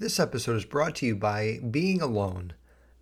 This 0.00 0.20
episode 0.20 0.54
is 0.54 0.64
brought 0.64 0.94
to 0.96 1.06
you 1.06 1.16
by 1.16 1.58
Being 1.58 2.00
Alone. 2.00 2.52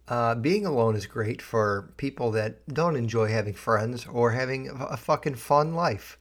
Uh, 0.08 0.34
being 0.34 0.64
alone 0.64 0.96
is 0.96 1.04
great 1.04 1.42
for 1.42 1.92
people 1.98 2.30
that 2.30 2.66
don't 2.72 2.96
enjoy 2.96 3.28
having 3.28 3.52
friends 3.52 4.06
or 4.06 4.30
having 4.30 4.70
a 4.70 4.96
fucking 4.96 5.34
fun 5.34 5.74
life. 5.74 6.18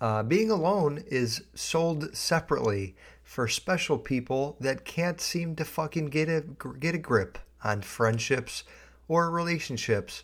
Uh, 0.00 0.22
being 0.22 0.52
alone 0.52 1.02
is 1.08 1.42
sold 1.56 2.16
separately 2.16 2.94
for 3.24 3.48
special 3.48 3.98
people 3.98 4.56
that 4.60 4.84
can't 4.84 5.20
seem 5.20 5.56
to 5.56 5.64
fucking 5.64 6.06
get 6.06 6.28
a 6.28 6.44
get 6.78 6.94
a 6.94 6.98
grip 6.98 7.36
on 7.64 7.82
friendships 7.82 8.62
or 9.08 9.32
relationships. 9.32 10.22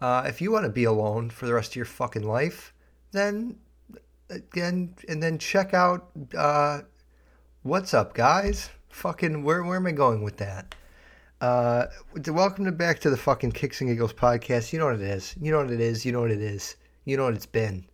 Uh, 0.00 0.22
if 0.26 0.40
you 0.40 0.50
want 0.50 0.64
to 0.64 0.70
be 0.70 0.84
alone 0.84 1.28
for 1.28 1.44
the 1.44 1.52
rest 1.52 1.72
of 1.72 1.76
your 1.76 1.84
fucking 1.84 2.22
life, 2.22 2.72
then 3.10 3.56
again, 4.30 4.94
and 5.06 5.22
then 5.22 5.36
check 5.36 5.74
out 5.74 6.08
uh, 6.34 6.80
what's 7.62 7.92
up, 7.92 8.14
guys. 8.14 8.70
Fucking, 8.92 9.42
where 9.42 9.64
where 9.64 9.78
am 9.78 9.86
I 9.86 9.92
going 9.92 10.22
with 10.22 10.36
that? 10.36 10.74
Uh, 11.40 11.86
welcome 12.26 12.66
to 12.66 12.72
back 12.72 13.00
to 13.00 13.10
the 13.10 13.16
fucking 13.16 13.52
Kicks 13.52 13.80
and 13.80 13.88
Giggles 13.88 14.12
podcast. 14.12 14.70
You 14.72 14.78
know 14.78 14.84
what 14.84 14.96
it 14.96 15.00
is. 15.00 15.34
You 15.40 15.50
know 15.50 15.58
what 15.62 15.70
it 15.70 15.80
is. 15.80 16.04
You 16.04 16.12
know 16.12 16.20
what 16.20 16.30
it 16.30 16.42
is. 16.42 16.76
You 17.06 17.16
know 17.16 17.24
what 17.24 17.34
it's 17.34 17.46
been. 17.46 17.86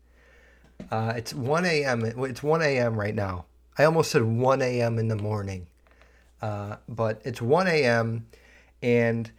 Uh, 0.91 1.15
it's 1.17 1.33
1 1.33 1.65
a.m. 1.65 2.05
It's 2.05 2.43
1 2.43 2.63
a.m. 2.63 2.99
right 2.99 3.15
now. 3.15 3.47
I 3.79 3.85
almost 3.85 4.11
said 4.11 4.23
1 4.23 4.61
a.m. 4.61 4.99
in 4.99 5.07
the 5.07 5.17
morning, 5.17 5.69
uh, 6.43 6.77
but 6.89 7.23
it's 7.25 7.41
1 7.41 7.69
a.m. 7.69 8.27
and 8.83 9.31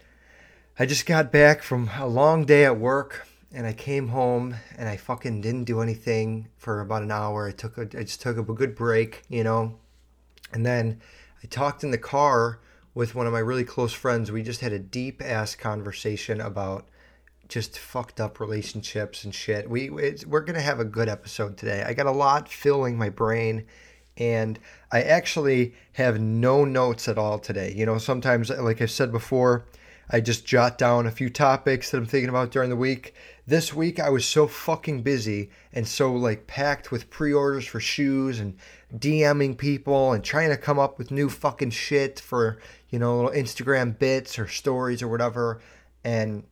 I 0.80 0.86
just 0.86 1.05
got 1.05 1.30
back 1.30 1.62
from 1.62 1.89
a 2.00 2.08
long 2.08 2.45
day 2.45 2.64
at 2.64 2.80
work, 2.80 3.28
and 3.53 3.67
I 3.67 3.73
came 3.73 4.08
home 4.08 4.55
and 4.78 4.88
I 4.88 4.95
fucking 4.95 5.41
didn't 5.41 5.66
do 5.66 5.81
anything 5.81 6.48
for 6.58 6.80
about 6.80 7.03
an 7.03 7.12
hour. 7.12 7.50
I 7.50 7.52
took 7.52 7.78
a, 7.78 7.81
I 7.81 8.03
just 8.03 8.22
took 8.22 8.38
a 8.38 8.44
good 8.44 8.76
break, 8.76 9.23
you 9.28 9.44
know, 9.44 9.78
and 10.53 10.66
then 10.66 11.02
I 11.43 11.48
talked 11.48 11.84
in 11.84 11.91
the 11.91 11.98
car 11.98 12.59
with 12.93 13.16
one 13.16 13.27
of 13.27 13.34
my 13.34 13.39
really 13.39 13.63
close 13.63 13.93
friends. 13.93 14.31
We 14.31 14.43
just 14.43 14.61
had 14.61 14.73
a 14.73 14.80
deep 14.80 15.22
ass 15.22 15.55
conversation 15.55 16.41
about 16.41 16.88
just 17.47 17.80
fucked 17.80 18.19
up 18.19 18.39
relationships 18.39 19.23
and 19.23 19.33
shit. 19.33 19.69
We 19.69 19.89
we're 19.89 20.41
gonna 20.41 20.61
have 20.61 20.80
a 20.80 20.86
good 20.86 21.09
episode 21.09 21.58
today. 21.58 21.83
I 21.86 21.94
got 21.94 22.05
a 22.05 22.11
lot 22.11 22.49
filling 22.49 22.97
my 22.97 23.09
brain, 23.09 23.66
and 24.17 24.59
I 24.91 25.02
actually 25.02 25.73
have 25.94 26.19
no 26.19 26.66
notes 26.66 27.08
at 27.08 27.17
all 27.17 27.39
today. 27.39 27.73
You 27.75 27.86
know, 27.86 27.97
sometimes, 27.97 28.49
like 28.49 28.81
I 28.81 28.86
said 28.86 29.11
before, 29.11 29.66
I 30.11 30.21
just 30.21 30.45
jot 30.45 30.77
down 30.77 31.05
a 31.05 31.11
few 31.11 31.30
topics 31.30 31.92
that 31.92 31.97
I'm 31.97 32.05
thinking 32.05 32.30
about 32.30 32.52
during 32.52 32.69
the 32.69 32.75
week. 32.75 33.14
This 33.45 33.73
week 33.73 33.99
I 33.99 34.09
was 34.09 34.25
so 34.25 34.47
fucking 34.47 35.03
busy 35.03 35.52
and 35.71 35.88
so 35.88 36.14
like 36.14 36.47
packed 36.47 36.92
with 36.92 37.09
pre-orders 37.09 37.66
for 37.66 37.80
shoes 37.80 38.39
and 38.39 38.58
DMing 38.95 39.58
people 39.58 40.14
and 40.14 40.23
trying 40.23 40.50
to 40.50 40.58
come 40.58 40.80
up 40.80 40.98
with 40.98 41.12
new 41.12 41.30
fucking 41.30 41.72
shit 41.72 42.20
for, 42.20 42.59
you 42.90 43.00
know, 43.00 43.16
little 43.16 43.32
Instagram 43.32 43.98
bits 43.98 44.40
or 44.40 44.48
stories 44.48 45.02
or 45.02 45.08
whatever. 45.08 45.62
And 46.04 46.44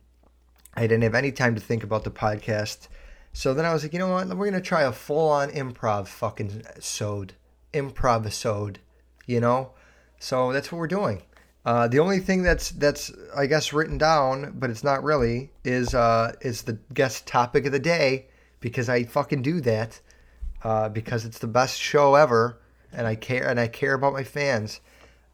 I 0.74 0.82
didn't 0.82 1.02
have 1.02 1.14
any 1.14 1.32
time 1.32 1.54
to 1.54 1.60
think 1.60 1.82
about 1.82 2.04
the 2.04 2.10
podcast. 2.10 2.88
So 3.32 3.54
then 3.54 3.64
I 3.64 3.72
was 3.72 3.82
like, 3.82 3.92
you 3.92 3.98
know 3.98 4.08
what? 4.08 4.28
We're 4.28 4.50
gonna 4.50 4.60
try 4.60 4.82
a 4.82 4.92
full-on 4.92 5.50
improv 5.50 6.06
fucking 6.06 6.62
sode, 6.80 7.34
improv 7.72 8.30
sode, 8.32 8.78
you 9.26 9.40
know. 9.40 9.72
So 10.18 10.52
that's 10.52 10.70
what 10.70 10.78
we're 10.78 10.86
doing. 10.86 11.22
Uh, 11.64 11.86
the 11.86 11.98
only 11.98 12.18
thing 12.18 12.42
that's 12.42 12.70
that's 12.70 13.12
I 13.36 13.46
guess 13.46 13.72
written 13.72 13.98
down, 13.98 14.54
but 14.58 14.70
it's 14.70 14.84
not 14.84 15.04
really, 15.04 15.50
is 15.64 15.94
uh, 15.94 16.32
is 16.40 16.62
the 16.62 16.78
guest 16.94 17.26
topic 17.26 17.66
of 17.66 17.72
the 17.72 17.78
day 17.78 18.28
because 18.60 18.88
I 18.88 19.04
fucking 19.04 19.42
do 19.42 19.60
that 19.62 20.00
uh, 20.64 20.88
because 20.88 21.24
it's 21.24 21.38
the 21.38 21.46
best 21.46 21.80
show 21.80 22.14
ever, 22.14 22.58
and 22.92 23.06
I 23.06 23.14
care 23.14 23.48
and 23.48 23.60
I 23.60 23.68
care 23.68 23.94
about 23.94 24.12
my 24.12 24.24
fans. 24.24 24.80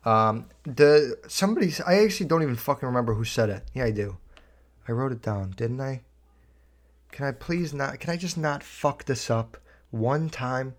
Um, 0.05 0.47
the 0.65 1.17
somebody 1.29 1.73
I 1.87 2.01
actually 2.01 2.27
don't 2.27 2.43
even 2.43 2.57
fucking 2.57 2.87
remember 2.87 3.15
who 3.15 3.25
said 3.25 3.49
it. 3.49 3.65
Yeah, 3.73 3.85
I 3.85 3.91
do. 3.91 4.19
I 4.87 4.93
wrote 4.93 5.13
it 5.13 5.23
down, 5.23 5.55
didn't 5.57 5.81
I? 5.81 6.03
Can 7.11 7.27
I 7.27 7.33
please 7.33 7.73
not? 7.73 8.01
Can 8.01 8.11
I 8.11 8.17
just 8.17 8.37
not 8.37 8.63
fuck 8.63 9.05
this 9.05 9.31
up 9.31 9.57
one 9.91 10.29
time? 10.29 10.75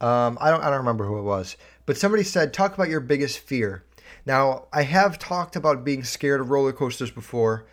Um, 0.00 0.38
I 0.40 0.50
don't. 0.50 0.62
I 0.62 0.70
don't 0.70 0.78
remember 0.78 1.04
who 1.04 1.18
it 1.18 1.22
was, 1.22 1.56
but 1.86 1.96
somebody 1.96 2.22
said, 2.22 2.52
"Talk 2.52 2.74
about 2.74 2.88
your 2.88 3.00
biggest 3.00 3.38
fear." 3.38 3.84
Now, 4.24 4.66
I 4.72 4.82
have 4.82 5.18
talked 5.18 5.56
about 5.56 5.84
being 5.84 6.04
scared 6.04 6.40
of 6.40 6.50
roller 6.50 6.72
coasters 6.72 7.10
before, 7.10 7.66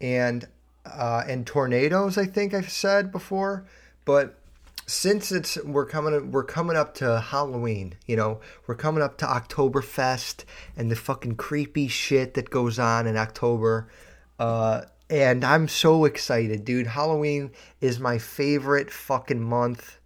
and 0.00 0.46
uh, 0.86 1.24
and 1.26 1.46
tornadoes. 1.46 2.16
I 2.16 2.26
think 2.26 2.54
I've 2.54 2.70
said 2.70 3.12
before, 3.12 3.66
but 4.04 4.38
since 4.92 5.32
it's 5.32 5.56
we're 5.64 5.86
coming 5.86 6.30
we're 6.30 6.44
coming 6.44 6.76
up 6.76 6.94
to 6.96 7.18
Halloween, 7.18 7.94
you 8.06 8.14
know, 8.14 8.40
we're 8.66 8.74
coming 8.74 9.02
up 9.02 9.16
to 9.18 9.24
Oktoberfest 9.24 10.44
and 10.76 10.90
the 10.90 10.96
fucking 10.96 11.36
creepy 11.36 11.88
shit 11.88 12.34
that 12.34 12.50
goes 12.50 12.78
on 12.78 13.06
in 13.06 13.16
October. 13.16 13.88
Uh, 14.38 14.82
and 15.08 15.44
I'm 15.44 15.66
so 15.66 16.04
excited, 16.04 16.66
dude. 16.66 16.88
Halloween 16.88 17.52
is 17.80 17.98
my 17.98 18.18
favorite 18.18 18.90
fucking 18.90 19.42
month. 19.42 19.98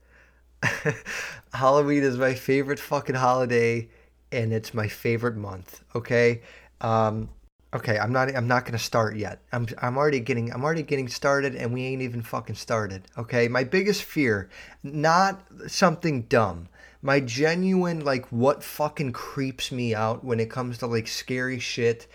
Halloween 1.52 2.04
is 2.04 2.16
my 2.16 2.34
favorite 2.34 2.78
fucking 2.78 3.16
holiday 3.16 3.88
and 4.30 4.52
it's 4.52 4.72
my 4.72 4.86
favorite 4.86 5.36
month, 5.36 5.82
okay? 5.96 6.42
Um 6.80 7.30
okay, 7.76 7.98
I'm 7.98 8.12
not 8.12 8.34
I'm 8.34 8.48
not 8.48 8.66
to 8.66 8.78
start 8.78 9.16
yet. 9.16 9.40
I'm 9.52 9.66
I'm 9.80 9.96
already 9.96 10.20
getting 10.20 10.52
I'm 10.52 10.64
already 10.64 10.82
getting 10.82 11.08
started 11.08 11.54
and 11.54 11.72
we 11.72 11.84
ain't 11.84 12.02
even 12.02 12.22
fucking 12.22 12.56
started, 12.56 13.02
okay? 13.16 13.48
My 13.48 13.64
biggest 13.64 14.02
fear, 14.02 14.48
not 14.82 15.42
something 15.68 16.22
dumb. 16.22 16.68
My 17.02 17.20
genuine 17.20 18.04
like 18.04 18.26
what 18.28 18.64
fucking 18.64 19.12
creeps 19.12 19.70
me 19.70 19.94
out 19.94 20.24
when 20.24 20.40
it 20.40 20.50
comes 20.50 20.78
to 20.78 20.86
like 20.86 21.06
scary 21.06 21.58
shit 21.58 22.08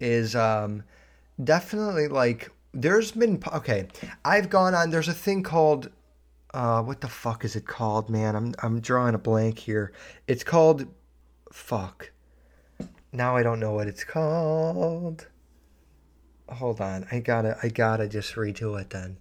is 0.00 0.36
um 0.36 0.82
definitely 1.42 2.08
like 2.08 2.50
there's 2.72 3.12
been 3.12 3.42
okay 3.52 3.86
i've 4.24 4.50
gone 4.50 4.74
on 4.74 4.90
there's 4.90 5.08
a 5.08 5.14
thing 5.14 5.42
called 5.42 5.90
uh 6.52 6.82
what 6.82 7.00
the 7.00 7.08
fuck 7.08 7.44
is 7.44 7.56
it 7.56 7.66
called 7.66 8.10
man 8.10 8.34
i'm 8.34 8.54
i'm 8.62 8.80
drawing 8.80 9.14
a 9.14 9.18
blank 9.18 9.58
here 9.58 9.92
it's 10.26 10.44
called 10.44 10.86
fuck 11.52 12.10
now 13.14 13.36
i 13.36 13.42
don't 13.42 13.60
know 13.60 13.72
what 13.72 13.88
it's 13.88 14.04
called 14.04 15.26
hold 16.48 16.80
on 16.80 17.06
i 17.10 17.18
gotta 17.18 17.56
i 17.62 17.68
gotta 17.68 18.08
just 18.08 18.34
redo 18.34 18.78
it 18.80 18.90
then 18.90 19.16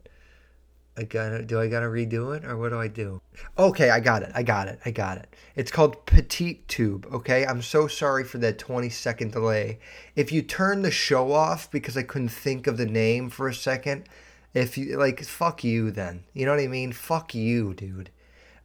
I 0.96 1.04
gotta 1.04 1.44
do 1.44 1.60
I 1.60 1.68
gotta 1.70 1.88
redo 1.88 2.36
it 2.36 2.46
or 2.46 2.56
what 2.56 2.70
do 2.70 2.80
I 2.80 2.88
do? 2.88 3.22
Okay, 3.58 3.90
I 3.90 4.00
got 4.00 4.22
it. 4.22 4.32
I 4.36 4.44
got 4.44 4.68
it. 4.68 4.80
I 4.86 4.92
got 4.92 5.18
it. 5.18 5.36
It's 5.56 5.72
called 5.72 6.06
PetitTube. 6.06 7.12
Okay, 7.12 7.46
I'm 7.46 7.64
so 7.64 7.88
sorry 7.88 8.24
for 8.24 8.38
that 8.40 8.60
20 8.60 8.90
second 8.90 9.32
delay. 9.32 9.80
If 10.16 10.32
you 10.32 10.44
turn 10.44 10.84
the 10.84 10.92
show 10.92 11.32
off 11.32 11.72
because 11.72 11.98
I 11.98 12.04
couldn't 12.04 12.30
think 12.30 12.68
of 12.68 12.78
the 12.78 12.86
name 12.86 13.32
for 13.32 13.48
a 13.48 13.56
second, 13.56 14.08
if 14.54 14.78
you 14.78 14.98
like, 14.98 15.24
fuck 15.24 15.64
you 15.64 15.90
then. 15.90 16.26
You 16.34 16.46
know 16.46 16.52
what 16.52 16.62
I 16.62 16.68
mean? 16.68 16.92
Fuck 16.92 17.34
you, 17.34 17.74
dude. 17.74 18.12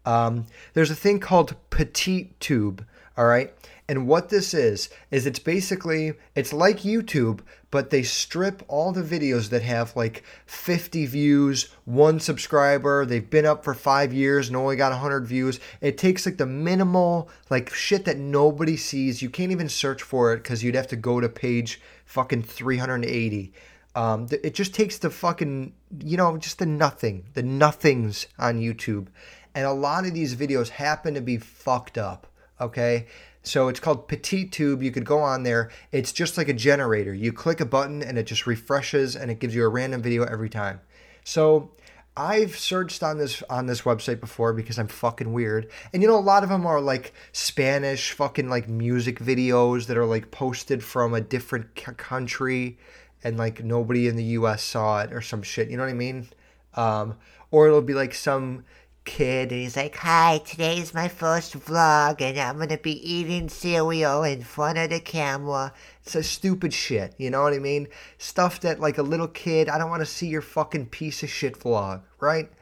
Um, 0.05 0.47
there's 0.75 0.91
a 0.91 0.95
thing 0.95 1.21
called 1.21 1.57
PetitTube. 1.71 2.85
All 3.19 3.27
right. 3.27 3.53
And 3.89 4.07
what 4.07 4.29
this 4.29 4.55
is 4.55 4.91
is 5.11 5.27
it's 5.27 5.41
basically 5.41 6.13
it's 6.37 6.53
like 6.53 6.83
YouTube, 6.83 7.41
but 7.73 7.91
they 7.91 8.05
strip 8.05 8.63
all 8.69 8.93
the 8.93 9.03
videos 9.03 9.49
that 9.49 9.63
have 9.63 9.97
like 9.97 10.23
50 10.47 11.05
views, 11.07 11.69
one 11.85 12.21
subscriber, 12.21 13.05
they've 13.05 13.29
been 13.29 13.45
up 13.45 13.65
for 13.65 13.75
5 13.75 14.13
years 14.13 14.47
and 14.47 14.57
only 14.57 14.77
got 14.77 14.93
100 14.93 15.27
views. 15.27 15.59
It 15.81 15.99
takes 15.99 16.27
like 16.27 16.37
the 16.37 16.47
minimal 16.47 17.29
like 17.51 17.75
shit 17.75 18.05
that 18.05 18.19
nobody 18.19 18.77
sees. 18.77 19.21
You 19.21 19.31
can't 19.31 19.51
even 19.51 19.69
search 19.69 20.01
for 20.01 20.33
it 20.33 20.45
cuz 20.45 20.63
you'd 20.63 20.77
have 20.77 20.87
to 20.87 20.97
go 20.97 21.19
to 21.19 21.29
page 21.29 21.81
fucking 22.05 22.45
380. 22.45 23.53
Um, 23.97 24.29
it 24.31 24.55
just 24.55 24.75
takes 24.75 24.97
the 24.97 25.11
fucking, 25.11 25.73
you 26.05 26.17
know, 26.17 26.37
just 26.37 26.61
the 26.61 26.67
nothing, 26.67 27.25
the 27.35 27.43
nothings 27.43 28.29
on 28.39 28.61
YouTube. 28.61 29.09
And 29.57 29.67
a 29.67 29.73
lot 29.73 30.07
of 30.07 30.15
these 30.15 30.37
videos 30.37 30.69
happen 30.69 31.15
to 31.15 31.21
be 31.21 31.37
fucked 31.37 31.99
up, 31.99 32.28
okay? 32.61 33.07
So 33.43 33.69
it's 33.69 33.81
called 33.81 34.09
PetitTube. 34.09 34.83
You 34.83 34.91
could 34.91 35.07
go 35.07 35.21
on 35.21 35.43
there. 35.43 35.71
It's 35.93 36.13
just 36.13 36.37
like 36.37 36.49
a 36.49 36.53
generator. 36.53 37.15
You 37.15 37.33
click 37.33 37.61
a 37.61 37.65
button 37.65 38.03
and 38.03 38.19
it 38.19 38.25
just 38.25 38.47
refreshes 38.47 39.17
and 39.17 39.31
it 39.31 39.39
gives 39.39 39.55
you 39.55 39.65
a 39.65 39.69
random 39.69 40.03
video 40.03 40.25
every 40.25 40.51
time. 40.51 40.81
So 41.25 41.71
I've 42.17 42.59
searched 42.59 43.03
on 43.05 43.19
this 43.19 43.45
on 43.49 43.67
this 43.67 43.83
website 43.83 44.19
before 44.19 44.53
because 44.53 44.77
I'm 44.79 44.89
fucking 44.89 45.33
weird. 45.33 45.71
And 45.93 46.03
you 46.03 46.09
know 46.09 46.19
a 46.19 46.21
lot 46.21 46.43
of 46.43 46.49
them 46.49 46.67
are 46.67 46.81
like 46.81 47.15
Spanish 47.33 48.11
fucking 48.13 48.49
like 48.49 48.69
music 48.69 49.21
videos 49.21 49.87
that 49.87 49.97
are 49.97 50.05
like 50.05 50.33
posted 50.33 50.83
from 50.83 51.15
a 51.15 51.21
different 51.21 51.67
c- 51.79 51.93
country 51.97 52.77
and 53.23 53.37
like 53.37 53.63
nobody 53.63 54.09
in 54.09 54.17
the 54.17 54.25
US 54.25 54.65
saw 54.65 55.01
it 55.01 55.13
or 55.13 55.21
some 55.21 55.43
shit. 55.43 55.71
You 55.71 55.77
know 55.77 55.85
what 55.85 55.91
I 55.91 55.95
mean? 55.95 56.29
Um, 56.75 57.17
or 57.51 57.69
it'll 57.69 57.83
be 57.83 57.95
like 57.95 58.15
some 58.15 58.65
kid 59.09 59.51
and 59.51 59.63
he's 59.63 59.77
like, 59.77 59.97
Hi, 59.97 60.39
today's 60.45 60.93
my 60.93 61.09
first 61.09 61.59
vlog 61.59 62.21
and 62.21 62.39
I'm 62.39 62.59
gonna 62.59 62.77
be 62.77 62.93
eating 63.11 63.49
cereal 63.49 64.23
in 64.23 64.43
front 64.43 64.77
of 64.77 64.91
the 64.91 65.01
camera. 65.01 65.73
It's 66.03 66.15
a 66.15 66.23
stupid 66.23 66.75
shit, 66.75 67.15
you 67.17 67.31
know 67.31 67.43
what 67.43 67.55
I 67.55 67.59
mean? 67.59 67.89
Stuff 68.19 68.61
that 68.61 68.81
like 68.81 68.99
a 68.99 69.03
little 69.03 69.27
kid, 69.27 69.71
I 69.71 69.79
don't 69.79 69.89
wanna 69.89 70.05
see 70.05 70.29
your 70.29 70.43
fucking 70.43 70.87
piece 70.87 71.23
of 71.23 71.31
shit 71.31 71.59
vlog, 71.59 72.03
right? 72.21 72.53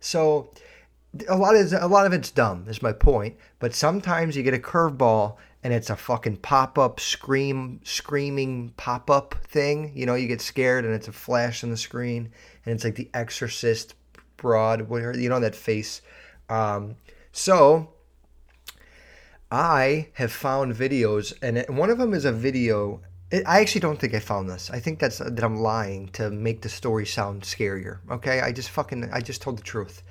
So 0.00 0.50
a 1.28 1.36
lot 1.36 1.54
of 1.54 1.72
a 1.74 1.86
lot 1.86 2.06
of 2.06 2.14
it's 2.14 2.30
dumb 2.30 2.64
is 2.66 2.80
my 2.80 2.92
point, 2.92 3.36
but 3.58 3.74
sometimes 3.74 4.36
you 4.36 4.42
get 4.42 4.54
a 4.54 4.58
curveball 4.58 5.36
and 5.62 5.74
it's 5.74 5.90
a 5.90 5.96
fucking 5.96 6.38
pop 6.38 6.78
up 6.78 6.98
scream 6.98 7.80
screaming 7.84 8.72
pop 8.78 9.10
up 9.10 9.34
thing. 9.44 9.92
You 9.94 10.06
know, 10.06 10.14
you 10.14 10.28
get 10.28 10.40
scared 10.40 10.86
and 10.86 10.94
it's 10.94 11.08
a 11.08 11.12
flash 11.12 11.62
on 11.62 11.68
the 11.68 11.76
screen, 11.76 12.32
and 12.64 12.74
it's 12.74 12.84
like 12.84 12.94
the 12.94 13.10
Exorcist 13.12 13.94
broad, 14.40 14.88
whatever 14.88 15.18
you 15.18 15.28
know 15.28 15.40
that 15.40 15.54
face. 15.54 16.02
Um, 16.48 16.96
so 17.32 17.90
I 19.50 20.08
have 20.14 20.32
found 20.32 20.74
videos, 20.74 21.32
and 21.42 21.58
it, 21.58 21.70
one 21.70 21.90
of 21.90 21.98
them 21.98 22.14
is 22.14 22.24
a 22.24 22.32
video. 22.32 23.00
It, 23.30 23.44
I 23.46 23.60
actually 23.60 23.82
don't 23.82 23.98
think 23.98 24.14
I 24.14 24.20
found 24.20 24.48
this. 24.48 24.70
I 24.70 24.80
think 24.80 24.98
that's 24.98 25.18
that 25.18 25.44
I'm 25.44 25.56
lying 25.56 26.08
to 26.10 26.30
make 26.30 26.62
the 26.62 26.68
story 26.68 27.06
sound 27.06 27.42
scarier. 27.42 27.98
Okay, 28.10 28.40
I 28.40 28.52
just 28.52 28.70
fucking 28.70 29.10
I 29.12 29.20
just 29.20 29.42
told 29.42 29.58
the 29.58 29.62
truth. 29.62 30.02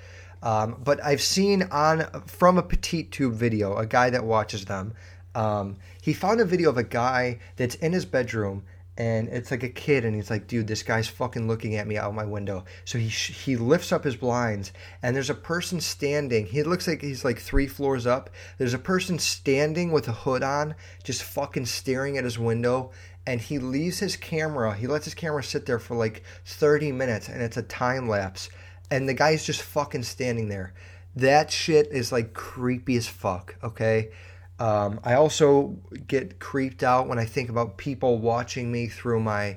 Um, 0.42 0.80
but 0.82 1.04
I've 1.04 1.20
seen 1.20 1.64
on 1.64 2.06
from 2.26 2.56
a 2.56 2.62
petittube 2.62 3.32
video 3.32 3.76
a 3.76 3.86
guy 3.86 4.10
that 4.10 4.24
watches 4.24 4.64
them. 4.64 4.94
Um, 5.34 5.76
he 6.02 6.12
found 6.12 6.40
a 6.40 6.44
video 6.44 6.70
of 6.70 6.78
a 6.78 6.82
guy 6.82 7.38
that's 7.56 7.76
in 7.76 7.92
his 7.92 8.04
bedroom 8.04 8.64
and 9.00 9.28
it's 9.28 9.50
like 9.50 9.62
a 9.62 9.68
kid 9.70 10.04
and 10.04 10.14
he's 10.14 10.28
like 10.28 10.46
dude 10.46 10.66
this 10.66 10.82
guy's 10.82 11.08
fucking 11.08 11.48
looking 11.48 11.74
at 11.74 11.86
me 11.86 11.96
out 11.96 12.14
my 12.14 12.26
window. 12.26 12.66
So 12.84 12.98
he 12.98 13.08
sh- 13.08 13.46
he 13.46 13.56
lifts 13.56 13.92
up 13.92 14.04
his 14.04 14.14
blinds 14.14 14.74
and 15.02 15.16
there's 15.16 15.30
a 15.30 15.34
person 15.34 15.80
standing. 15.80 16.44
He 16.44 16.62
looks 16.62 16.86
like 16.86 17.00
he's 17.00 17.24
like 17.24 17.38
three 17.38 17.66
floors 17.66 18.06
up. 18.06 18.28
There's 18.58 18.74
a 18.74 18.78
person 18.78 19.18
standing 19.18 19.90
with 19.90 20.06
a 20.06 20.12
hood 20.12 20.42
on 20.42 20.74
just 21.02 21.22
fucking 21.22 21.64
staring 21.64 22.18
at 22.18 22.24
his 22.24 22.38
window 22.38 22.90
and 23.26 23.40
he 23.40 23.58
leaves 23.58 24.00
his 24.00 24.16
camera. 24.16 24.74
He 24.74 24.86
lets 24.86 25.06
his 25.06 25.14
camera 25.14 25.42
sit 25.42 25.64
there 25.64 25.78
for 25.78 25.96
like 25.96 26.22
30 26.44 26.92
minutes 26.92 27.30
and 27.30 27.40
it's 27.40 27.56
a 27.56 27.62
time 27.62 28.06
lapse 28.06 28.50
and 28.90 29.08
the 29.08 29.14
guy's 29.14 29.46
just 29.46 29.62
fucking 29.62 30.02
standing 30.02 30.50
there. 30.50 30.74
That 31.16 31.50
shit 31.50 31.88
is 31.90 32.12
like 32.12 32.34
creepy 32.34 32.96
as 32.96 33.08
fuck 33.08 33.56
okay 33.64 34.10
um, 34.60 35.00
I 35.02 35.14
also 35.14 35.78
get 36.06 36.38
creeped 36.38 36.82
out 36.82 37.08
when 37.08 37.18
I 37.18 37.24
think 37.24 37.48
about 37.48 37.78
people 37.78 38.18
watching 38.18 38.70
me 38.70 38.86
through 38.86 39.20
my 39.20 39.56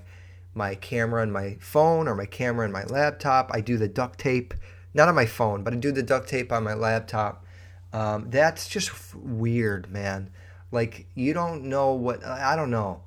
my 0.55 0.75
camera 0.75 1.21
and 1.23 1.33
my 1.33 1.57
phone 1.59 2.07
or 2.07 2.15
my 2.15 2.25
camera 2.25 2.63
and 2.63 2.71
my 2.71 2.83
laptop. 2.85 3.49
I 3.51 3.59
do 3.59 3.75
the 3.75 3.87
duct 3.87 4.19
tape, 4.19 4.53
not 4.93 5.09
on 5.09 5.15
my 5.15 5.25
phone, 5.25 5.63
but 5.63 5.73
I 5.73 5.77
do 5.77 5.91
the 5.91 6.03
duct 6.03 6.29
tape 6.29 6.51
on 6.51 6.63
my 6.63 6.73
laptop. 6.73 7.43
Um, 7.91 8.29
that's 8.29 8.69
just 8.69 9.13
weird, 9.13 9.91
man. 9.91 10.29
Like 10.71 11.05
you 11.15 11.33
don't 11.33 11.65
know 11.65 11.93
what 11.93 12.23
I 12.23 12.55
don't 12.55 12.71
know. 12.71 13.01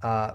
Uh, 0.00 0.32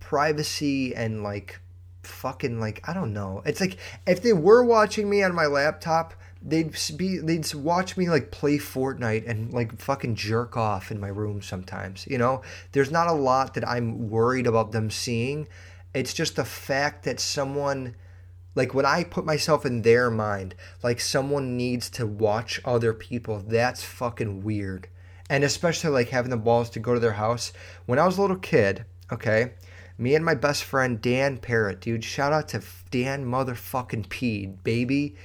privacy 0.00 0.94
and 0.94 1.22
like 1.22 1.60
fucking 2.02 2.58
like 2.60 2.80
I 2.88 2.94
don't 2.94 3.12
know. 3.12 3.42
It's 3.44 3.60
like 3.60 3.76
if 4.06 4.22
they 4.22 4.32
were 4.32 4.64
watching 4.64 5.10
me 5.10 5.22
on 5.22 5.34
my 5.34 5.46
laptop 5.46 6.14
they'd 6.42 6.74
be 6.96 7.18
they'd 7.18 7.54
watch 7.54 7.96
me 7.96 8.08
like 8.08 8.30
play 8.30 8.58
Fortnite 8.58 9.28
and 9.28 9.52
like 9.52 9.78
fucking 9.80 10.14
jerk 10.14 10.56
off 10.56 10.90
in 10.90 11.00
my 11.00 11.08
room 11.08 11.42
sometimes. 11.42 12.06
You 12.06 12.18
know, 12.18 12.42
there's 12.72 12.90
not 12.90 13.08
a 13.08 13.12
lot 13.12 13.54
that 13.54 13.68
I'm 13.68 14.10
worried 14.10 14.46
about 14.46 14.72
them 14.72 14.90
seeing. 14.90 15.48
It's 15.94 16.14
just 16.14 16.36
the 16.36 16.44
fact 16.44 17.04
that 17.04 17.20
someone 17.20 17.96
like 18.54 18.74
when 18.74 18.86
I 18.86 19.04
put 19.04 19.24
myself 19.24 19.66
in 19.66 19.82
their 19.82 20.10
mind, 20.10 20.54
like 20.82 21.00
someone 21.00 21.56
needs 21.56 21.90
to 21.90 22.06
watch 22.06 22.60
other 22.64 22.92
people, 22.94 23.42
that's 23.46 23.82
fucking 23.82 24.42
weird. 24.42 24.88
And 25.28 25.42
especially 25.42 25.90
like 25.90 26.10
having 26.10 26.30
the 26.30 26.36
balls 26.36 26.70
to 26.70 26.80
go 26.80 26.94
to 26.94 27.00
their 27.00 27.12
house. 27.12 27.52
When 27.86 27.98
I 27.98 28.06
was 28.06 28.16
a 28.16 28.20
little 28.20 28.36
kid, 28.36 28.84
okay, 29.12 29.54
me 29.98 30.14
and 30.14 30.24
my 30.24 30.34
best 30.34 30.62
friend 30.62 31.00
Dan 31.02 31.38
Parrott, 31.38 31.80
dude, 31.80 32.04
shout 32.04 32.32
out 32.32 32.48
to 32.50 32.62
Dan 32.90 33.26
motherfucking 33.26 34.08
P, 34.08 34.46
baby 34.46 35.16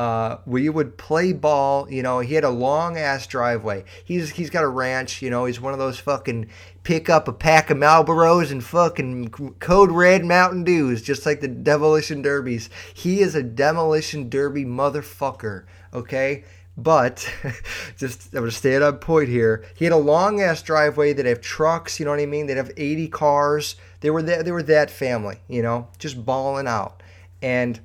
uh, 0.00 0.40
we 0.46 0.66
would 0.70 0.96
play 0.96 1.30
ball. 1.30 1.86
You 1.90 2.02
know, 2.02 2.20
he 2.20 2.32
had 2.32 2.42
a 2.42 2.48
long 2.48 2.96
ass 2.96 3.26
driveway. 3.26 3.84
He's 4.02 4.30
he's 4.30 4.48
got 4.48 4.64
a 4.64 4.68
ranch. 4.68 5.20
You 5.20 5.28
know, 5.28 5.44
he's 5.44 5.60
one 5.60 5.74
of 5.74 5.78
those 5.78 6.00
fucking 6.00 6.48
pick 6.84 7.10
up 7.10 7.28
a 7.28 7.34
pack 7.34 7.68
of 7.68 7.76
Marlboros 7.76 8.50
and 8.50 8.64
fucking 8.64 9.28
Code 9.58 9.90
Red 9.90 10.24
Mountain 10.24 10.64
Dews, 10.64 11.02
just 11.02 11.26
like 11.26 11.42
the 11.42 11.48
demolition 11.48 12.22
derbies. 12.22 12.70
He 12.94 13.20
is 13.20 13.34
a 13.34 13.42
demolition 13.42 14.30
derby 14.30 14.64
motherfucker. 14.64 15.66
Okay. 15.92 16.44
But 16.78 17.30
just 17.98 18.32
I'm 18.32 18.40
gonna 18.40 18.52
stay 18.52 18.76
at 18.76 18.82
a 18.82 18.94
point 18.94 19.28
here. 19.28 19.66
He 19.74 19.84
had 19.84 19.92
a 19.92 19.98
long 19.98 20.40
ass 20.40 20.62
driveway 20.62 21.12
that 21.12 21.26
have 21.26 21.42
trucks, 21.42 22.00
you 22.00 22.06
know 22.06 22.12
what 22.12 22.20
I 22.20 22.24
mean? 22.24 22.46
They'd 22.46 22.56
have 22.56 22.72
80 22.74 23.08
cars. 23.08 23.76
They 24.00 24.08
were 24.08 24.22
that 24.22 24.46
they 24.46 24.52
were 24.52 24.62
that 24.62 24.90
family, 24.90 25.40
you 25.46 25.60
know, 25.60 25.88
just 25.98 26.24
balling 26.24 26.66
out. 26.66 27.02
And 27.42 27.80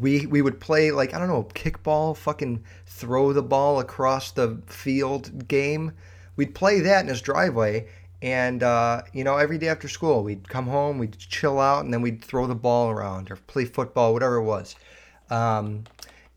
we 0.00 0.26
we 0.26 0.42
would 0.42 0.60
play 0.60 0.90
like 0.90 1.14
I 1.14 1.18
don't 1.18 1.28
know 1.28 1.44
kickball, 1.54 2.16
fucking 2.16 2.64
throw 2.86 3.32
the 3.32 3.42
ball 3.42 3.80
across 3.80 4.30
the 4.30 4.60
field 4.66 5.48
game. 5.48 5.92
We'd 6.36 6.54
play 6.54 6.80
that 6.80 7.02
in 7.02 7.08
his 7.08 7.22
driveway, 7.22 7.88
and 8.22 8.62
uh, 8.62 9.02
you 9.12 9.24
know 9.24 9.36
every 9.36 9.58
day 9.58 9.68
after 9.68 9.88
school 9.88 10.22
we'd 10.22 10.48
come 10.48 10.66
home, 10.66 10.98
we'd 10.98 11.18
chill 11.18 11.60
out, 11.60 11.84
and 11.84 11.92
then 11.92 12.02
we'd 12.02 12.24
throw 12.24 12.46
the 12.46 12.54
ball 12.54 12.90
around 12.90 13.30
or 13.30 13.36
play 13.36 13.64
football, 13.64 14.12
whatever 14.12 14.36
it 14.36 14.44
was. 14.44 14.76
Um, 15.30 15.84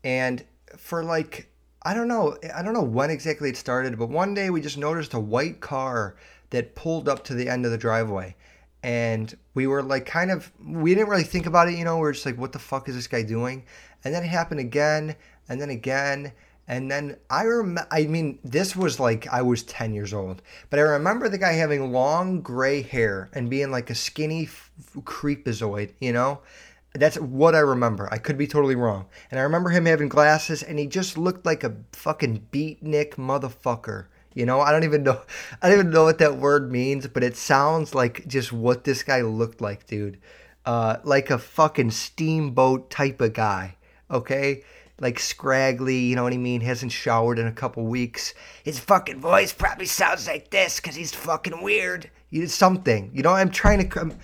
and 0.04 0.44
for 0.76 1.04
like 1.04 1.50
I 1.82 1.94
don't 1.94 2.08
know, 2.08 2.36
I 2.54 2.62
don't 2.62 2.74
know 2.74 2.82
when 2.82 3.10
exactly 3.10 3.48
it 3.48 3.56
started, 3.56 3.98
but 3.98 4.08
one 4.08 4.34
day 4.34 4.50
we 4.50 4.60
just 4.60 4.78
noticed 4.78 5.14
a 5.14 5.20
white 5.20 5.60
car 5.60 6.16
that 6.50 6.74
pulled 6.74 7.08
up 7.08 7.24
to 7.24 7.34
the 7.34 7.48
end 7.48 7.64
of 7.64 7.70
the 7.70 7.78
driveway 7.78 8.34
and 8.82 9.36
we 9.54 9.66
were 9.66 9.82
like 9.82 10.06
kind 10.06 10.30
of 10.30 10.50
we 10.64 10.94
didn't 10.94 11.08
really 11.08 11.24
think 11.24 11.46
about 11.46 11.68
it 11.68 11.76
you 11.76 11.84
know 11.84 11.98
we 11.98 12.08
are 12.08 12.12
just 12.12 12.26
like 12.26 12.38
what 12.38 12.52
the 12.52 12.58
fuck 12.58 12.88
is 12.88 12.94
this 12.94 13.06
guy 13.06 13.22
doing 13.22 13.64
and 14.04 14.14
then 14.14 14.22
it 14.22 14.28
happened 14.28 14.60
again 14.60 15.14
and 15.48 15.60
then 15.60 15.70
again 15.70 16.32
and 16.68 16.90
then 16.90 17.16
i 17.30 17.42
remember 17.42 17.86
i 17.90 18.04
mean 18.04 18.38
this 18.44 18.76
was 18.76 19.00
like 19.00 19.26
i 19.28 19.42
was 19.42 19.62
10 19.64 19.94
years 19.94 20.12
old 20.12 20.42
but 20.70 20.78
i 20.78 20.82
remember 20.82 21.28
the 21.28 21.38
guy 21.38 21.52
having 21.52 21.92
long 21.92 22.40
gray 22.40 22.82
hair 22.82 23.28
and 23.32 23.50
being 23.50 23.70
like 23.70 23.90
a 23.90 23.94
skinny 23.94 24.44
f- 24.44 24.70
creepazoid 24.98 25.92
you 26.00 26.12
know 26.12 26.40
that's 26.94 27.18
what 27.18 27.54
I 27.54 27.60
remember. 27.60 28.08
I 28.10 28.18
could 28.18 28.38
be 28.38 28.46
totally 28.46 28.74
wrong. 28.74 29.06
And 29.30 29.38
I 29.38 29.42
remember 29.42 29.70
him 29.70 29.86
having 29.86 30.08
glasses 30.08 30.62
and 30.62 30.78
he 30.78 30.86
just 30.86 31.18
looked 31.18 31.44
like 31.44 31.62
a 31.62 31.76
fucking 31.92 32.48
beatnik 32.50 33.14
motherfucker. 33.14 34.06
You 34.38 34.46
know, 34.46 34.60
I 34.60 34.70
don't 34.70 34.84
even 34.84 35.02
know 35.02 35.20
I 35.60 35.68
don't 35.68 35.80
even 35.80 35.90
know 35.90 36.04
what 36.04 36.18
that 36.18 36.36
word 36.36 36.70
means, 36.70 37.08
but 37.08 37.24
it 37.24 37.36
sounds 37.36 37.92
like 37.92 38.24
just 38.28 38.52
what 38.52 38.84
this 38.84 39.02
guy 39.02 39.20
looked 39.22 39.60
like, 39.60 39.88
dude. 39.88 40.20
Uh, 40.64 40.98
like 41.02 41.28
a 41.30 41.38
fucking 41.38 41.90
steamboat 41.90 42.88
type 42.88 43.20
of 43.20 43.32
guy. 43.32 43.74
Okay? 44.08 44.62
Like 45.00 45.18
scraggly, 45.18 45.98
you 45.98 46.14
know 46.14 46.22
what 46.22 46.32
I 46.32 46.36
mean? 46.36 46.60
Hasn't 46.60 46.92
showered 46.92 47.40
in 47.40 47.48
a 47.48 47.52
couple 47.52 47.84
weeks. 47.86 48.32
His 48.62 48.78
fucking 48.78 49.20
voice 49.20 49.52
probably 49.52 49.86
sounds 49.86 50.28
like 50.28 50.50
this 50.50 50.78
because 50.78 50.94
he's 50.94 51.12
fucking 51.12 51.60
weird. 51.60 52.08
You 52.30 52.46
something. 52.46 53.10
You 53.12 53.24
know, 53.24 53.32
I'm 53.32 53.50
trying 53.50 53.88
to. 53.88 54.00
I'm, 54.00 54.18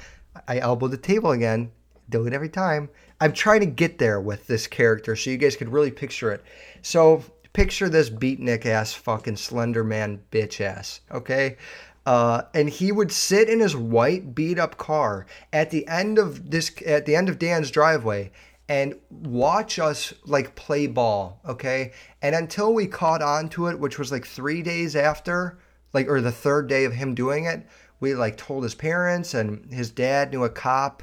I 0.47 0.59
elbowed 0.61 0.93
the 0.93 0.97
table 0.97 1.33
again. 1.33 1.73
Do 2.09 2.25
it 2.29 2.33
every 2.33 2.51
time. 2.51 2.89
I'm 3.21 3.33
trying 3.33 3.61
to 3.61 3.67
get 3.67 3.99
there 3.99 4.21
with 4.21 4.47
this 4.47 4.69
character 4.69 5.17
so 5.17 5.31
you 5.31 5.39
guys 5.39 5.57
could 5.57 5.73
really 5.73 5.91
picture 5.91 6.31
it. 6.31 6.45
So 6.83 7.25
picture 7.55 7.89
this 7.89 8.11
beatnik 8.11 8.67
ass 8.67 8.93
fucking 8.93 9.37
slender 9.37 9.83
man 9.83 10.21
bitch 10.31 10.61
ass, 10.61 11.01
okay? 11.11 11.57
Uh, 12.05 12.43
and 12.53 12.69
he 12.69 12.93
would 12.93 13.11
sit 13.11 13.49
in 13.49 13.61
his 13.61 13.75
white 13.75 14.35
beat 14.35 14.59
up 14.59 14.77
car 14.77 15.25
at 15.55 15.71
the 15.71 15.87
end 15.89 16.19
of 16.19 16.51
this 16.51 16.71
at 16.85 17.07
the 17.07 17.17
end 17.17 17.31
of 17.31 17.39
Dan's 17.39 17.71
driveway 17.71 18.31
and 18.69 18.95
watch 19.11 19.79
us 19.79 20.13
like 20.27 20.55
play 20.55 20.87
ball, 20.87 21.41
okay? 21.47 21.93
And 22.21 22.35
until 22.35 22.75
we 22.75 22.87
caught 22.87 23.23
on 23.23 23.49
to 23.51 23.69
it, 23.69 23.79
which 23.79 23.99
was 23.99 24.13
like 24.13 24.27
3 24.27 24.63
days 24.63 24.97
after, 24.97 25.59
like 25.95 26.09
or 26.09 26.21
the 26.21 26.33
third 26.33 26.69
day 26.69 26.85
of 26.85 26.93
him 26.93 27.15
doing 27.15 27.47
it, 27.47 27.67
we 28.01 28.15
like 28.15 28.37
told 28.37 28.65
his 28.65 28.75
parents 28.75 29.33
and 29.33 29.73
his 29.73 29.91
dad 29.91 30.33
knew 30.33 30.45
a 30.45 30.51
cop 30.51 31.03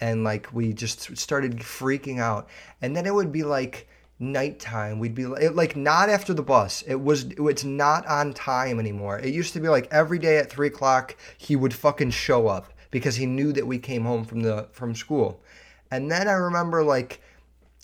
and 0.00 0.24
like 0.24 0.48
we 0.52 0.72
just 0.72 1.16
started 1.16 1.58
freaking 1.58 2.18
out. 2.18 2.48
And 2.80 2.96
then 2.96 3.06
it 3.06 3.14
would 3.14 3.30
be 3.30 3.44
like 3.44 3.86
nighttime 4.20 4.98
we'd 4.98 5.14
be 5.14 5.26
like, 5.26 5.54
like 5.54 5.76
not 5.76 6.10
after 6.10 6.34
the 6.34 6.42
bus. 6.42 6.82
It 6.82 7.00
was 7.00 7.24
it's 7.24 7.64
not 7.64 8.06
on 8.06 8.34
time 8.34 8.78
anymore. 8.78 9.18
It 9.18 9.32
used 9.32 9.54
to 9.54 9.60
be 9.60 9.68
like 9.68 9.88
every 9.90 10.18
day 10.18 10.36
at 10.36 10.50
three 10.50 10.68
o'clock 10.68 11.16
he 11.38 11.56
would 11.56 11.74
fucking 11.74 12.10
show 12.10 12.46
up 12.46 12.72
because 12.90 13.16
he 13.16 13.26
knew 13.26 13.52
that 13.52 13.66
we 13.66 13.78
came 13.78 14.04
home 14.04 14.24
from 14.24 14.42
the 14.42 14.68
from 14.72 14.94
school. 14.94 15.42
And 15.90 16.10
then 16.10 16.28
i 16.28 16.32
remember 16.32 16.84
like 16.84 17.20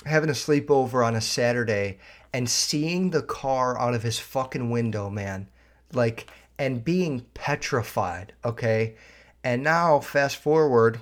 having 0.05 0.31
a 0.31 0.35
sleepover 0.35 1.05
on 1.05 1.17
a 1.17 1.21
saturday 1.21 1.99
and 2.33 2.49
seeing 2.49 3.11
the 3.11 3.23
car 3.23 3.81
out 3.81 3.95
of 3.95 4.03
his 4.03 4.19
fucking 4.19 4.71
window 4.71 5.09
man. 5.09 5.49
Like 5.93 6.31
and 6.59 6.85
being 6.85 7.25
petrified 7.33 8.35
okay? 8.45 8.97
And 9.43 9.63
now 9.63 10.01
fast 10.01 10.37
forward 10.37 11.01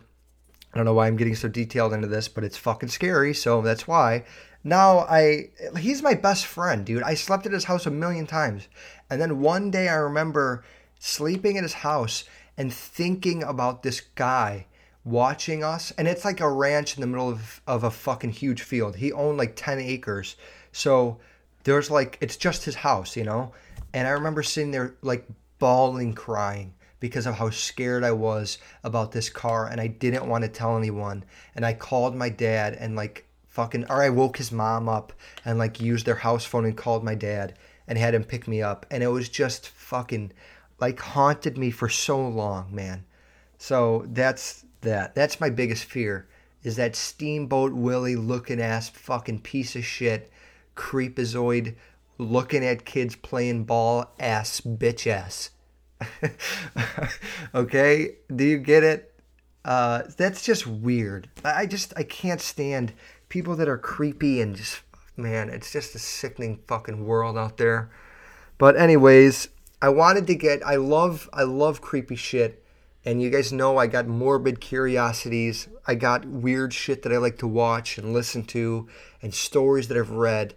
I 0.72 0.76
don't 0.76 0.86
know 0.86 0.94
why 0.94 1.06
I'm 1.06 1.16
getting 1.16 1.36
so 1.36 1.46
detailed 1.46 1.92
into 1.92 2.08
this, 2.08 2.26
but 2.26 2.42
it's 2.42 2.56
fucking 2.56 2.88
scary, 2.88 3.32
so 3.32 3.62
that's 3.62 3.86
why 3.86 4.24
now 4.64 5.00
I 5.00 5.50
he's 5.78 6.02
my 6.02 6.14
best 6.14 6.46
friend, 6.46 6.84
dude. 6.86 7.02
I 7.02 7.14
slept 7.14 7.44
at 7.44 7.52
his 7.52 7.64
house 7.64 7.84
a 7.84 7.90
million 7.90 8.26
times. 8.26 8.66
And 9.10 9.20
then 9.20 9.40
one 9.40 9.70
day 9.70 9.88
I 9.88 9.96
remember 9.96 10.64
sleeping 10.98 11.58
at 11.58 11.62
his 11.62 11.74
house 11.74 12.24
and 12.56 12.72
thinking 12.72 13.42
about 13.42 13.82
this 13.82 14.00
guy 14.00 14.66
watching 15.04 15.62
us 15.62 15.92
and 15.98 16.08
it's 16.08 16.24
like 16.24 16.40
a 16.40 16.50
ranch 16.50 16.96
in 16.96 17.02
the 17.02 17.06
middle 17.06 17.28
of, 17.28 17.60
of 17.66 17.84
a 17.84 17.90
fucking 17.90 18.30
huge 18.30 18.62
field. 18.62 18.96
He 18.96 19.12
owned 19.12 19.36
like 19.36 19.54
10 19.54 19.78
acres. 19.78 20.36
So 20.72 21.18
there's 21.64 21.90
like 21.90 22.16
it's 22.22 22.38
just 22.38 22.64
his 22.64 22.76
house, 22.76 23.16
you 23.16 23.24
know? 23.24 23.52
And 23.92 24.08
I 24.08 24.12
remember 24.12 24.42
sitting 24.42 24.70
there 24.70 24.94
like 25.02 25.26
bawling 25.58 26.14
crying 26.14 26.72
because 27.00 27.26
of 27.26 27.34
how 27.34 27.50
scared 27.50 28.02
I 28.02 28.12
was 28.12 28.56
about 28.82 29.12
this 29.12 29.28
car 29.28 29.68
and 29.68 29.78
I 29.78 29.88
didn't 29.88 30.26
want 30.26 30.42
to 30.42 30.48
tell 30.48 30.78
anyone. 30.78 31.24
And 31.54 31.66
I 31.66 31.74
called 31.74 32.16
my 32.16 32.30
dad 32.30 32.72
and 32.80 32.96
like 32.96 33.23
fucking 33.54 33.84
or 33.88 34.02
I 34.02 34.08
woke 34.10 34.38
his 34.38 34.50
mom 34.50 34.88
up 34.88 35.12
and 35.44 35.58
like 35.58 35.80
used 35.80 36.06
their 36.06 36.16
house 36.16 36.44
phone 36.44 36.64
and 36.64 36.76
called 36.76 37.04
my 37.04 37.14
dad 37.14 37.54
and 37.86 37.96
had 37.96 38.14
him 38.14 38.24
pick 38.24 38.48
me 38.48 38.60
up. 38.60 38.84
And 38.90 39.00
it 39.02 39.08
was 39.08 39.28
just 39.28 39.68
fucking 39.68 40.32
like 40.80 40.98
haunted 40.98 41.56
me 41.56 41.70
for 41.70 41.88
so 41.88 42.20
long, 42.28 42.74
man. 42.74 43.04
So 43.56 44.06
that's 44.08 44.64
that. 44.80 45.14
That's 45.14 45.40
my 45.40 45.50
biggest 45.50 45.84
fear 45.84 46.26
is 46.64 46.74
that 46.76 46.96
Steamboat 46.96 47.72
Willie 47.72 48.16
looking 48.16 48.60
ass 48.60 48.88
fucking 48.88 49.40
piece 49.40 49.76
of 49.76 49.84
shit, 49.84 50.32
creepazoid 50.74 51.76
looking 52.18 52.64
at 52.64 52.84
kids 52.84 53.14
playing 53.14 53.64
ball 53.64 54.12
ass 54.18 54.60
bitch 54.60 55.06
ass. 55.06 55.50
okay? 57.54 58.16
Do 58.34 58.44
you 58.44 58.58
get 58.58 58.82
it? 58.82 59.14
Uh, 59.64 60.02
that's 60.16 60.44
just 60.44 60.66
weird. 60.66 61.28
I 61.44 61.66
just 61.66 61.94
I 61.96 62.02
can't 62.02 62.40
stand 62.40 62.92
people 63.34 63.56
that 63.56 63.68
are 63.68 63.76
creepy 63.76 64.40
and 64.40 64.54
just 64.54 64.80
man, 65.16 65.48
it's 65.50 65.72
just 65.72 65.92
a 65.96 65.98
sickening 65.98 66.60
fucking 66.68 67.04
world 67.04 67.36
out 67.36 67.56
there. 67.56 67.90
But 68.58 68.76
anyways, 68.76 69.48
I 69.82 69.88
wanted 69.88 70.28
to 70.28 70.36
get 70.36 70.64
I 70.64 70.76
love 70.76 71.28
I 71.32 71.42
love 71.42 71.80
creepy 71.80 72.14
shit. 72.14 72.64
And 73.04 73.20
you 73.20 73.30
guys 73.30 73.52
know 73.52 73.76
I 73.76 73.88
got 73.88 74.06
morbid 74.06 74.60
curiosities. 74.60 75.66
I 75.84 75.96
got 75.96 76.24
weird 76.24 76.72
shit 76.72 77.02
that 77.02 77.12
I 77.12 77.16
like 77.16 77.38
to 77.38 77.48
watch 77.48 77.98
and 77.98 78.12
listen 78.12 78.44
to 78.44 78.86
and 79.20 79.34
stories 79.34 79.88
that 79.88 79.98
I've 79.98 80.12
read. 80.12 80.54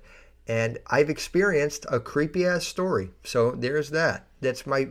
And 0.47 0.77
I've 0.85 1.09
experienced 1.09 1.87
a 1.91 1.99
creepy 1.99 2.45
ass 2.45 2.67
story. 2.67 3.09
So 3.23 3.51
there's 3.51 3.89
that. 3.89 4.27
That's 4.39 4.67
my 4.67 4.89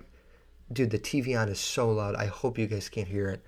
dude, 0.73 0.90
the 0.90 0.99
TV 0.99 1.40
on 1.40 1.49
is 1.49 1.61
so 1.61 1.88
loud. 1.88 2.16
I 2.16 2.26
hope 2.26 2.59
you 2.59 2.66
guys 2.66 2.88
can't 2.88 3.07
hear 3.07 3.28
it. 3.28 3.45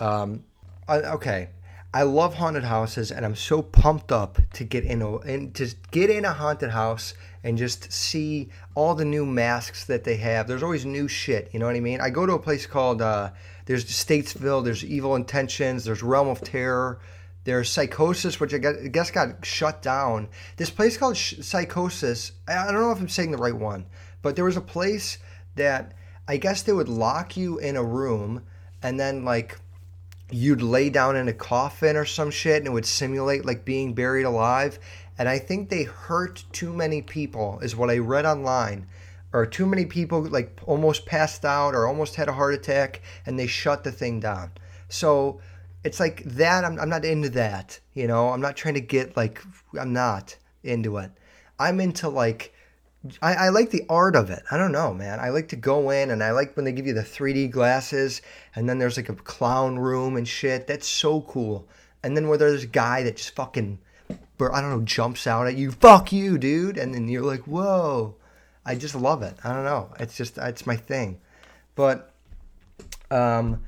Um, 0.00 0.44
okay, 0.88 1.50
I 1.94 2.02
love 2.02 2.34
haunted 2.34 2.64
houses, 2.64 3.12
and 3.12 3.24
I'm 3.24 3.36
so 3.36 3.62
pumped 3.62 4.10
up 4.10 4.40
to 4.54 4.64
get 4.64 4.82
in 4.82 5.00
a 5.00 5.18
and 5.18 5.54
to 5.54 5.72
get 5.92 6.10
in 6.10 6.24
a 6.24 6.32
haunted 6.32 6.70
house 6.70 7.14
and 7.44 7.56
just 7.56 7.92
see 7.92 8.48
all 8.74 8.96
the 8.96 9.04
new 9.04 9.24
masks 9.24 9.84
that 9.84 10.02
they 10.02 10.16
have. 10.16 10.48
There's 10.48 10.64
always 10.64 10.84
new 10.84 11.06
shit. 11.06 11.50
You 11.52 11.60
know 11.60 11.66
what 11.66 11.76
I 11.76 11.80
mean? 11.80 12.00
I 12.00 12.10
go 12.10 12.26
to 12.26 12.32
a 12.32 12.38
place 12.40 12.66
called 12.66 13.00
uh, 13.00 13.30
there's 13.66 13.84
Statesville. 13.84 14.64
There's 14.64 14.84
Evil 14.84 15.14
Intentions. 15.14 15.84
There's 15.84 16.02
Realm 16.02 16.26
of 16.26 16.40
Terror. 16.40 16.98
There's 17.44 17.70
Psychosis, 17.70 18.40
which 18.40 18.52
I 18.52 18.58
guess 18.58 19.12
got 19.12 19.46
shut 19.46 19.80
down. 19.80 20.30
This 20.56 20.70
place 20.70 20.96
called 20.96 21.16
Psychosis. 21.16 22.32
I 22.48 22.72
don't 22.72 22.80
know 22.80 22.90
if 22.90 22.98
I'm 22.98 23.08
saying 23.08 23.30
the 23.30 23.38
right 23.38 23.54
one, 23.54 23.86
but 24.20 24.34
there 24.34 24.44
was 24.44 24.56
a 24.56 24.60
place 24.60 25.18
that 25.54 25.92
I 26.26 26.38
guess 26.38 26.62
they 26.62 26.72
would 26.72 26.88
lock 26.88 27.36
you 27.36 27.58
in 27.58 27.76
a 27.76 27.84
room 27.84 28.42
and 28.82 28.98
then 28.98 29.24
like 29.24 29.60
you'd 30.30 30.62
lay 30.62 30.90
down 30.90 31.16
in 31.16 31.28
a 31.28 31.32
coffin 31.32 31.96
or 31.96 32.04
some 32.04 32.30
shit 32.30 32.58
and 32.58 32.66
it 32.66 32.72
would 32.72 32.86
simulate 32.86 33.44
like 33.44 33.64
being 33.64 33.94
buried 33.94 34.24
alive. 34.24 34.78
And 35.18 35.28
I 35.28 35.38
think 35.38 35.68
they 35.68 35.84
hurt 35.84 36.44
too 36.52 36.72
many 36.72 37.02
people, 37.02 37.60
is 37.60 37.76
what 37.76 37.90
I 37.90 37.98
read 37.98 38.24
online. 38.24 38.86
Or 39.32 39.46
too 39.46 39.66
many 39.66 39.84
people 39.84 40.22
like 40.22 40.60
almost 40.64 41.06
passed 41.06 41.44
out 41.44 41.74
or 41.74 41.86
almost 41.86 42.14
had 42.14 42.28
a 42.28 42.32
heart 42.32 42.54
attack 42.54 43.02
and 43.26 43.38
they 43.38 43.46
shut 43.46 43.84
the 43.84 43.92
thing 43.92 44.20
down. 44.20 44.52
So 44.88 45.40
it's 45.82 46.00
like 46.00 46.24
that. 46.24 46.64
I'm, 46.64 46.78
I'm 46.80 46.88
not 46.88 47.04
into 47.04 47.28
that. 47.30 47.78
You 47.94 48.06
know, 48.06 48.28
I'm 48.30 48.40
not 48.40 48.56
trying 48.56 48.74
to 48.74 48.80
get 48.80 49.16
like, 49.16 49.42
I'm 49.78 49.92
not 49.92 50.36
into 50.62 50.96
it. 50.98 51.10
I'm 51.58 51.80
into 51.80 52.08
like 52.08 52.53
I, 53.20 53.34
I, 53.34 53.48
like 53.50 53.70
the 53.70 53.84
art 53.88 54.16
of 54.16 54.30
it. 54.30 54.42
I 54.50 54.56
don't 54.56 54.72
know, 54.72 54.94
man. 54.94 55.20
I 55.20 55.28
like 55.28 55.48
to 55.48 55.56
go 55.56 55.90
in 55.90 56.10
and 56.10 56.22
I 56.22 56.30
like 56.30 56.56
when 56.56 56.64
they 56.64 56.72
give 56.72 56.86
you 56.86 56.94
the 56.94 57.02
3D 57.02 57.50
glasses 57.50 58.22
and 58.54 58.68
then 58.68 58.78
there's 58.78 58.96
like 58.96 59.10
a 59.10 59.14
clown 59.14 59.78
room 59.78 60.16
and 60.16 60.26
shit. 60.26 60.66
That's 60.66 60.88
so 60.88 61.20
cool. 61.22 61.68
And 62.02 62.16
then 62.16 62.28
where 62.28 62.38
there's 62.38 62.64
a 62.64 62.68
guy 62.68 63.02
that 63.02 63.16
just 63.16 63.34
fucking, 63.34 63.78
I 64.10 64.16
don't 64.60 64.70
know, 64.70 64.82
jumps 64.82 65.26
out 65.26 65.46
at 65.46 65.56
you. 65.56 65.70
Fuck 65.70 66.12
you, 66.12 66.38
dude. 66.38 66.78
And 66.78 66.94
then 66.94 67.08
you're 67.08 67.22
like, 67.22 67.42
whoa. 67.42 68.16
I 68.64 68.74
just 68.74 68.94
love 68.94 69.22
it. 69.22 69.36
I 69.44 69.52
don't 69.52 69.64
know. 69.64 69.92
It's 69.98 70.16
just, 70.16 70.38
it's 70.38 70.66
my 70.66 70.76
thing. 70.76 71.20
But, 71.74 72.10
um, 73.10 73.62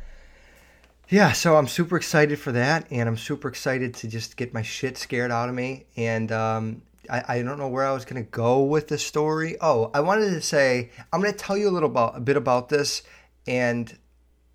yeah, 1.08 1.32
so 1.32 1.56
I'm 1.56 1.68
super 1.68 1.96
excited 1.96 2.38
for 2.38 2.50
that, 2.52 2.86
and 2.90 3.08
I'm 3.08 3.16
super 3.16 3.46
excited 3.48 3.94
to 3.94 4.08
just 4.08 4.36
get 4.36 4.52
my 4.52 4.62
shit 4.62 4.98
scared 4.98 5.30
out 5.30 5.48
of 5.48 5.54
me. 5.54 5.86
And 5.96 6.32
um, 6.32 6.82
I, 7.10 7.24
I 7.28 7.42
don't 7.42 7.58
know 7.58 7.68
where 7.68 7.86
I 7.86 7.92
was 7.92 8.04
going 8.04 8.22
to 8.22 8.30
go 8.30 8.62
with 8.62 8.88
the 8.88 8.98
story. 8.98 9.56
Oh, 9.60 9.90
I 9.94 10.00
wanted 10.00 10.30
to 10.30 10.40
say 10.40 10.90
I'm 11.12 11.20
going 11.20 11.32
to 11.32 11.38
tell 11.38 11.56
you 11.56 11.68
a 11.68 11.72
little 11.72 11.90
about 11.90 12.16
a 12.16 12.20
bit 12.20 12.36
about 12.36 12.68
this, 12.68 13.02
and 13.46 13.96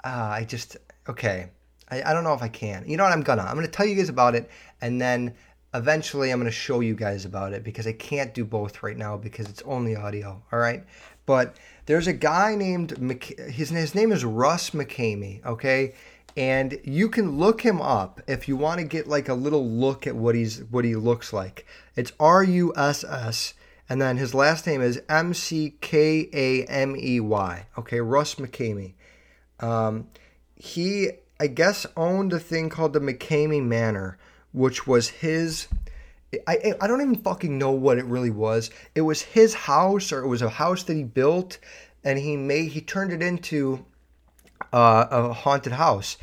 uh, 0.04 0.30
I 0.34 0.46
just 0.46 0.78
okay. 1.08 1.50
I, 1.90 2.02
I 2.04 2.14
don't 2.14 2.24
know 2.24 2.34
if 2.34 2.42
I 2.42 2.48
can. 2.48 2.86
You 2.88 2.98
know 2.98 3.04
what? 3.04 3.14
I'm 3.14 3.22
gonna. 3.22 3.44
I'm 3.44 3.56
gonna 3.56 3.68
tell 3.68 3.86
you 3.86 3.96
guys 3.96 4.10
about 4.10 4.34
it, 4.34 4.50
and 4.80 5.00
then 5.00 5.36
eventually 5.74 6.32
I'm 6.32 6.40
gonna 6.40 6.52
show 6.52 6.80
you 6.80 6.96
guys 6.96 7.26
about 7.26 7.54
it 7.54 7.64
because 7.64 7.86
I 7.86 7.94
can't 7.94 8.34
do 8.34 8.46
both 8.46 8.82
right 8.82 8.98
now 8.98 9.18
because 9.18 9.50
it's 9.50 9.62
only 9.64 9.96
audio. 9.96 10.42
All 10.52 10.60
right, 10.60 10.84
but 11.26 11.58
there's 11.86 12.08
a 12.08 12.14
guy 12.14 12.56
named 12.56 12.92
his 13.50 13.70
his 13.70 13.94
name 13.94 14.12
is 14.12 14.24
Russ 14.24 14.72
McKamey. 14.72 15.46
Okay, 15.46 15.94
and 16.38 16.80
you 16.84 17.10
can 17.10 17.38
look 17.38 17.62
him 17.62 17.82
up 17.82 18.22
if 18.28 18.48
you 18.48 18.56
want 18.56 18.80
to 18.80 18.86
get 18.86 19.08
like 19.08 19.30
a 19.30 19.34
little 19.34 19.68
look 19.68 20.08
at 20.08 20.16
what 20.16 20.36
he's 20.36 20.60
what 20.66 20.86
he 20.86 20.96
looks 20.96 21.34
like. 21.34 21.66
It's 21.96 22.14
R 22.20 22.44
U 22.44 22.74
S 22.76 23.04
S, 23.04 23.54
and 23.90 24.02
then 24.02 24.18
his 24.18 24.34
last 24.34 24.66
name 24.66 24.82
is 24.82 25.02
M 25.10 25.34
C 25.34 25.76
K 25.82 26.30
A 26.34 26.66
M 26.66 26.96
E 26.98 27.20
Y. 27.20 27.66
Okay, 27.78 28.00
Russ 28.00 28.36
McKamey. 28.36 28.94
Um, 29.60 30.08
he, 30.56 31.12
I 31.40 31.48
guess, 31.48 31.86
owned 31.98 32.34
a 32.34 32.40
thing 32.40 32.70
called 32.70 32.94
the 32.94 33.00
McKamey 33.00 33.64
Manor, 33.64 34.18
which 34.52 34.88
was 34.88 35.10
his. 35.10 35.68
I, 36.48 36.74
I 36.80 36.88
don't 36.88 37.02
even 37.02 37.18
fucking 37.18 37.58
know 37.58 37.72
what 37.72 37.98
it 37.98 38.06
really 38.06 38.30
was. 38.30 38.70
It 38.96 39.02
was 39.02 39.22
his 39.22 39.54
house, 39.54 40.14
or 40.14 40.24
it 40.24 40.28
was 40.28 40.42
a 40.42 40.50
house 40.50 40.84
that 40.84 40.96
he 40.96 41.04
built, 41.04 41.58
and 42.06 42.18
he 42.18 42.38
made 42.38 42.72
he 42.72 42.80
turned 42.80 43.12
it 43.12 43.22
into 43.22 43.86
uh, 44.74 45.08
a 45.10 45.34
haunted 45.34 45.74
house. 45.74 46.18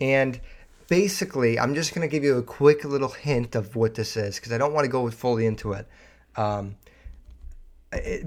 And 0.00 0.40
basically, 0.88 1.58
I'm 1.58 1.74
just 1.74 1.94
going 1.94 2.06
to 2.06 2.10
give 2.10 2.24
you 2.24 2.38
a 2.38 2.42
quick 2.42 2.84
little 2.84 3.08
hint 3.08 3.54
of 3.54 3.76
what 3.76 3.94
this 3.94 4.16
is 4.16 4.36
because 4.36 4.52
I 4.52 4.58
don't 4.58 4.72
want 4.72 4.84
to 4.84 4.90
go 4.90 5.10
fully 5.10 5.46
into 5.46 5.72
it. 5.72 5.86
Um, 6.36 6.76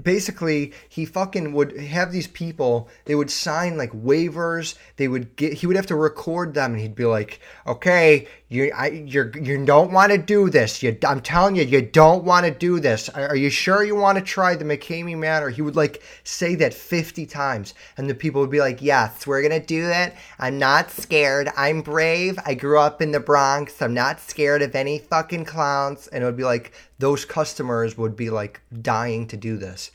basically 0.02 0.72
he 0.88 1.04
fucking 1.04 1.52
would 1.52 1.76
have 1.78 2.12
these 2.12 2.26
people 2.26 2.88
they 3.04 3.14
would 3.14 3.30
sign 3.30 3.76
like 3.76 3.92
waivers 3.92 4.76
they 4.96 5.08
would 5.08 5.34
get 5.36 5.52
he 5.54 5.66
would 5.66 5.76
have 5.76 5.86
to 5.86 5.96
record 5.96 6.54
them 6.54 6.72
and 6.72 6.80
he'd 6.80 6.94
be 6.94 7.04
like 7.04 7.40
okay 7.66 8.26
you 8.48 8.72
I 8.74 8.88
you're 8.88 9.36
you 9.36 9.64
don't 9.66 9.92
want 9.92 10.12
to 10.12 10.18
do 10.18 10.48
this. 10.48 10.82
You 10.82 10.96
I'm 11.06 11.20
telling 11.20 11.56
you 11.56 11.64
you 11.64 11.82
don't 11.82 12.24
want 12.24 12.46
to 12.46 12.50
do 12.50 12.80
this. 12.80 13.08
Are, 13.10 13.28
are 13.28 13.36
you 13.36 13.50
sure 13.50 13.84
you 13.84 13.94
want 13.94 14.16
to 14.16 14.24
try 14.24 14.54
the 14.54 14.64
McKamey 14.64 15.18
Manor 15.18 15.50
he 15.50 15.60
would 15.60 15.76
like 15.76 16.02
say 16.24 16.54
that 16.54 16.72
50 16.72 17.26
times 17.26 17.74
and 17.96 18.08
the 18.08 18.14
people 18.14 18.40
would 18.40 18.50
be 18.50 18.60
like 18.60 18.80
yes 18.80 19.26
we're 19.26 19.42
to 19.48 19.60
do 19.60 19.88
it. 19.90 20.14
I'm 20.38 20.58
not 20.58 20.90
scared. 20.90 21.50
I'm 21.56 21.82
brave. 21.82 22.38
I 22.44 22.54
grew 22.54 22.78
up 22.78 23.02
in 23.02 23.12
the 23.12 23.20
Bronx. 23.20 23.80
I'm 23.82 23.94
not 23.94 24.20
scared 24.20 24.62
of 24.62 24.74
any 24.74 24.98
fucking 24.98 25.44
clowns. 25.44 26.06
And 26.08 26.22
it 26.22 26.26
would 26.26 26.36
be 26.36 26.44
like 26.44 26.72
those 26.98 27.24
customers 27.24 27.96
would 27.96 28.16
be 28.16 28.30
like 28.30 28.60
dying 28.82 29.26
to 29.28 29.36
do 29.36 29.56
this. 29.56 29.90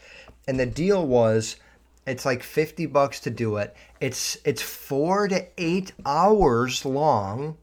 And 0.48 0.60
the 0.60 0.66
deal 0.66 1.06
was 1.06 1.58
it's 2.06 2.26
like 2.26 2.44
50 2.44 2.86
bucks 2.88 3.20
to 3.22 3.30
do 3.30 3.58
it. 3.58 3.76
It's 4.00 4.38
it's 4.44 4.62
4 4.62 5.30
to 5.30 5.46
8 5.58 5.94
hours 6.06 6.86
long. 6.86 7.58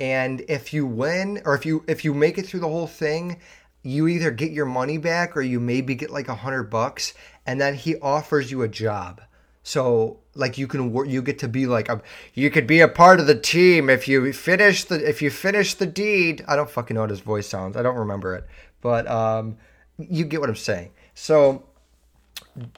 And 0.00 0.42
if 0.48 0.72
you 0.72 0.86
win 0.86 1.42
or 1.44 1.54
if 1.54 1.66
you 1.66 1.84
if 1.86 2.06
you 2.06 2.14
make 2.14 2.38
it 2.38 2.46
through 2.46 2.60
the 2.60 2.68
whole 2.68 2.86
thing, 2.86 3.38
you 3.82 4.08
either 4.08 4.30
get 4.30 4.50
your 4.50 4.64
money 4.64 4.96
back 4.96 5.36
or 5.36 5.42
you 5.42 5.60
maybe 5.60 5.94
get 5.94 6.10
like 6.10 6.26
a 6.26 6.32
100 6.32 6.64
bucks 6.64 7.12
and 7.46 7.60
then 7.60 7.74
he 7.74 7.96
offers 7.96 8.50
you 8.50 8.62
a 8.62 8.68
job. 8.68 9.20
So 9.62 10.20
like 10.34 10.56
you 10.56 10.66
can 10.66 10.90
work, 10.90 11.06
you 11.06 11.20
get 11.20 11.38
to 11.40 11.48
be 11.48 11.66
like 11.66 11.90
a, 11.90 12.00
you 12.32 12.50
could 12.50 12.66
be 12.66 12.80
a 12.80 12.88
part 12.88 13.20
of 13.20 13.26
the 13.26 13.38
team 13.38 13.90
if 13.90 14.08
you 14.08 14.32
finish 14.32 14.84
the 14.84 15.06
if 15.06 15.20
you 15.20 15.28
finish 15.30 15.74
the 15.74 15.86
deed. 15.86 16.42
I 16.48 16.56
don't 16.56 16.70
fucking 16.70 16.94
know 16.94 17.02
what 17.02 17.10
his 17.10 17.20
voice 17.20 17.46
sounds. 17.46 17.76
I 17.76 17.82
don't 17.82 17.96
remember 17.96 18.34
it, 18.34 18.46
but 18.80 19.06
um, 19.06 19.58
you 19.98 20.24
get 20.24 20.40
what 20.40 20.48
I'm 20.48 20.56
saying. 20.56 20.92
So 21.14 21.64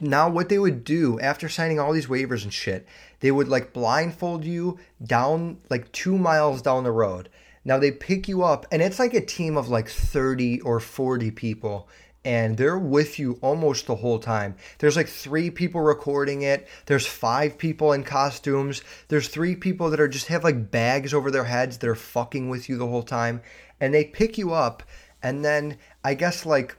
now 0.01 0.29
what 0.29 0.49
they 0.49 0.59
would 0.59 0.83
do 0.83 1.19
after 1.21 1.47
signing 1.47 1.79
all 1.79 1.93
these 1.93 2.07
waivers 2.07 2.43
and 2.43 2.53
shit, 2.53 2.85
they 3.23 3.31
would 3.31 3.47
like 3.47 3.71
blindfold 3.71 4.43
you 4.43 4.77
down 5.01 5.57
like 5.69 5.89
two 5.93 6.17
miles 6.17 6.61
down 6.61 6.83
the 6.83 6.91
road. 6.91 7.29
Now 7.63 7.79
they 7.79 7.89
pick 7.89 8.27
you 8.27 8.43
up, 8.43 8.65
and 8.69 8.81
it's 8.81 8.99
like 8.99 9.13
a 9.13 9.25
team 9.25 9.55
of 9.55 9.69
like 9.69 9.87
30 9.87 10.59
or 10.59 10.81
40 10.81 11.31
people 11.31 11.87
and 12.25 12.55
they're 12.57 12.79
with 12.79 13.19
you 13.19 13.37
almost 13.41 13.85
the 13.85 13.95
whole 13.95 14.19
time. 14.19 14.55
There's 14.79 14.95
like 14.95 15.09
three 15.09 15.49
people 15.49 15.81
recording 15.81 16.41
it. 16.41 16.67
There's 16.85 17.05
five 17.05 17.57
people 17.57 17.91
in 17.91 18.03
costumes. 18.03 18.81
There's 19.09 19.27
three 19.27 19.55
people 19.57 19.89
that 19.89 19.99
are 19.99 20.07
just 20.07 20.27
have 20.27 20.43
like 20.43 20.71
bags 20.71 21.13
over 21.13 21.31
their 21.31 21.43
heads 21.43 21.77
that 21.77 21.89
are 21.89 21.95
fucking 21.95 22.49
with 22.49 22.69
you 22.69 22.77
the 22.77 22.87
whole 22.87 23.03
time. 23.03 23.41
And 23.81 23.93
they 23.93 24.05
pick 24.05 24.37
you 24.37 24.53
up, 24.53 24.83
and 25.21 25.43
then 25.43 25.77
I 26.01 26.13
guess 26.13 26.45
like 26.45 26.77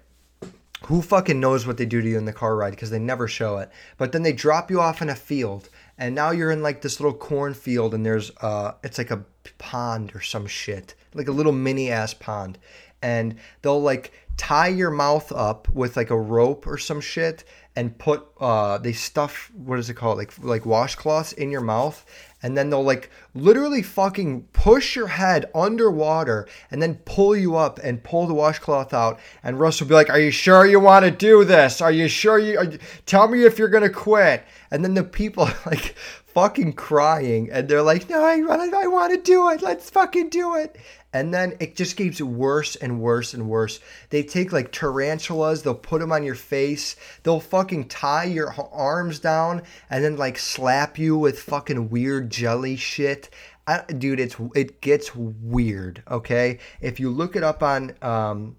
who 0.86 1.00
fucking 1.00 1.40
knows 1.40 1.66
what 1.66 1.78
they 1.78 1.86
do 1.86 2.02
to 2.02 2.08
you 2.08 2.18
in 2.18 2.26
the 2.26 2.32
car 2.32 2.56
ride 2.56 2.70
because 2.70 2.90
they 2.90 2.98
never 2.98 3.26
show 3.26 3.58
it. 3.58 3.70
But 3.96 4.12
then 4.12 4.22
they 4.22 4.32
drop 4.32 4.70
you 4.70 4.80
off 4.80 5.00
in 5.00 5.08
a 5.08 5.14
field, 5.14 5.68
and 5.98 6.14
now 6.14 6.30
you're 6.30 6.50
in 6.50 6.62
like 6.62 6.82
this 6.82 7.00
little 7.00 7.16
cornfield, 7.16 7.94
and 7.94 8.04
there's 8.04 8.30
uh, 8.40 8.72
it's 8.82 8.98
like 8.98 9.10
a 9.10 9.24
pond 9.58 10.12
or 10.14 10.20
some 10.20 10.46
shit, 10.46 10.94
like 11.14 11.28
a 11.28 11.32
little 11.32 11.52
mini 11.52 11.90
ass 11.90 12.14
pond, 12.14 12.58
and 13.02 13.36
they'll 13.62 13.82
like 13.82 14.12
tie 14.36 14.68
your 14.68 14.90
mouth 14.90 15.30
up 15.32 15.68
with 15.70 15.96
like 15.96 16.10
a 16.10 16.18
rope 16.18 16.66
or 16.66 16.76
some 16.76 17.00
shit 17.00 17.44
and 17.76 17.96
put 17.98 18.26
uh 18.40 18.78
they 18.78 18.92
stuff 18.92 19.50
what 19.54 19.78
is 19.78 19.90
it 19.90 19.94
called? 19.94 20.18
Like 20.18 20.32
like 20.42 20.62
washcloths 20.62 21.32
in 21.34 21.50
your 21.50 21.60
mouth 21.60 22.04
and 22.44 22.58
then 22.58 22.68
they'll 22.68 22.84
like 22.84 23.08
literally 23.34 23.80
fucking 23.80 24.42
push 24.52 24.94
your 24.94 25.06
head 25.06 25.46
underwater 25.54 26.46
and 26.70 26.82
then 26.82 26.96
pull 27.06 27.34
you 27.34 27.56
up 27.56 27.80
and 27.82 28.04
pull 28.04 28.26
the 28.26 28.34
washcloth 28.34 28.92
out. 28.92 29.18
And 29.42 29.58
Russ 29.58 29.80
will 29.80 29.88
be 29.88 29.94
like 29.94 30.10
are 30.10 30.20
you 30.20 30.30
sure 30.30 30.66
you 30.66 30.78
want 30.78 31.06
to 31.06 31.10
do 31.10 31.42
this? 31.42 31.80
Are 31.80 31.90
you 31.90 32.06
sure 32.06 32.38
you, 32.38 32.60
you 32.62 32.78
tell 33.06 33.28
me 33.28 33.44
if 33.44 33.58
you're 33.58 33.68
gonna 33.68 33.88
quit. 33.88 34.44
And 34.70 34.84
then 34.84 34.92
the 34.92 35.02
people 35.02 35.44
like 35.66 35.96
fucking 36.34 36.72
crying 36.72 37.48
and 37.50 37.68
they're 37.68 37.82
like 37.82 38.08
no 38.10 38.24
I, 38.24 38.34
I 38.34 38.86
want 38.88 39.12
to 39.12 39.20
do 39.20 39.48
it 39.50 39.62
let's 39.62 39.88
fucking 39.90 40.28
do 40.28 40.56
it 40.56 40.76
and 41.14 41.32
then 41.32 41.54
it 41.60 41.76
just 41.76 41.96
gets 41.96 42.20
worse 42.20 42.74
and 42.74 43.00
worse 43.00 43.34
and 43.34 43.48
worse. 43.48 43.78
They 44.10 44.24
take 44.24 44.52
like 44.52 44.72
tarantulas, 44.72 45.62
they'll 45.62 45.76
put 45.76 46.00
them 46.00 46.10
on 46.10 46.24
your 46.24 46.34
face, 46.34 46.96
they'll 47.22 47.38
fucking 47.38 47.86
tie 47.86 48.24
your 48.24 48.52
arms 48.72 49.20
down 49.20 49.62
and 49.88 50.02
then 50.02 50.16
like 50.16 50.36
slap 50.36 50.98
you 50.98 51.16
with 51.16 51.38
fucking 51.38 51.88
weird 51.88 52.30
jelly 52.30 52.74
shit. 52.74 53.30
I, 53.64 53.82
dude, 53.82 54.18
it's 54.18 54.34
it 54.56 54.80
gets 54.80 55.14
weird. 55.14 56.02
Okay, 56.10 56.58
if 56.80 56.98
you 56.98 57.10
look 57.10 57.36
it 57.36 57.44
up 57.44 57.62
on 57.62 57.94
um, 58.02 58.56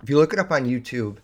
if 0.00 0.08
you 0.08 0.18
look 0.18 0.32
it 0.32 0.38
up 0.38 0.52
on 0.52 0.66
YouTube, 0.66 1.16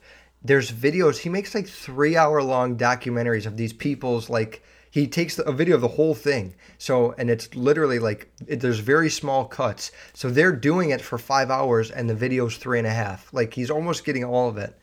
there's 0.43 0.73
videos. 0.73 1.19
He 1.19 1.29
makes 1.29 1.55
like 1.55 1.69
three 1.69 2.17
hour 2.17 2.43
long 2.43 2.77
documentaries 2.77 3.47
of 3.47 3.57
these 3.57 3.73
people's 3.73 4.29
like 4.29 4.61
he 4.95 5.09
takes 5.09 5.41
a 5.41 5.51
video 5.51 5.75
of 5.75 5.81
the 5.81 5.89
whole 5.89 6.15
thing. 6.15 6.55
So, 6.79 7.17
and 7.19 7.29
it's 7.29 7.53
literally 7.57 7.99
like 7.99 8.31
it, 8.47 8.61
there's 8.61 8.79
very 8.79 9.11
small 9.11 9.45
cuts. 9.45 9.91
So 10.13 10.31
they're 10.31 10.53
doing 10.53 10.91
it 10.91 11.01
for 11.01 11.19
five 11.19 11.51
hours, 11.51 11.91
and 11.91 12.09
the 12.09 12.15
video's 12.15 12.59
three 12.59 12.79
and 12.79 12.87
a 12.87 12.93
half. 12.93 13.29
Like 13.33 13.53
he's 13.55 13.73
almost 13.73 14.05
getting 14.05 14.23
all 14.23 14.49
of 14.49 14.57
it, 14.57 14.79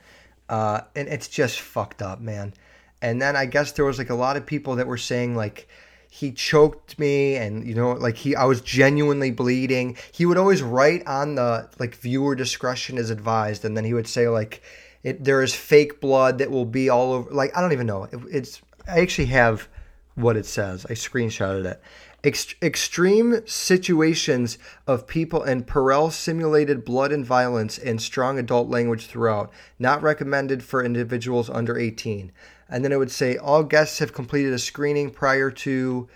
uh, 0.49 0.81
and 0.97 1.07
it's 1.07 1.29
just 1.29 1.61
fucked 1.61 2.01
up, 2.01 2.19
man. 2.19 2.53
And 3.01 3.21
then 3.21 3.37
I 3.37 3.45
guess 3.45 3.71
there 3.71 3.85
was 3.85 3.99
like 3.99 4.09
a 4.09 4.15
lot 4.15 4.35
of 4.35 4.45
people 4.45 4.75
that 4.75 4.85
were 4.85 4.97
saying 4.97 5.37
like 5.37 5.69
he 6.09 6.33
choked 6.33 6.99
me 6.99 7.37
and 7.37 7.65
you 7.65 7.73
know 7.73 7.93
like 7.93 8.17
he 8.17 8.35
I 8.35 8.43
was 8.43 8.59
genuinely 8.59 9.31
bleeding. 9.31 9.95
He 10.11 10.25
would 10.25 10.37
always 10.37 10.61
write 10.61 11.07
on 11.07 11.35
the 11.35 11.69
like 11.79 11.95
viewer 11.95 12.35
discretion 12.35 12.97
is 12.97 13.11
advised 13.11 13.63
and 13.63 13.77
then 13.77 13.85
he 13.85 13.93
would 13.93 14.09
say 14.09 14.27
like 14.27 14.61
it 15.03 15.23
there 15.23 15.41
is 15.41 15.55
fake 15.55 16.01
blood 16.01 16.39
that 16.39 16.51
will 16.51 16.65
be 16.65 16.89
all 16.89 17.13
over 17.13 17.31
like 17.31 17.55
I 17.55 17.61
don't 17.61 17.71
even 17.71 17.87
know. 17.87 18.09
It, 18.11 18.19
it's 18.29 18.61
I 18.85 18.99
actually 18.99 19.27
have 19.27 19.69
what 20.15 20.37
it 20.37 20.45
says. 20.45 20.85
I 20.89 20.93
screenshotted 20.93 21.65
it. 21.65 21.81
Ext- 22.23 22.55
extreme 22.61 23.41
situations 23.47 24.57
of 24.85 25.07
people 25.07 25.41
and 25.41 25.65
Perel 25.65 26.11
simulated 26.11 26.85
blood 26.85 27.11
and 27.11 27.25
violence 27.25 27.77
and 27.77 28.01
strong 28.01 28.37
adult 28.37 28.69
language 28.69 29.07
throughout. 29.07 29.51
Not 29.79 30.03
recommended 30.03 30.63
for 30.63 30.83
individuals 30.83 31.49
under 31.49 31.77
18. 31.77 32.31
And 32.69 32.85
then 32.85 32.91
it 32.91 32.99
would 32.99 33.11
say 33.11 33.37
all 33.37 33.63
guests 33.63 33.99
have 33.99 34.13
completed 34.13 34.53
a 34.53 34.59
screening 34.59 35.09
prior 35.09 35.49
to 35.51 36.07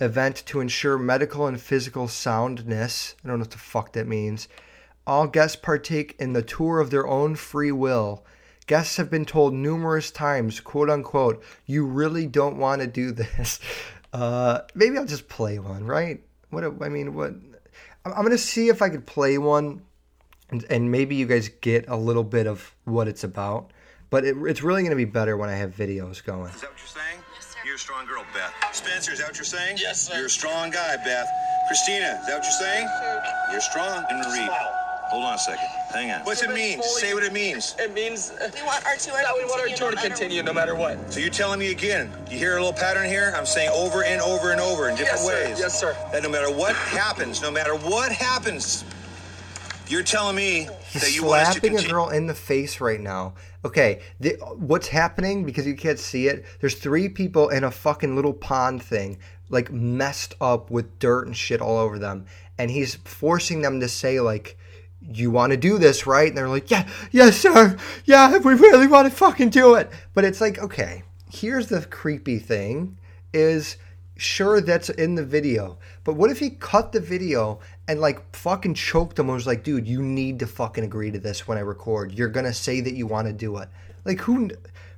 event 0.00 0.42
to 0.46 0.60
ensure 0.60 0.98
medical 0.98 1.46
and 1.46 1.60
physical 1.60 2.08
soundness. 2.08 3.14
I 3.24 3.28
don't 3.28 3.38
know 3.38 3.42
what 3.42 3.50
the 3.52 3.58
fuck 3.58 3.92
that 3.94 4.06
means. 4.06 4.48
All 5.06 5.26
guests 5.26 5.56
partake 5.56 6.14
in 6.18 6.32
the 6.32 6.42
tour 6.42 6.80
of 6.80 6.90
their 6.90 7.06
own 7.06 7.36
free 7.36 7.72
will 7.72 8.24
Guests 8.66 8.96
have 8.96 9.10
been 9.10 9.26
told 9.26 9.52
numerous 9.52 10.10
times, 10.10 10.60
quote 10.60 10.88
unquote, 10.88 11.42
you 11.66 11.84
really 11.84 12.26
don't 12.26 12.56
want 12.56 12.80
to 12.80 12.86
do 12.86 13.12
this. 13.12 13.60
Uh, 14.14 14.60
maybe 14.76 14.96
I'll 14.96 15.04
just 15.04 15.28
play 15.28 15.58
one, 15.58 15.84
right? 15.84 16.22
What 16.50 16.62
I 16.62 16.88
mean, 16.88 17.14
what 17.14 17.34
I'm 18.04 18.22
gonna 18.22 18.38
see 18.38 18.68
if 18.68 18.80
I 18.80 18.88
could 18.88 19.06
play 19.06 19.38
one, 19.38 19.82
and, 20.50 20.64
and 20.70 20.92
maybe 20.92 21.16
you 21.16 21.26
guys 21.26 21.48
get 21.48 21.88
a 21.88 21.96
little 21.96 22.22
bit 22.22 22.46
of 22.46 22.76
what 22.84 23.08
it's 23.08 23.24
about. 23.24 23.72
But 24.10 24.24
it, 24.24 24.36
it's 24.42 24.62
really 24.62 24.84
gonna 24.84 24.94
be 24.94 25.04
better 25.04 25.36
when 25.36 25.48
I 25.48 25.54
have 25.54 25.74
videos 25.74 26.24
going. 26.24 26.52
Is 26.52 26.60
that 26.60 26.70
what 26.70 26.78
you're 26.78 26.86
saying? 26.86 27.18
Yes, 27.34 27.46
sir. 27.46 27.58
You're 27.64 27.74
a 27.74 27.78
strong 27.78 28.06
girl, 28.06 28.24
Beth. 28.32 28.54
Spencer, 28.72 29.10
is 29.10 29.18
that 29.18 29.26
what 29.26 29.36
you're 29.36 29.44
saying? 29.44 29.78
Yes, 29.80 30.06
sir. 30.06 30.16
You're 30.16 30.26
a 30.26 30.30
strong 30.30 30.70
guy, 30.70 30.96
Beth. 30.98 31.26
Christina, 31.66 32.20
is 32.20 32.26
that 32.28 32.36
what 32.36 32.44
you're 32.44 32.52
saying? 32.52 32.88
Sure. 33.02 33.22
You're 33.50 33.60
strong. 33.60 34.04
And 34.10 34.18
Marie. 34.20 34.46
Smile. 34.46 34.83
Hold 35.14 35.26
on 35.26 35.34
a 35.34 35.38
second. 35.38 35.68
Hang 35.92 36.10
on. 36.10 36.22
What's 36.22 36.42
it 36.42 36.50
mean? 36.50 36.82
Say 36.82 37.14
what 37.14 37.22
it 37.22 37.32
means. 37.32 37.76
It 37.78 37.94
means 37.94 38.32
uh, 38.32 38.50
We 38.52 38.62
want 38.62 38.84
our 38.84 38.96
tour 38.96 39.14
that 39.14 39.28
to 39.28 39.34
we 39.38 39.44
want 39.44 39.60
our 39.60 39.68
continue 39.68 39.76
tour 39.76 39.90
no 39.90 39.90
to 39.90 39.96
matter 39.96 40.08
continue 40.08 40.42
no 40.42 40.52
matter 40.52 40.74
what. 40.74 41.12
So 41.12 41.20
you're 41.20 41.30
telling 41.30 41.60
me 41.60 41.70
again? 41.70 42.10
You 42.28 42.36
hear 42.36 42.56
a 42.56 42.58
little 42.60 42.72
pattern 42.72 43.06
here? 43.06 43.32
I'm 43.36 43.46
saying 43.46 43.70
over 43.72 44.02
and 44.02 44.20
over 44.20 44.50
and 44.50 44.60
over 44.60 44.88
in 44.88 44.96
different 44.96 45.20
Yes, 45.20 45.24
sir. 45.24 45.44
ways. 45.46 45.58
Yes, 45.60 45.80
sir. 45.80 45.96
That 46.10 46.24
no 46.24 46.28
matter 46.28 46.50
what 46.52 46.74
happens, 46.74 47.40
no 47.40 47.52
matter 47.52 47.76
what 47.76 48.10
happens, 48.10 48.84
you're 49.86 50.02
telling 50.02 50.34
me 50.34 50.68
He's 50.90 51.02
that 51.02 51.14
you 51.14 51.22
want 51.24 51.42
us 51.42 51.54
to 51.54 51.60
slapping 51.60 51.78
a 51.78 51.88
girl 51.88 52.08
in 52.08 52.26
the 52.26 52.34
face 52.34 52.80
right 52.80 53.00
now. 53.00 53.34
Okay, 53.64 54.00
the, 54.18 54.30
what's 54.56 54.88
happening 54.88 55.44
because 55.44 55.64
you 55.64 55.76
can't 55.76 56.00
see 56.00 56.26
it? 56.26 56.44
There's 56.60 56.74
three 56.74 57.08
people 57.08 57.50
in 57.50 57.62
a 57.62 57.70
fucking 57.70 58.16
little 58.16 58.32
pond 58.32 58.82
thing, 58.82 59.18
like 59.48 59.70
messed 59.70 60.34
up 60.40 60.72
with 60.72 60.98
dirt 60.98 61.28
and 61.28 61.36
shit 61.36 61.60
all 61.60 61.78
over 61.78 62.00
them, 62.00 62.26
and 62.58 62.68
he's 62.68 62.96
forcing 62.96 63.62
them 63.62 63.78
to 63.78 63.86
say 63.88 64.18
like, 64.18 64.58
"You 65.12 65.30
want 65.30 65.52
to 65.52 65.56
do 65.56 65.78
this, 65.78 66.06
right?" 66.06 66.28
And 66.28 66.36
they're 66.36 66.48
like, 66.48 66.70
"Yeah, 66.70 66.88
yes, 67.10 67.36
sir. 67.36 67.76
Yeah, 68.04 68.34
if 68.36 68.44
we 68.44 68.54
really 68.54 68.86
want 68.86 69.08
to 69.08 69.16
fucking 69.16 69.50
do 69.50 69.74
it." 69.74 69.90
But 70.14 70.24
it's 70.24 70.40
like, 70.40 70.58
okay, 70.58 71.02
here's 71.30 71.68
the 71.68 71.84
creepy 71.84 72.38
thing: 72.38 72.98
is 73.32 73.76
sure 74.16 74.60
that's 74.60 74.88
in 74.90 75.16
the 75.16 75.24
video 75.24 75.76
but 76.04 76.14
what 76.14 76.30
if 76.30 76.38
he 76.38 76.50
cut 76.50 76.92
the 76.92 77.00
video 77.00 77.58
and 77.88 78.00
like 78.00 78.34
fucking 78.34 78.72
choked 78.72 79.18
him 79.18 79.26
and 79.26 79.34
was 79.34 79.46
like 79.46 79.64
dude 79.64 79.88
you 79.88 80.00
need 80.00 80.38
to 80.38 80.46
fucking 80.46 80.84
agree 80.84 81.10
to 81.10 81.18
this 81.18 81.48
when 81.48 81.58
i 81.58 81.60
record 81.60 82.12
you're 82.12 82.28
gonna 82.28 82.52
say 82.52 82.80
that 82.80 82.94
you 82.94 83.08
want 83.08 83.26
to 83.26 83.32
do 83.32 83.56
it 83.56 83.68
like 84.04 84.20
who 84.20 84.48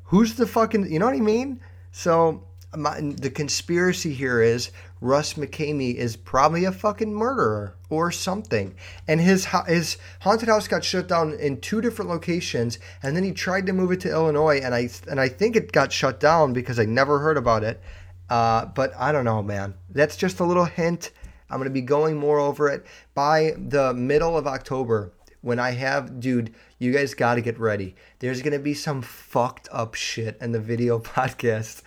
who's 0.05 0.35
the 0.35 0.47
fucking 0.47 0.91
you 0.93 0.99
know 0.99 1.07
what 1.07 1.15
i 1.15 1.21
mean 1.21 1.59
so 1.93 2.45
my, 2.77 3.01
the 3.01 3.31
conspiracy 3.31 4.13
here 4.13 4.43
is 4.43 4.71
russ 5.01 5.35
mckamey 5.35 5.95
is 5.95 6.17
probably 6.17 6.65
a 6.65 6.73
fucking 6.73 7.13
murderer 7.13 7.75
or 7.91 8.11
something 8.11 8.75
and 9.07 9.21
his 9.21 9.47
his 9.67 9.99
haunted 10.21 10.49
house 10.49 10.67
got 10.67 10.85
shut 10.85 11.07
down 11.07 11.33
in 11.35 11.61
two 11.61 11.81
different 11.81 12.11
locations 12.11 12.79
and 13.03 13.17
then 13.17 13.23
he 13.23 13.33
tried 13.33 13.67
to 13.67 13.73
move 13.73 13.93
it 13.93 14.01
to 14.01 14.11
illinois 14.11 14.59
and 14.59 14.75
i 14.75 14.89
and 15.09 15.21
i 15.21 15.29
think 15.29 15.55
it 15.55 15.73
got 15.73 15.93
shut 15.93 16.19
down 16.19 16.53
because 16.53 16.79
i 16.79 16.85
never 16.85 17.19
heard 17.19 17.37
about 17.37 17.63
it 17.63 17.81
uh, 18.29 18.67
but 18.67 18.93
I 18.97 19.13
don't 19.13 19.25
know, 19.25 19.43
man. 19.43 19.75
That's 19.91 20.17
just 20.17 20.41
a 20.41 20.45
little 20.45 20.65
hint. 20.65 21.13
I'm 21.49 21.63
to 21.63 21.71
be 21.71 21.81
going 21.81 22.17
more 22.17 22.41
over 22.41 22.69
it 22.69 22.85
by 23.15 23.53
the 23.57 23.95
middle 23.95 24.37
of 24.37 24.47
October 24.47 25.13
when 25.43 25.61
I 25.61 25.71
have, 25.73 26.19
dude, 26.19 26.53
you 26.81 26.93
guys 26.93 27.15
got 27.15 27.37
to 27.37 27.41
get 27.41 27.61
ready. 27.61 27.95
There's 28.19 28.43
going 28.43 28.53
to 28.53 28.59
be 28.59 28.75
some 28.75 29.01
fucked 29.01 29.69
up 29.71 29.95
shit 29.95 30.39
in 30.41 30.51
the 30.51 30.61
video 30.61 30.99
podcast 30.99 31.83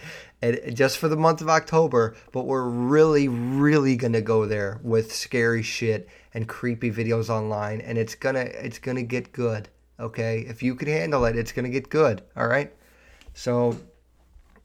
just 0.73 0.97
for 0.97 1.07
the 1.09 1.17
month 1.17 1.41
of 1.41 1.49
October, 1.49 2.15
but 2.31 2.45
we're 2.45 2.67
really, 2.67 3.27
really 3.27 3.95
to 4.13 4.21
go 4.21 4.45
there 4.45 4.79
with 4.83 5.13
scary 5.13 5.63
shit 5.63 6.07
and 6.33 6.47
creepy 6.47 6.91
videos 6.91 7.29
online 7.29 7.81
and 7.81 7.97
it's 7.97 8.15
to, 8.35 8.65
it's 8.65 8.79
to 8.95 9.03
get 9.03 9.33
good. 9.33 9.69
Okay. 9.99 10.45
If 10.47 10.63
you 10.63 10.75
can 10.75 10.87
handle 10.87 11.25
it, 11.25 11.35
it's 11.35 11.51
to 11.65 11.71
get 11.71 11.89
good. 11.89 12.21
All 12.37 12.47
right. 12.47 12.73
So 13.33 13.77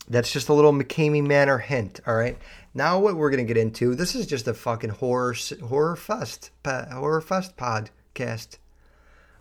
that's 0.09 0.31
just 0.31 0.49
a 0.49 0.53
little 0.53 0.73
McKamey 0.73 1.27
Manor 1.27 1.59
hint, 1.59 2.01
all 2.07 2.15
right? 2.15 2.39
Now 2.75 2.99
what 2.99 3.17
we're 3.17 3.31
to 3.47 3.55
get 3.55 3.61
into, 3.61 3.95
this 3.95 4.15
is 4.15 4.27
just 4.27 4.47
a 4.49 4.55
fucking 4.55 4.91
horror 4.91 5.35
horror 5.67 5.97
fest 5.97 6.51
horror 6.65 7.21
fest 7.21 7.57
podcast. 7.57 8.59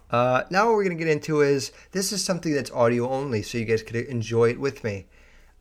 Uh, 0.10 0.44
now 0.52 0.68
what 0.68 0.76
we're 0.76 0.84
to 0.98 1.04
get 1.04 1.12
into 1.12 1.42
is 1.42 1.72
this 1.92 2.12
is 2.12 2.24
something 2.24 2.54
that's 2.54 2.72
audio 2.72 3.10
only 3.10 3.42
so 3.42 3.58
you 3.58 3.66
guys 3.66 3.84
could 3.84 3.96
enjoy 3.96 4.50
it 4.50 4.60
with 4.60 4.84
me. 4.84 5.08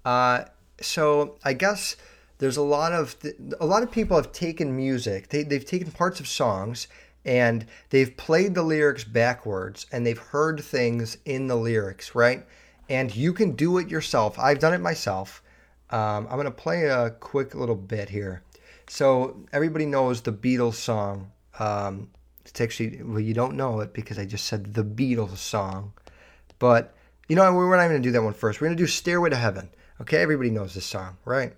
Uh, 0.05 0.45
so 0.83 1.37
I 1.45 1.53
guess 1.53 1.97
there's 2.39 2.57
a 2.57 2.63
lot 2.63 2.93
of 2.93 3.17
a 3.61 3.67
lot 3.67 3.83
of 3.83 3.91
people 3.91 4.17
have 4.17 4.33
taken 4.33 4.77
music. 4.77 5.29
They 5.29 5.43
they've 5.43 5.65
taken 5.65 5.91
parts 5.91 6.21
of 6.21 6.29
songs 6.29 6.89
and 7.25 7.67
they've 7.91 8.17
played 8.17 8.55
the 8.55 8.63
lyrics 8.63 9.05
backwards 9.05 9.87
and 9.93 10.05
they've 10.05 10.19
heard 10.19 10.61
things 10.61 11.19
in 11.25 11.47
the 11.47 11.57
lyrics, 11.57 12.15
right? 12.15 12.45
and 12.93 13.15
you 13.17 13.33
can 13.33 13.53
do 13.53 13.79
it 13.79 13.89
yourself. 13.89 14.39
I've 14.39 14.59
done 14.59 14.75
it 14.75 14.81
myself. 14.81 15.43
Um, 15.89 16.27
I'm 16.29 16.37
going 16.37 16.45
to 16.45 16.51
play 16.51 16.85
a 16.85 17.11
quick 17.11 17.55
little 17.55 17.75
bit 17.75 18.11
here. 18.11 18.43
So, 18.87 19.47
everybody 19.53 19.87
knows 19.87 20.21
the 20.21 20.33
Beatles 20.33 20.75
song. 20.75 21.31
Um, 21.59 22.11
it's 22.45 22.61
actually, 22.61 23.03
well, 23.03 23.21
you 23.21 23.33
don't 23.33 23.57
know 23.57 23.81
it 23.81 23.95
because 23.95 24.19
I 24.19 24.27
just 24.27 24.45
said 24.45 24.75
the 24.75 24.85
Beatles 24.85 25.37
song. 25.39 25.95
But, 26.59 26.95
you 27.29 27.37
know, 27.37 27.51
we're 27.55 27.75
not 27.77 27.85
even 27.85 27.93
going 27.93 28.03
to 28.03 28.09
do 28.09 28.13
that 28.13 28.23
one 28.23 28.35
first. 28.35 28.61
We're 28.61 28.67
going 28.67 28.77
to 28.77 28.83
do 28.83 28.87
Stairway 28.87 29.31
to 29.31 29.37
Heaven. 29.37 29.71
Okay, 30.03 30.21
everybody 30.21 30.51
knows 30.51 30.75
this 30.75 30.85
song, 30.85 31.17
right? 31.25 31.55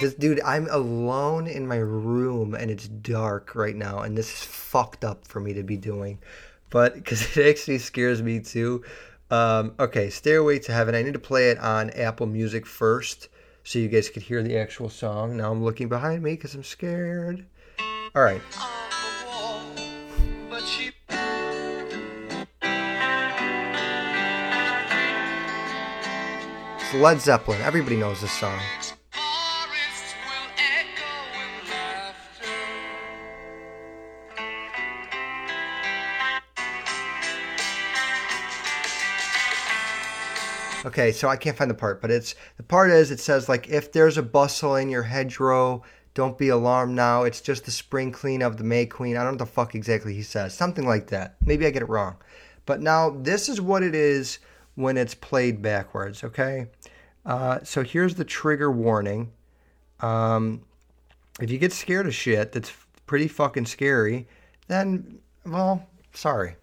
This, 0.00 0.14
dude, 0.14 0.40
I'm 0.40 0.66
alone 0.68 1.46
in 1.46 1.64
my 1.68 1.76
room 1.76 2.54
and 2.54 2.68
it's 2.68 2.88
dark 2.88 3.54
right 3.54 3.76
now, 3.76 4.00
and 4.00 4.18
this 4.18 4.32
is 4.32 4.44
fucked 4.44 5.04
up 5.04 5.28
for 5.28 5.38
me 5.38 5.52
to 5.52 5.62
be 5.62 5.76
doing. 5.76 6.18
but 6.70 6.94
because 6.94 7.36
it 7.36 7.46
actually 7.46 7.78
scares 7.78 8.20
me 8.20 8.40
too. 8.40 8.82
Um, 9.30 9.74
okay, 9.78 10.10
Stairway 10.10 10.58
to 10.58 10.72
Heaven. 10.72 10.96
I 10.96 11.02
need 11.02 11.12
to 11.12 11.20
play 11.20 11.50
it 11.50 11.58
on 11.58 11.90
Apple 11.90 12.26
Music 12.26 12.66
first 12.66 13.28
so 13.62 13.78
you 13.78 13.86
guys 13.88 14.10
could 14.10 14.24
hear 14.24 14.42
the 14.42 14.58
actual 14.58 14.88
song. 14.88 15.36
Now 15.36 15.52
I'm 15.52 15.62
looking 15.62 15.88
behind 15.88 16.20
me 16.20 16.32
because 16.32 16.56
I'm 16.56 16.64
scared. 16.64 17.46
All 18.16 18.22
right. 18.22 18.42
Led 26.94 27.20
Zeppelin. 27.20 27.60
Everybody 27.62 27.96
knows 27.96 28.20
this 28.20 28.32
song. 28.32 28.60
Okay, 40.84 41.12
so 41.12 41.28
I 41.28 41.36
can't 41.36 41.56
find 41.56 41.70
the 41.70 41.74
part, 41.74 42.02
but 42.02 42.10
it's 42.10 42.34
the 42.56 42.62
part 42.62 42.90
is 42.90 43.10
it 43.10 43.20
says 43.20 43.48
like 43.48 43.68
if 43.68 43.92
there's 43.92 44.18
a 44.18 44.22
bustle 44.22 44.76
in 44.76 44.90
your 44.90 45.04
hedgerow, 45.04 45.82
don't 46.12 46.36
be 46.36 46.48
alarmed 46.48 46.94
now. 46.94 47.22
It's 47.22 47.40
just 47.40 47.64
the 47.64 47.70
spring 47.70 48.12
clean 48.12 48.42
of 48.42 48.58
the 48.58 48.64
May 48.64 48.84
Queen. 48.84 49.16
I 49.16 49.20
don't 49.20 49.26
know 49.26 49.30
what 49.32 49.38
the 49.38 49.46
fuck 49.46 49.74
exactly 49.74 50.12
he 50.12 50.22
says. 50.22 50.52
Something 50.52 50.86
like 50.86 51.06
that. 51.06 51.36
Maybe 51.46 51.66
I 51.66 51.70
get 51.70 51.82
it 51.82 51.88
wrong. 51.88 52.16
But 52.66 52.82
now 52.82 53.10
this 53.10 53.48
is 53.48 53.60
what 53.60 53.82
it 53.82 53.94
is 53.94 54.38
when 54.74 54.96
it's 54.96 55.14
played 55.14 55.62
backwards, 55.62 56.24
okay? 56.24 56.66
Uh, 57.24 57.60
so 57.62 57.82
here's 57.82 58.14
the 58.14 58.24
trigger 58.24 58.70
warning. 58.70 59.32
Um, 60.00 60.62
if 61.40 61.50
you 61.50 61.58
get 61.58 61.72
scared 61.72 62.06
of 62.06 62.14
shit 62.14 62.52
that's 62.52 62.72
pretty 63.06 63.28
fucking 63.28 63.66
scary, 63.66 64.26
then, 64.68 65.18
well, 65.44 65.86
sorry. 66.12 66.56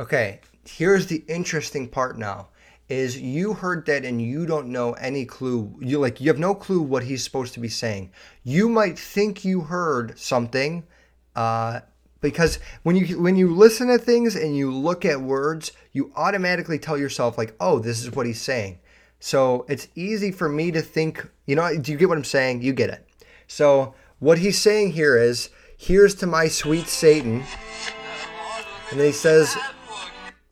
Okay, 0.00 0.40
here's 0.68 1.06
the 1.06 1.24
interesting 1.28 1.88
part 1.88 2.18
now 2.18 2.48
is 2.88 3.20
you 3.20 3.52
heard 3.52 3.84
that 3.86 4.04
and 4.04 4.20
you 4.20 4.46
don't 4.46 4.68
know 4.68 4.92
any 4.94 5.26
clue. 5.26 5.74
You 5.80 5.98
like 5.98 6.20
you 6.20 6.28
have 6.28 6.38
no 6.38 6.54
clue 6.54 6.80
what 6.80 7.04
he's 7.04 7.22
supposed 7.22 7.54
to 7.54 7.60
be 7.60 7.68
saying. 7.68 8.10
You 8.44 8.68
might 8.68 8.98
think 8.98 9.44
you 9.44 9.62
heard 9.62 10.18
something 10.18 10.84
uh, 11.36 11.80
because 12.20 12.58
when 12.82 12.96
you 12.96 13.20
when 13.20 13.36
you 13.36 13.54
listen 13.54 13.88
to 13.88 13.98
things 13.98 14.34
and 14.34 14.56
you 14.56 14.72
look 14.72 15.04
at 15.04 15.20
words 15.20 15.72
you 15.92 16.12
automatically 16.16 16.78
tell 16.78 16.96
yourself 16.96 17.36
like 17.36 17.54
oh 17.60 17.78
this 17.78 18.02
is 18.02 18.12
what 18.12 18.26
he's 18.26 18.40
saying. 18.40 18.78
So 19.20 19.66
it's 19.68 19.88
easy 19.94 20.30
for 20.30 20.48
me 20.48 20.70
to 20.70 20.80
think 20.80 21.28
you 21.46 21.56
know 21.56 21.76
do 21.76 21.92
you 21.92 21.98
get 21.98 22.08
what 22.08 22.18
i'm 22.18 22.24
saying? 22.24 22.62
You 22.62 22.72
get 22.72 22.90
it. 22.90 23.06
So 23.46 23.94
what 24.18 24.38
he's 24.38 24.60
saying 24.60 24.92
here 24.92 25.18
is 25.18 25.50
here's 25.76 26.14
to 26.16 26.26
my 26.26 26.48
sweet 26.48 26.86
satan. 26.88 27.44
And 28.90 28.98
then 28.98 29.06
he 29.06 29.12
says 29.12 29.54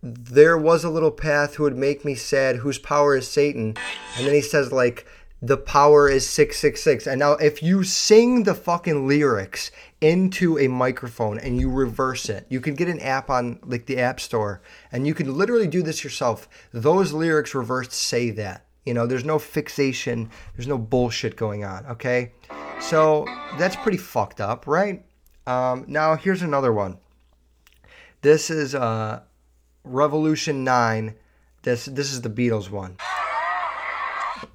there 0.03 0.57
was 0.57 0.85
a 0.85 0.91
little 0.91 1.11
path 1.11 1.55
who 1.55 1.65
would 1.65 1.77
make 1.77 2.05
me 2.05 2.15
sad, 2.15 2.57
whose 2.57 2.79
power 2.79 3.17
is 3.17 3.29
Satan. 3.29 3.75
And 4.17 4.27
then 4.27 4.35
he 4.35 4.41
says, 4.41 4.73
like, 4.73 5.07
the 5.43 5.57
power 5.57 6.09
is 6.09 6.29
666. 6.29 7.07
And 7.07 7.19
now, 7.19 7.33
if 7.33 7.63
you 7.63 7.85
sing 7.85 8.45
the 8.45 8.55
fucking 8.55 9.07
lyrics 9.07 9.71
into 10.01 10.59
a 10.59 10.69
microphone 10.69 11.39
and 11.39 11.59
you 11.61 11.71
reverse 11.71 12.29
it, 12.29 12.47
you 12.49 12.61
can 12.61 12.75
get 12.75 12.89
an 12.89 13.01
app 13.01 13.31
on, 13.31 13.59
like, 13.65 13.87
the 13.87 13.99
App 13.99 14.21
Store, 14.21 14.63
and 14.93 15.07
you 15.07 15.15
can 15.15 15.37
literally 15.37 15.67
do 15.67 15.83
this 15.83 16.05
yourself. 16.05 16.49
Those 16.73 17.13
lyrics 17.13 17.55
reversed 17.55 17.93
say 17.93 18.31
that. 18.31 18.65
You 18.85 18.95
know, 18.95 19.07
there's 19.07 19.25
no 19.25 19.41
fixation, 19.41 20.31
there's 20.55 20.69
no 20.69 20.79
bullshit 20.79 21.37
going 21.37 21.65
on, 21.65 21.85
okay? 21.87 22.33
So 22.81 23.27
that's 23.59 23.75
pretty 23.75 23.99
fucked 23.99 24.41
up, 24.41 24.69
right? 24.69 25.05
Um, 25.47 25.85
now, 25.89 26.15
here's 26.15 26.43
another 26.43 26.73
one. 26.73 26.99
This 28.23 28.49
is 28.49 28.77
uh, 28.77 29.23
Revolution 29.87 30.65
9. 30.65 31.15
This 31.63 31.87
this 31.87 32.13
is 32.13 32.21
the 32.21 32.31
Beatles 32.31 32.71
one. 32.71 32.97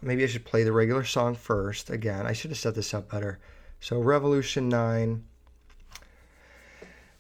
Maybe 0.02 0.24
I 0.24 0.28
should 0.28 0.46
play 0.46 0.64
the 0.64 0.72
regular 0.72 1.04
song 1.04 1.36
first. 1.36 1.90
Again, 1.90 2.28
I 2.28 2.34
should 2.34 2.52
have 2.52 2.58
set 2.60 2.76
this 2.76 2.94
up 2.94 3.10
better. 3.10 3.40
So 3.80 4.00
Revolution 4.00 4.70
9 4.70 5.24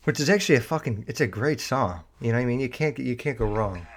which 0.04 0.19
is 0.19 0.30
actually 0.30 0.56
a 0.56 0.62
fucking 0.62 1.06
it's 1.08 1.21
a 1.21 1.28
great 1.28 1.62
song. 1.62 2.02
You 2.19 2.32
know 2.32 2.38
what 2.38 2.43
I 2.43 2.45
mean? 2.45 2.60
You 2.60 2.69
can't 2.69 2.95
get 2.95 3.06
you 3.06 3.15
can't 3.15 3.38
go 3.38 3.45
wrong. 3.45 3.88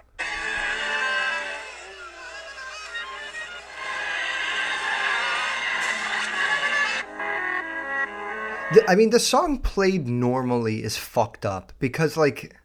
I 8.89 8.97
mean, 8.97 9.11
the 9.11 9.21
song 9.21 9.59
played 9.59 10.09
normally 10.09 10.83
is 10.83 10.97
fucked 10.97 11.47
up 11.47 11.73
because, 11.79 12.17
like, 12.17 12.57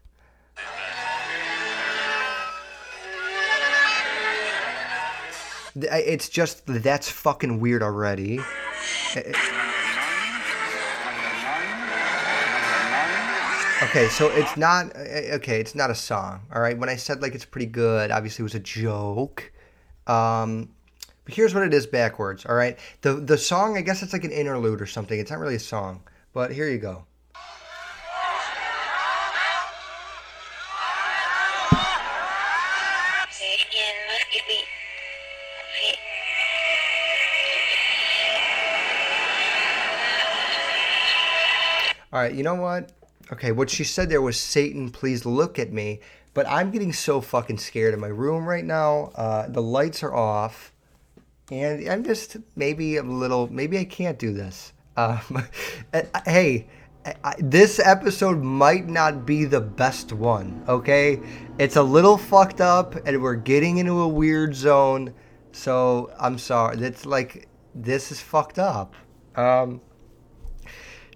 It's 5.74 6.28
just 6.28 6.66
that's 6.66 7.08
fucking 7.08 7.60
weird 7.60 7.82
already. 7.82 8.40
Okay, 13.82 14.08
so 14.08 14.28
it's 14.28 14.56
not 14.56 14.94
okay. 14.96 15.58
It's 15.58 15.74
not 15.74 15.90
a 15.90 15.94
song. 15.94 16.42
All 16.54 16.60
right. 16.60 16.76
When 16.76 16.88
I 16.88 16.96
said 16.96 17.22
like 17.22 17.34
it's 17.34 17.44
pretty 17.44 17.66
good, 17.66 18.10
obviously 18.10 18.42
it 18.42 18.44
was 18.44 18.54
a 18.54 18.60
joke. 18.60 19.50
Um, 20.06 20.68
but 21.24 21.34
here's 21.34 21.54
what 21.54 21.62
it 21.62 21.72
is 21.72 21.86
backwards. 21.86 22.44
All 22.44 22.54
right. 22.54 22.78
The 23.00 23.14
the 23.14 23.38
song, 23.38 23.78
I 23.78 23.80
guess 23.80 24.02
it's 24.02 24.12
like 24.12 24.24
an 24.24 24.32
interlude 24.32 24.82
or 24.82 24.86
something. 24.86 25.18
It's 25.18 25.30
not 25.30 25.40
really 25.40 25.54
a 25.54 25.60
song. 25.60 26.02
But 26.32 26.52
here 26.52 26.68
you 26.68 26.78
go. 26.78 27.04
All 42.20 42.26
right, 42.26 42.34
you 42.34 42.42
know 42.42 42.56
what? 42.56 42.92
Okay, 43.32 43.50
what 43.50 43.70
she 43.70 43.82
said 43.82 44.10
there 44.10 44.20
was 44.20 44.38
Satan, 44.38 44.90
please 44.90 45.24
look 45.24 45.58
at 45.58 45.72
me. 45.72 46.00
But 46.34 46.46
I'm 46.46 46.70
getting 46.70 46.92
so 46.92 47.22
fucking 47.22 47.56
scared 47.56 47.94
in 47.94 48.00
my 48.00 48.08
room 48.08 48.46
right 48.46 48.62
now. 48.62 49.10
Uh, 49.14 49.48
the 49.48 49.62
lights 49.62 50.02
are 50.02 50.14
off, 50.14 50.74
and 51.50 51.88
I'm 51.88 52.04
just 52.04 52.36
maybe 52.56 52.98
a 52.98 53.02
little. 53.02 53.50
Maybe 53.50 53.78
I 53.78 53.86
can't 53.86 54.18
do 54.18 54.34
this. 54.34 54.74
Um, 54.98 55.48
hey, 56.26 56.68
I, 57.24 57.36
this 57.38 57.78
episode 57.78 58.42
might 58.42 58.86
not 58.86 59.24
be 59.24 59.46
the 59.46 59.62
best 59.62 60.12
one. 60.12 60.62
Okay, 60.68 61.22
it's 61.56 61.76
a 61.76 61.82
little 61.82 62.18
fucked 62.18 62.60
up, 62.60 62.96
and 63.06 63.22
we're 63.22 63.34
getting 63.34 63.78
into 63.78 63.98
a 63.98 64.08
weird 64.08 64.54
zone. 64.54 65.14
So 65.52 66.12
I'm 66.20 66.36
sorry. 66.36 66.76
That's 66.76 67.06
like 67.06 67.48
this 67.74 68.12
is 68.12 68.20
fucked 68.20 68.58
up. 68.58 68.94
Um, 69.36 69.80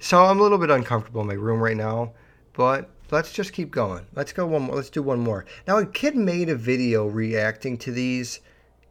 so 0.05 0.23
I'm 0.23 0.39
a 0.39 0.43
little 0.43 0.59
bit 0.59 0.71
uncomfortable 0.71 1.23
in 1.23 1.29
my 1.29 1.33
room 1.33 1.63
right 1.63 1.77
now, 1.77 2.13
but 2.53 2.91
let's 3.11 3.33
just 3.33 3.55
keep 3.55 3.71
going. 3.71 4.05
Let's 4.15 4.35
go 4.35 4.45
one 4.45 4.65
more. 4.65 4.77
Let's 4.77 4.91
do 4.91 5.03
one 5.03 5.19
more. 5.19 5.47
Now, 5.67 5.79
a 5.79 5.87
kid 5.87 6.15
made 6.15 6.51
a 6.51 6.55
video 6.55 7.07
reacting 7.07 7.79
to 7.79 7.91
these, 7.91 8.41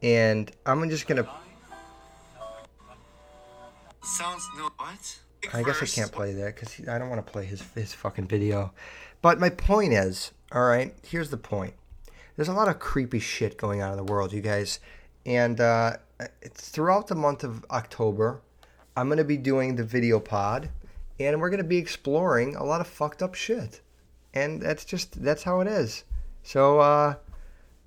and 0.02 0.50
I'm 0.66 0.90
just 0.90 1.06
gonna. 1.06 1.28
Sounds 4.02 4.44
no 4.56 4.68
what? 4.76 5.18
I 5.52 5.62
guess 5.62 5.80
I 5.80 5.86
can't 5.86 6.10
play 6.10 6.32
that 6.32 6.56
because 6.56 6.88
I 6.88 6.98
don't 6.98 7.10
want 7.10 7.24
to 7.24 7.32
play 7.32 7.44
his 7.44 7.62
his 7.76 7.94
fucking 7.94 8.26
video. 8.26 8.72
But 9.22 9.38
my 9.38 9.50
point 9.50 9.92
is, 9.92 10.32
all 10.50 10.64
right. 10.64 10.96
Here's 11.06 11.30
the 11.30 11.36
point. 11.36 11.74
There's 12.34 12.48
a 12.48 12.52
lot 12.52 12.66
of 12.66 12.80
creepy 12.80 13.20
shit 13.20 13.56
going 13.56 13.82
on 13.82 13.92
in 13.92 13.96
the 13.96 14.12
world, 14.12 14.32
you 14.32 14.40
guys, 14.40 14.80
and 15.24 15.60
uh, 15.60 15.98
it's 16.42 16.70
throughout 16.70 17.06
the 17.06 17.14
month 17.14 17.44
of 17.44 17.64
October. 17.70 18.40
I'm 18.96 19.08
gonna 19.08 19.22
be 19.22 19.36
doing 19.36 19.76
the 19.76 19.84
video 19.84 20.18
pod 20.18 20.70
and 21.18 21.40
we're 21.40 21.50
going 21.50 21.58
to 21.62 21.64
be 21.64 21.78
exploring 21.78 22.56
a 22.56 22.64
lot 22.64 22.80
of 22.80 22.86
fucked 22.86 23.22
up 23.22 23.34
shit. 23.34 23.80
And 24.32 24.60
that's 24.60 24.84
just 24.84 25.22
that's 25.22 25.44
how 25.44 25.60
it 25.60 25.68
is. 25.68 26.04
So 26.42 26.80
uh 26.80 27.14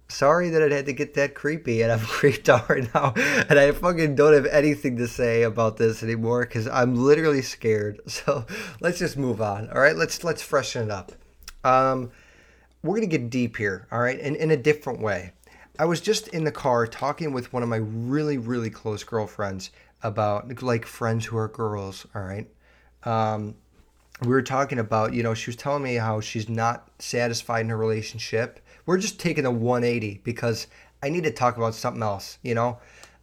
sorry 0.10 0.50
that 0.50 0.62
it 0.62 0.72
had 0.72 0.86
to 0.86 0.94
get 0.94 1.14
that 1.16 1.36
creepy 1.36 1.82
and 1.82 1.92
I'm 1.92 2.00
creeped 2.06 2.48
out 2.48 2.70
right 2.70 2.88
now 2.94 3.14
and 3.16 3.60
I 3.60 3.72
fucking 3.72 4.16
don't 4.16 4.34
have 4.34 4.46
anything 4.46 4.96
to 4.98 5.08
say 5.08 5.44
about 5.44 5.76
this 5.76 6.04
anymore 6.04 6.46
cuz 6.46 6.68
I'm 6.68 6.96
literally 6.96 7.42
scared. 7.42 8.00
So 8.08 8.46
let's 8.80 9.00
just 9.00 9.18
move 9.18 9.42
on. 9.42 9.70
All 9.70 9.82
right? 9.82 9.96
Let's 9.96 10.24
let's 10.24 10.42
freshen 10.42 10.84
it 10.84 10.92
up. 10.92 11.12
Um 11.64 12.12
we're 12.84 12.96
going 12.96 13.10
to 13.10 13.18
get 13.18 13.30
deep 13.32 13.58
here, 13.58 13.88
all 13.92 14.00
right? 14.00 14.20
And 14.20 14.36
in 14.36 14.52
a 14.52 14.56
different 14.56 15.02
way. 15.02 15.34
I 15.80 15.86
was 15.86 16.00
just 16.00 16.28
in 16.30 16.44
the 16.44 16.52
car 16.52 16.88
talking 16.88 17.34
with 17.34 17.52
one 17.52 17.64
of 17.64 17.70
my 17.70 17.78
really 17.78 18.38
really 18.38 18.70
close 18.70 19.04
girlfriends 19.04 19.72
about 20.02 20.62
like 20.64 20.86
friends 20.86 21.26
who 21.26 21.38
are 21.38 21.50
girls, 21.50 22.06
all 22.16 22.22
right? 22.22 22.48
Um, 23.08 23.56
we 24.22 24.28
were 24.28 24.42
talking 24.42 24.80
about, 24.80 25.14
you 25.14 25.24
know, 25.24 25.34
she 25.34 25.50
was 25.50 25.56
telling 25.56 25.82
me 25.82 25.96
how 25.96 26.20
she's 26.20 26.50
not 26.50 26.90
satisfied 27.00 27.62
in 27.62 27.70
her 27.70 27.78
relationship. 27.78 28.60
We're 28.86 28.98
just 28.98 29.18
taking 29.20 29.46
a 29.46 29.52
180 29.52 30.22
because 30.26 30.68
I 31.02 31.10
need 31.10 31.24
to 31.24 31.32
talk 31.32 31.56
about 31.56 31.74
something 31.74 32.04
else, 32.04 32.38
you 32.42 32.54
know? 32.54 32.80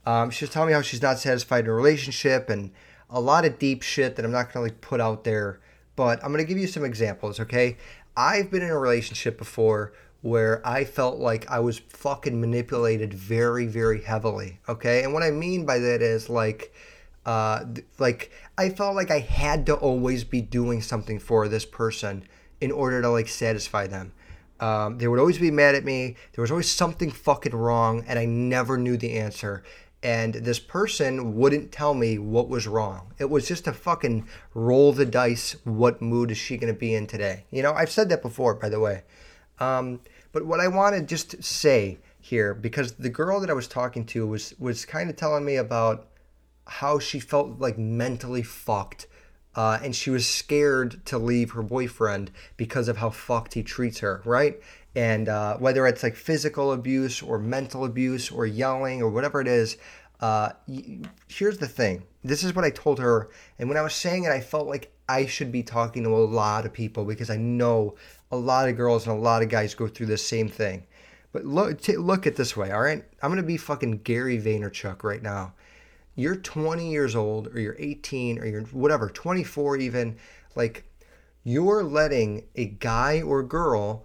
Um, 0.07 0.31
she 0.31 0.45
was 0.45 0.51
telling 0.51 0.69
me 0.69 0.73
how 0.73 0.81
she's 0.81 1.03
not 1.03 1.19
satisfied 1.19 1.61
in 1.61 1.67
her 1.67 1.77
relationship 1.77 2.49
and 2.49 2.71
a 3.11 3.21
lot 3.21 3.45
of 3.45 3.59
deep 3.59 3.83
shit 3.83 4.17
that 4.17 4.25
I'm 4.25 4.33
not 4.33 4.53
going 4.53 4.67
to 4.67 4.73
like 4.73 4.81
put 4.81 5.01
out 5.01 5.25
there, 5.25 5.61
but 5.97 6.23
I'm 6.25 6.33
going 6.33 6.45
to 6.45 6.49
give 6.49 6.59
you 6.59 6.67
some 6.67 6.85
examples, 6.85 7.39
okay? 7.41 7.77
I've 8.17 8.51
been 8.51 8.63
in 8.63 8.71
a 8.71 8.79
relationship 8.79 9.37
before 9.37 9.93
where 10.23 10.67
I 10.67 10.85
felt 10.85 11.19
like 11.19 11.51
I 11.51 11.59
was 11.59 11.81
fucking 11.81 12.41
manipulated 12.41 13.13
very, 13.13 13.67
very 13.67 14.03
heavily, 14.03 14.61
okay? 14.67 15.03
And 15.03 15.13
what 15.13 15.23
I 15.23 15.31
mean 15.31 15.67
by 15.67 15.79
that 15.79 16.01
is 16.01 16.31
like, 16.31 16.73
uh, 17.27 17.65
like 17.99 18.31
I 18.59 18.69
felt 18.71 18.97
like 18.97 19.11
I 19.11 19.21
had 19.21 19.67
to 19.67 19.75
always 19.75 20.25
be 20.25 20.41
doing 20.41 20.83
something 20.83 21.19
for 21.19 21.49
this 21.49 21.65
person 21.65 22.25
in 22.61 22.71
order 22.71 23.01
to 23.03 23.09
like 23.11 23.29
satisfy 23.29 23.87
them. 23.87 24.13
Um, 24.61 24.99
they 24.99 25.09
would 25.09 25.19
always 25.19 25.39
be 25.39 25.51
mad 25.51 25.75
at 25.75 25.85
me. 25.85 26.17
There 26.33 26.43
was 26.43 26.51
always 26.51 26.71
something 26.71 27.11
fucking 27.11 27.55
wrong, 27.55 28.05
and 28.07 28.19
I 28.19 28.25
never 28.25 28.79
knew 28.79 28.97
the 28.97 29.19
answer. 29.19 29.65
And 30.03 30.35
this 30.35 30.59
person 30.59 31.35
wouldn't 31.35 31.73
tell 31.73 31.95
me 31.95 32.19
what 32.19 32.49
was 32.49 32.67
wrong. 32.67 33.15
It 33.19 33.31
was 33.31 33.49
just 33.49 33.67
a 33.67 33.73
fucking 33.73 34.29
roll 34.53 34.93
the 34.93 35.07
dice. 35.07 35.57
What 35.65 36.03
mood 36.03 36.31
is 36.31 36.37
she 36.37 36.59
going 36.59 36.73
to 36.73 36.79
be 36.79 36.95
in 36.95 37.07
today? 37.07 37.47
You 37.51 37.63
know, 37.63 37.73
I've 37.73 37.91
said 37.91 38.11
that 38.11 38.21
before, 38.23 38.55
by 38.55 38.69
the 38.69 38.81
way. 38.81 39.03
Um, 39.59 40.01
but 40.33 40.45
what 40.45 40.61
I 40.61 40.69
want 40.69 40.95
to 40.95 41.03
just 41.03 41.43
say 41.43 41.99
here, 42.21 42.55
because 42.55 42.93
the 42.95 43.09
girl 43.09 43.41
that 43.41 43.51
I 43.51 43.55
was 43.55 43.69
talking 43.69 44.05
to 44.07 44.27
was 44.27 44.55
was 44.59 44.85
kind 44.85 45.09
of 45.09 45.17
telling 45.17 45.45
me 45.45 45.57
about 45.57 46.09
how 46.67 46.99
she 46.99 47.21
felt 47.21 47.59
like 47.59 47.79
mentally 47.79 48.43
fucked. 48.43 49.07
Uh, 49.55 49.79
and 49.83 49.95
she 49.95 50.11
was 50.11 50.27
scared 50.27 51.05
to 51.07 51.17
leave 51.17 51.53
her 51.53 51.63
boyfriend 51.63 52.31
because 52.57 52.89
of 52.89 52.97
how 52.97 53.11
fucked 53.11 53.55
he 53.55 53.63
treats 53.63 54.01
her, 54.01 54.21
right? 54.25 54.61
And 54.97 55.29
uh, 55.29 55.57
whether 55.59 55.87
it's 55.87 56.03
like 56.03 56.17
physical 56.17 56.73
abuse 56.73 57.23
or 57.23 57.39
mental 57.39 57.85
abuse 57.85 58.31
or 58.31 58.47
yelling 58.47 59.01
or 59.01 59.11
whatever 59.11 59.41
it 59.41 59.47
is, 59.47 59.77
uh, 60.21 60.51
here's 61.29 61.59
the 61.59 61.69
thing. 61.69 62.03
This 62.25 62.43
is 62.43 62.55
what 62.55 62.65
I 62.65 62.71
told 62.71 62.99
her. 62.99 63.29
And 63.59 63.69
when 63.69 63.79
I 63.79 63.83
was 63.83 63.95
saying 63.95 64.25
it, 64.25 64.31
I 64.31 64.41
felt 64.41 64.67
like 64.67 64.93
I 65.09 65.27
should 65.27 65.53
be 65.53 65.63
talking 65.63 66.03
to 66.05 66.11
a 66.11 66.19
lot 66.19 66.67
of 66.67 66.73
people 66.73 67.05
because 67.05 67.31
I 67.31 67.37
know 67.37 67.95
a 68.33 68.37
lot 68.37 68.69
of 68.69 68.77
girls 68.77 69.07
and 69.07 69.17
a 69.17 69.21
lot 69.21 69.43
of 69.43 69.49
guys 69.49 69.75
go 69.75 69.87
through 69.87 70.07
the 70.07 70.17
same 70.17 70.49
thing. 70.49 70.87
But 71.33 71.45
look, 71.45 71.81
t- 71.81 71.97
look 71.97 72.27
at 72.27 72.37
this 72.37 72.57
way, 72.57 72.71
all 72.71 72.81
right? 72.81 73.05
I'm 73.23 73.31
gonna 73.31 73.43
be 73.43 73.57
fucking 73.57 73.99
Gary 73.99 74.41
Vaynerchuk 74.41 75.05
right 75.05 75.23
now 75.23 75.53
you're 76.15 76.37
20 76.37 76.91
years 76.91 77.17
old 77.17 77.49
or 77.49 77.61
you're 77.61 77.77
18 77.79 78.39
or 78.39 78.47
you're 78.47 78.63
whatever, 78.65 79.09
24 79.09 79.79
even, 79.79 80.17
like 80.55 80.85
you're 81.43 81.83
letting 81.83 82.45
a 82.55 82.67
guy 82.67 83.23
or 83.23 83.43
girl 83.43 84.05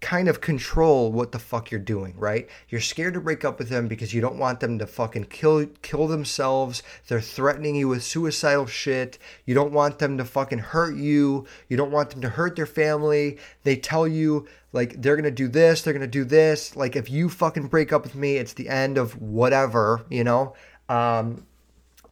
kind 0.00 0.28
of 0.28 0.40
control 0.40 1.10
what 1.10 1.32
the 1.32 1.38
fuck 1.38 1.70
you're 1.70 1.80
doing, 1.80 2.14
right? 2.16 2.48
You're 2.68 2.80
scared 2.80 3.14
to 3.14 3.20
break 3.20 3.44
up 3.44 3.58
with 3.58 3.68
them 3.68 3.88
because 3.88 4.14
you 4.14 4.20
don't 4.20 4.38
want 4.38 4.60
them 4.60 4.78
to 4.78 4.86
fucking 4.86 5.24
kill 5.24 5.66
kill 5.82 6.06
themselves. 6.06 6.82
They're 7.08 7.20
threatening 7.20 7.74
you 7.74 7.88
with 7.88 8.04
suicidal 8.04 8.66
shit. 8.66 9.18
You 9.44 9.54
don't 9.54 9.72
want 9.72 9.98
them 9.98 10.16
to 10.18 10.24
fucking 10.24 10.60
hurt 10.60 10.96
you. 10.96 11.46
You 11.68 11.76
don't 11.76 11.90
want 11.90 12.10
them 12.10 12.20
to 12.20 12.28
hurt 12.28 12.54
their 12.54 12.66
family. 12.66 13.38
They 13.64 13.76
tell 13.76 14.06
you 14.06 14.46
like 14.72 15.02
they're 15.02 15.16
going 15.16 15.24
to 15.24 15.30
do 15.30 15.48
this, 15.48 15.82
they're 15.82 15.92
going 15.92 16.00
to 16.00 16.06
do 16.06 16.24
this. 16.24 16.76
Like 16.76 16.94
if 16.94 17.10
you 17.10 17.28
fucking 17.28 17.66
break 17.66 17.92
up 17.92 18.04
with 18.04 18.14
me, 18.14 18.36
it's 18.36 18.52
the 18.52 18.68
end 18.68 18.98
of 18.98 19.20
whatever, 19.20 20.04
you 20.08 20.24
know? 20.24 20.54
Um, 20.88 21.46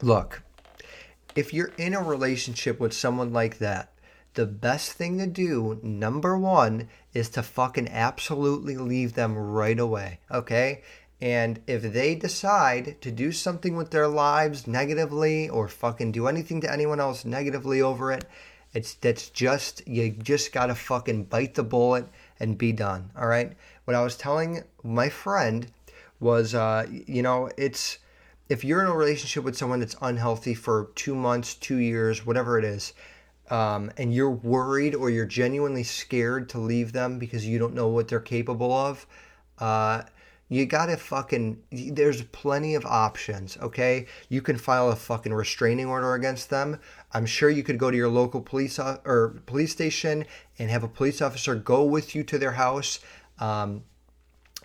look, 0.02 0.42
if 1.34 1.52
you're 1.52 1.72
in 1.78 1.94
a 1.94 2.02
relationship 2.02 2.80
with 2.80 2.92
someone 2.92 3.32
like 3.32 3.58
that, 3.58 3.92
the 4.34 4.46
best 4.46 4.92
thing 4.92 5.18
to 5.18 5.26
do, 5.26 5.80
number 5.82 6.36
one, 6.36 6.88
is 7.14 7.30
to 7.30 7.42
fucking 7.42 7.88
absolutely 7.88 8.76
leave 8.76 9.14
them 9.14 9.36
right 9.36 9.78
away. 9.78 10.20
Okay? 10.30 10.82
And 11.20 11.60
if 11.66 11.82
they 11.82 12.14
decide 12.14 13.00
to 13.00 13.10
do 13.10 13.32
something 13.32 13.76
with 13.76 13.90
their 13.90 14.08
lives 14.08 14.66
negatively 14.66 15.48
or 15.48 15.68
fucking 15.68 16.12
do 16.12 16.26
anything 16.26 16.60
to 16.60 16.72
anyone 16.72 17.00
else 17.00 17.24
negatively 17.24 17.80
over 17.80 18.12
it, 18.12 18.26
it's 18.74 18.92
that's 18.92 19.30
just 19.30 19.86
you 19.88 20.10
just 20.10 20.52
gotta 20.52 20.74
fucking 20.74 21.24
bite 21.24 21.54
the 21.54 21.62
bullet 21.62 22.06
and 22.38 22.58
be 22.58 22.72
done. 22.72 23.10
All 23.16 23.26
right. 23.26 23.54
What 23.86 23.94
I 23.94 24.02
was 24.02 24.16
telling 24.16 24.62
my 24.82 25.08
friend 25.08 25.68
was, 26.20 26.54
uh, 26.54 26.86
you 26.90 27.22
know, 27.22 27.48
it's 27.56 27.98
if 28.48 28.64
you're 28.64 28.82
in 28.82 28.88
a 28.88 28.94
relationship 28.94 29.44
with 29.44 29.56
someone 29.56 29.80
that's 29.80 29.96
unhealthy 30.00 30.54
for 30.54 30.90
two 30.94 31.14
months, 31.14 31.54
two 31.54 31.78
years, 31.78 32.24
whatever 32.24 32.58
it 32.58 32.64
is, 32.64 32.92
um, 33.50 33.90
and 33.96 34.14
you're 34.14 34.30
worried 34.30 34.94
or 34.94 35.10
you're 35.10 35.26
genuinely 35.26 35.82
scared 35.82 36.48
to 36.50 36.58
leave 36.58 36.92
them 36.92 37.18
because 37.18 37.46
you 37.46 37.58
don't 37.58 37.74
know 37.74 37.88
what 37.88 38.08
they're 38.08 38.20
capable 38.20 38.72
of, 38.72 39.06
uh, 39.58 40.02
you 40.48 40.64
gotta 40.64 40.96
fucking. 40.96 41.60
There's 41.72 42.22
plenty 42.22 42.76
of 42.76 42.86
options, 42.86 43.56
okay? 43.60 44.06
You 44.28 44.42
can 44.42 44.56
file 44.56 44.90
a 44.90 44.96
fucking 44.96 45.34
restraining 45.34 45.86
order 45.86 46.14
against 46.14 46.50
them. 46.50 46.78
I'm 47.12 47.26
sure 47.26 47.50
you 47.50 47.64
could 47.64 47.78
go 47.78 47.90
to 47.90 47.96
your 47.96 48.08
local 48.08 48.40
police 48.40 48.78
or 48.78 49.42
police 49.46 49.72
station 49.72 50.24
and 50.58 50.70
have 50.70 50.84
a 50.84 50.88
police 50.88 51.20
officer 51.20 51.56
go 51.56 51.82
with 51.82 52.14
you 52.14 52.22
to 52.24 52.38
their 52.38 52.52
house. 52.52 53.00
Um, 53.40 53.82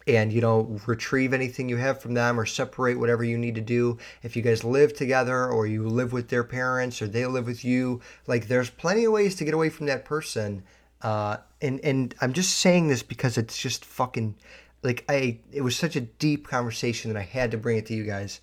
and 0.08 0.34
you 0.34 0.42
know 0.42 0.80
retrieve 0.88 1.34
anything 1.34 1.70
you 1.70 1.78
have 1.78 2.02
from 2.02 2.14
them 2.14 2.40
or 2.40 2.46
separate 2.46 3.00
whatever 3.00 3.24
you 3.24 3.38
need 3.38 3.56
to 3.56 3.62
do 3.62 3.98
if 4.24 4.36
you 4.36 4.42
guys 4.42 4.64
live 4.64 4.94
together 4.94 5.48
or 5.48 5.68
you 5.68 5.88
live 5.88 6.12
with 6.12 6.30
their 6.30 6.44
parents 6.44 7.02
or 7.02 7.08
they 7.08 7.26
live 7.26 7.46
with 7.46 7.64
you 7.64 8.02
like 8.28 8.48
there's 8.48 8.70
plenty 8.70 9.06
of 9.06 9.12
ways 9.12 9.36
to 9.36 9.46
get 9.46 9.54
away 9.54 9.70
from 9.70 9.86
that 9.86 10.06
person 10.06 10.64
uh, 11.02 11.38
and 11.62 11.80
and 11.82 12.16
i'm 12.22 12.34
just 12.34 12.58
saying 12.58 12.88
this 12.88 13.04
because 13.04 13.38
it's 13.38 13.58
just 13.58 13.86
fucking 13.86 14.36
like 14.84 15.04
i 15.10 15.38
it 15.52 15.62
was 15.62 15.76
such 15.76 15.96
a 15.96 16.02
deep 16.02 16.48
conversation 16.48 17.12
that 17.12 17.20
i 17.20 17.24
had 17.24 17.52
to 17.52 17.58
bring 17.58 17.78
it 17.78 17.86
to 17.86 17.94
you 17.94 18.04
guys 18.04 18.42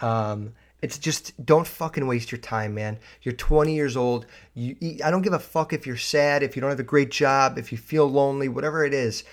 um, 0.00 0.54
it's 0.82 0.96
just 0.96 1.44
don't 1.44 1.66
fucking 1.66 2.06
waste 2.06 2.32
your 2.32 2.40
time, 2.40 2.74
man. 2.74 2.98
You're 3.20 3.34
20 3.34 3.74
years 3.74 3.98
old. 3.98 4.24
You, 4.54 4.76
I 5.04 5.10
don't 5.10 5.20
give 5.20 5.34
a 5.34 5.38
fuck 5.38 5.74
if 5.74 5.86
you're 5.86 5.98
sad, 5.98 6.42
if 6.42 6.56
you 6.56 6.62
don't 6.62 6.70
have 6.70 6.80
a 6.80 6.84
great 6.84 7.10
job, 7.10 7.58
if 7.58 7.70
you 7.70 7.76
feel 7.76 8.10
lonely, 8.10 8.48
whatever 8.48 8.82
it 8.82 8.94
is 8.94 9.24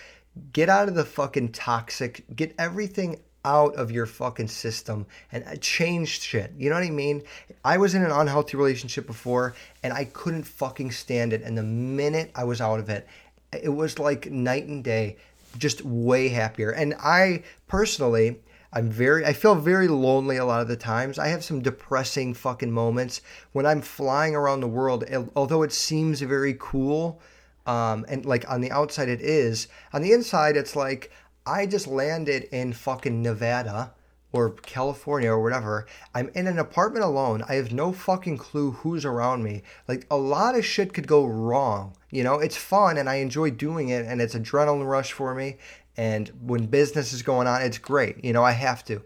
get 0.53 0.69
out 0.69 0.87
of 0.87 0.95
the 0.95 1.05
fucking 1.05 1.51
toxic, 1.51 2.23
get 2.35 2.53
everything 2.57 3.19
out 3.45 3.75
of 3.75 3.91
your 3.91 4.05
fucking 4.05 4.47
system 4.49 5.05
and 5.31 5.43
uh, 5.45 5.55
change 5.61 6.19
shit. 6.19 6.51
You 6.57 6.69
know 6.69 6.75
what 6.75 6.83
I 6.83 6.89
mean? 6.89 7.23
I 7.63 7.77
was 7.77 7.95
in 7.95 8.03
an 8.03 8.11
unhealthy 8.11 8.57
relationship 8.57 9.07
before 9.07 9.55
and 9.83 9.93
I 9.93 10.05
couldn't 10.05 10.43
fucking 10.43 10.91
stand 10.91 11.31
it. 11.31 11.43
And 11.43 11.57
the 11.57 11.63
minute 11.63 12.31
I 12.35 12.43
was 12.43 12.59
out 12.59 12.79
of 12.79 12.89
it, 12.89 13.07
it 13.53 13.69
was 13.69 13.99
like 13.99 14.29
night 14.29 14.65
and 14.65 14.83
day, 14.83 15.15
just 15.57 15.81
way 15.83 16.27
happier. 16.27 16.71
And 16.71 16.93
I 16.99 17.43
personally, 17.67 18.41
I'm 18.73 18.89
very, 18.89 19.25
I 19.25 19.31
feel 19.31 19.55
very 19.55 19.87
lonely 19.87 20.35
a 20.35 20.45
lot 20.45 20.61
of 20.61 20.67
the 20.67 20.75
times. 20.75 21.17
I 21.17 21.27
have 21.29 21.43
some 21.43 21.61
depressing 21.61 22.33
fucking 22.33 22.71
moments 22.71 23.21
when 23.53 23.65
I'm 23.65 23.81
flying 23.81 24.35
around 24.35 24.59
the 24.59 24.67
world, 24.67 25.05
although 25.37 25.63
it 25.63 25.71
seems 25.71 26.19
very 26.19 26.55
cool 26.59 27.21
um, 27.67 28.05
and 28.07 28.25
like 28.25 28.49
on 28.49 28.61
the 28.61 28.71
outside 28.71 29.09
it 29.09 29.21
is. 29.21 29.67
On 29.93 30.01
the 30.01 30.13
inside, 30.13 30.57
it's 30.57 30.75
like 30.75 31.11
I 31.45 31.65
just 31.65 31.85
landed 31.85 32.47
in 32.51 32.73
fucking 32.73 33.21
Nevada 33.21 33.93
or 34.31 34.51
California 34.51 35.29
or 35.29 35.41
whatever. 35.41 35.85
I'm 36.13 36.29
in 36.33 36.47
an 36.47 36.59
apartment 36.59 37.05
alone. 37.05 37.43
I 37.47 37.55
have 37.55 37.71
no 37.71 37.91
fucking 37.91 38.37
clue 38.37 38.71
who's 38.71 39.05
around 39.05 39.43
me. 39.43 39.63
Like 39.87 40.05
a 40.09 40.17
lot 40.17 40.57
of 40.57 40.65
shit 40.65 40.93
could 40.93 41.07
go 41.07 41.25
wrong. 41.25 41.95
You 42.09 42.23
know, 42.23 42.39
it's 42.39 42.57
fun 42.57 42.97
and 42.97 43.09
I 43.09 43.15
enjoy 43.15 43.51
doing 43.51 43.89
it 43.89 44.05
and 44.05 44.21
it's 44.21 44.35
adrenaline 44.35 44.87
rush 44.87 45.11
for 45.11 45.35
me. 45.35 45.57
And 45.95 46.29
when 46.41 46.67
business 46.67 47.13
is 47.13 47.21
going 47.21 47.47
on, 47.47 47.61
it's 47.61 47.77
great. 47.77 48.23
You 48.23 48.33
know, 48.33 48.43
I 48.43 48.51
have 48.51 48.83
to. 48.85 49.01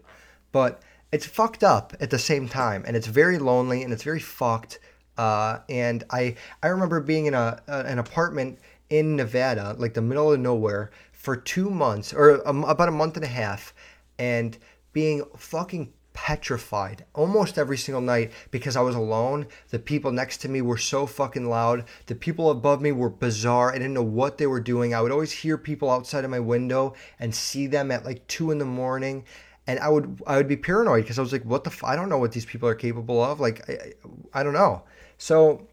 But 0.50 0.82
it's 1.10 1.26
fucked 1.26 1.64
up 1.64 1.94
at 2.00 2.10
the 2.10 2.18
same 2.18 2.48
time 2.48 2.84
and 2.86 2.96
it's 2.96 3.06
very 3.06 3.38
lonely 3.38 3.82
and 3.82 3.92
it's 3.92 4.02
very 4.02 4.20
fucked 4.20 4.78
uh, 5.18 5.58
and 5.68 6.04
I 6.10 6.36
I 6.62 6.68
remember 6.68 7.00
being 7.00 7.26
in 7.26 7.34
a, 7.34 7.62
an 7.66 7.98
apartment 7.98 8.58
in 8.90 9.16
Nevada, 9.16 9.74
like 9.78 9.94
the 9.94 10.02
middle 10.02 10.32
of 10.32 10.40
nowhere, 10.40 10.90
for 11.12 11.36
two 11.36 11.70
months 11.70 12.12
or 12.12 12.36
about 12.44 12.88
a 12.88 12.92
month 12.92 13.16
and 13.16 13.24
a 13.24 13.28
half, 13.28 13.74
and 14.18 14.56
being 14.92 15.24
fucking 15.36 15.92
petrified 16.14 17.06
almost 17.14 17.56
every 17.56 17.78
single 17.78 18.02
night 18.02 18.32
because 18.50 18.76
I 18.76 18.82
was 18.82 18.94
alone. 18.94 19.46
The 19.70 19.78
people 19.78 20.12
next 20.12 20.38
to 20.38 20.48
me 20.48 20.60
were 20.60 20.76
so 20.76 21.06
fucking 21.06 21.48
loud. 21.48 21.84
The 22.06 22.14
people 22.14 22.50
above 22.50 22.82
me 22.82 22.92
were 22.92 23.08
bizarre. 23.08 23.70
I 23.70 23.78
didn't 23.78 23.94
know 23.94 24.02
what 24.02 24.36
they 24.36 24.46
were 24.46 24.60
doing. 24.60 24.94
I 24.94 25.00
would 25.00 25.12
always 25.12 25.32
hear 25.32 25.56
people 25.56 25.90
outside 25.90 26.24
of 26.24 26.30
my 26.30 26.40
window 26.40 26.94
and 27.18 27.34
see 27.34 27.66
them 27.66 27.90
at 27.90 28.04
like 28.04 28.26
two 28.26 28.50
in 28.50 28.58
the 28.58 28.66
morning 28.66 29.24
and 29.66 29.78
I 29.78 29.88
would 29.88 30.20
I 30.26 30.36
would 30.36 30.48
be 30.48 30.56
paranoid 30.56 31.04
because 31.04 31.18
I 31.18 31.22
was 31.22 31.32
like, 31.32 31.44
what 31.44 31.64
the 31.64 31.70
f- 31.70 31.84
I 31.84 31.94
don't 31.96 32.08
know 32.08 32.18
what 32.18 32.32
these 32.32 32.46
people 32.46 32.68
are 32.68 32.74
capable 32.74 33.22
of. 33.22 33.40
Like 33.40 33.68
I, 33.68 34.40
I 34.40 34.42
don't 34.42 34.52
know. 34.52 34.82
So 35.22 35.68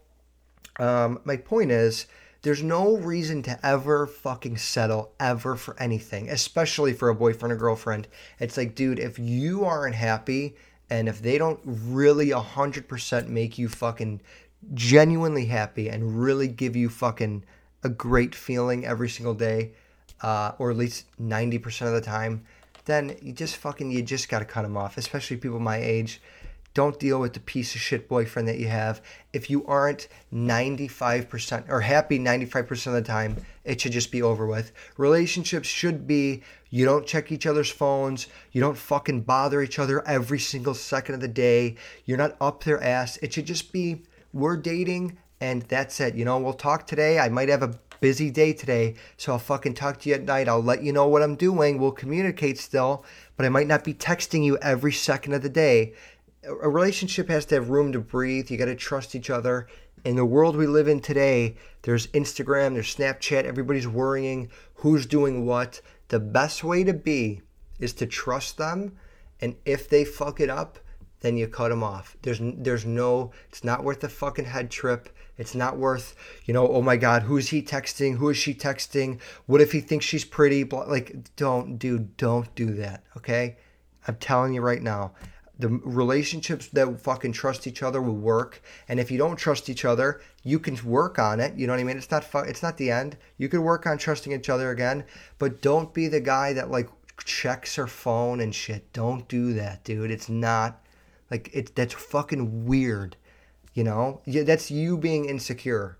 um, 0.77 1.21
my 1.23 1.35
point 1.35 1.71
is, 1.71 2.05
there's 2.43 2.61
no 2.61 2.97
reason 2.97 3.41
to 3.43 3.59
ever 3.65 4.05
fucking 4.05 4.57
settle 4.57 5.11
ever 5.19 5.55
for 5.55 5.75
anything, 5.81 6.29
especially 6.29 6.93
for 6.93 7.09
a 7.09 7.15
boyfriend 7.15 7.51
or 7.51 7.55
girlfriend. 7.55 8.07
It's 8.39 8.57
like, 8.57 8.75
dude, 8.75 8.99
if 8.99 9.17
you 9.17 9.65
aren't 9.65 9.95
happy 9.95 10.55
and 10.91 11.09
if 11.09 11.23
they 11.23 11.39
don't 11.39 11.59
really 11.65 12.27
100% 12.27 13.27
make 13.27 13.57
you 13.57 13.69
fucking 13.69 14.21
genuinely 14.75 15.47
happy 15.47 15.89
and 15.89 16.21
really 16.21 16.47
give 16.47 16.75
you 16.75 16.87
fucking 16.87 17.43
a 17.83 17.89
great 17.89 18.35
feeling 18.35 18.85
every 18.85 19.09
single 19.09 19.33
day, 19.33 19.71
uh, 20.21 20.51
or 20.59 20.69
at 20.69 20.77
least 20.77 21.05
90% 21.19 21.87
of 21.87 21.93
the 21.93 22.01
time, 22.01 22.45
then 22.85 23.17
you 23.23 23.33
just 23.33 23.57
fucking, 23.57 23.89
you 23.89 24.03
just 24.03 24.29
got 24.29 24.39
to 24.39 24.45
cut 24.45 24.61
them 24.61 24.77
off, 24.77 24.95
especially 24.95 25.37
people 25.37 25.59
my 25.59 25.77
age. 25.77 26.21
Don't 26.73 26.99
deal 26.99 27.19
with 27.19 27.33
the 27.33 27.39
piece 27.39 27.73
of 27.75 27.81
shit 27.81 28.07
boyfriend 28.07 28.47
that 28.47 28.59
you 28.59 28.67
have. 28.67 29.01
If 29.33 29.49
you 29.49 29.65
aren't 29.65 30.07
95% 30.33 31.69
or 31.69 31.81
happy 31.81 32.19
95% 32.19 32.87
of 32.87 32.93
the 32.93 33.01
time, 33.01 33.37
it 33.63 33.81
should 33.81 33.91
just 33.91 34.11
be 34.11 34.21
over 34.21 34.45
with. 34.45 34.71
Relationships 34.97 35.67
should 35.67 36.07
be 36.07 36.43
you 36.69 36.85
don't 36.85 37.07
check 37.07 37.31
each 37.31 37.47
other's 37.47 37.71
phones, 37.71 38.27
you 38.51 38.61
don't 38.61 38.77
fucking 38.77 39.21
bother 39.21 39.61
each 39.61 39.79
other 39.79 40.07
every 40.07 40.39
single 40.39 40.75
second 40.75 41.15
of 41.15 41.21
the 41.21 41.27
day, 41.27 41.75
you're 42.05 42.17
not 42.17 42.37
up 42.39 42.63
their 42.63 42.81
ass. 42.83 43.17
It 43.17 43.33
should 43.33 43.47
just 43.47 43.73
be 43.73 44.03
we're 44.31 44.57
dating 44.57 45.17
and 45.41 45.63
that's 45.63 45.99
it. 45.99 46.15
You 46.15 46.25
know, 46.25 46.37
we'll 46.37 46.53
talk 46.53 46.85
today. 46.85 47.19
I 47.19 47.29
might 47.29 47.49
have 47.49 47.63
a 47.63 47.79
busy 47.99 48.29
day 48.29 48.53
today, 48.53 48.95
so 49.17 49.33
I'll 49.33 49.39
fucking 49.39 49.73
talk 49.73 49.99
to 49.99 50.09
you 50.09 50.15
at 50.15 50.23
night. 50.23 50.47
I'll 50.47 50.63
let 50.63 50.83
you 50.83 50.93
know 50.93 51.07
what 51.07 51.21
I'm 51.21 51.35
doing. 51.35 51.77
We'll 51.77 51.91
communicate 51.91 52.57
still, 52.57 53.03
but 53.37 53.45
I 53.45 53.49
might 53.49 53.67
not 53.67 53.83
be 53.83 53.93
texting 53.93 54.43
you 54.43 54.57
every 54.57 54.93
second 54.93 55.33
of 55.33 55.41
the 55.41 55.49
day 55.49 55.93
a 56.43 56.69
relationship 56.69 57.29
has 57.29 57.45
to 57.47 57.55
have 57.55 57.69
room 57.69 57.91
to 57.91 57.99
breathe. 57.99 58.49
You 58.49 58.57
got 58.57 58.65
to 58.65 58.75
trust 58.75 59.15
each 59.15 59.29
other. 59.29 59.67
In 60.05 60.15
the 60.15 60.25
world 60.25 60.55
we 60.55 60.67
live 60.67 60.87
in 60.87 61.01
today, 61.01 61.57
there's 61.81 62.07
Instagram, 62.07 62.73
there's 62.73 62.95
Snapchat, 62.95 63.43
everybody's 63.43 63.87
worrying 63.87 64.49
who's 64.75 65.05
doing 65.05 65.45
what. 65.45 65.81
The 66.07 66.19
best 66.19 66.63
way 66.63 66.83
to 66.85 66.93
be 66.93 67.41
is 67.79 67.93
to 67.93 68.05
trust 68.05 68.57
them, 68.57 68.93
and 69.41 69.55
if 69.65 69.89
they 69.89 70.05
fuck 70.05 70.39
it 70.39 70.49
up, 70.49 70.79
then 71.19 71.35
you 71.35 71.47
cut 71.47 71.69
them 71.69 71.83
off. 71.83 72.15
There's 72.21 72.39
there's 72.41 72.85
no 72.85 73.31
it's 73.49 73.65
not 73.65 73.83
worth 73.83 73.99
the 73.99 74.09
fucking 74.09 74.45
head 74.45 74.71
trip. 74.71 75.09
It's 75.37 75.55
not 75.55 75.77
worth, 75.77 76.15
you 76.45 76.53
know, 76.53 76.67
oh 76.67 76.81
my 76.81 76.97
god, 76.97 77.23
who's 77.23 77.49
he 77.49 77.61
texting? 77.61 78.17
Who 78.17 78.29
is 78.29 78.37
she 78.37 78.53
texting? 78.53 79.19
What 79.45 79.61
if 79.61 79.71
he 79.71 79.81
thinks 79.81 80.05
she's 80.05 80.25
pretty? 80.25 80.63
Like 80.63 81.35
don't 81.35 81.77
dude, 81.77 82.15
don't 82.15 82.53
do 82.55 82.73
that, 82.75 83.03
okay? 83.17 83.57
I'm 84.07 84.15
telling 84.15 84.53
you 84.53 84.61
right 84.61 84.81
now 84.81 85.11
the 85.59 85.67
relationships 85.67 86.67
that 86.67 87.01
fucking 87.01 87.33
trust 87.33 87.67
each 87.67 87.83
other 87.83 88.01
will 88.01 88.15
work. 88.15 88.63
And 88.87 88.99
if 88.99 89.11
you 89.11 89.17
don't 89.17 89.35
trust 89.35 89.69
each 89.69 89.85
other 89.85 90.21
you 90.41 90.57
can 90.57 90.79
work 90.85 91.19
on 91.19 91.41
it. 91.41 91.55
You 91.55 91.67
know 91.67 91.73
what 91.73 91.81
i 91.81 91.83
mean? 91.83 91.97
It's 91.97 92.09
not 92.09 92.23
fu- 92.23 92.39
it's 92.39 92.63
not 92.63 92.77
the 92.77 92.89
end. 92.89 93.17
You 93.37 93.49
can 93.49 93.61
work 93.61 93.85
on 93.85 93.97
trusting 93.97 94.31
each 94.31 94.49
other 94.49 94.71
again 94.71 95.03
but 95.37 95.61
don't 95.61 95.93
be 95.93 96.07
the 96.07 96.21
guy 96.21 96.53
that 96.53 96.71
like 96.71 96.89
checks 97.25 97.75
her 97.75 97.87
phone 97.87 98.39
and 98.39 98.55
shit. 98.55 98.91
Don't 98.93 99.27
do 99.27 99.53
that 99.53 99.83
dude. 99.83 100.11
It's 100.11 100.29
not 100.29 100.81
like 101.29 101.49
it 101.53 101.75
that's 101.75 101.93
fucking 101.93 102.65
weird 102.65 103.17
you 103.73 103.83
know? 103.83 104.21
Yeah, 104.25 104.43
that's 104.43 104.71
you 104.71 104.97
being 104.97 105.25
insecure 105.25 105.97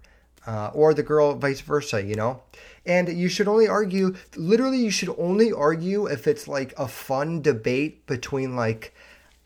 uh, 0.48 0.72
or 0.74 0.94
the 0.94 1.04
girl 1.04 1.36
vice 1.36 1.62
versa 1.62 2.02
you 2.02 2.16
know? 2.16 2.42
And 2.86 3.10
you 3.10 3.28
should 3.28 3.50
only 3.50 3.68
argue 3.68 4.16
literally 4.38 4.78
you 4.78 4.90
should 4.90 5.14
only 5.18 5.52
argue 5.52 6.06
if 6.06 6.28
it's 6.28 6.48
like 6.48 6.74
a 6.78 6.88
fun 6.88 7.42
debate 7.42 8.08
between 8.08 8.56
like 8.56 8.94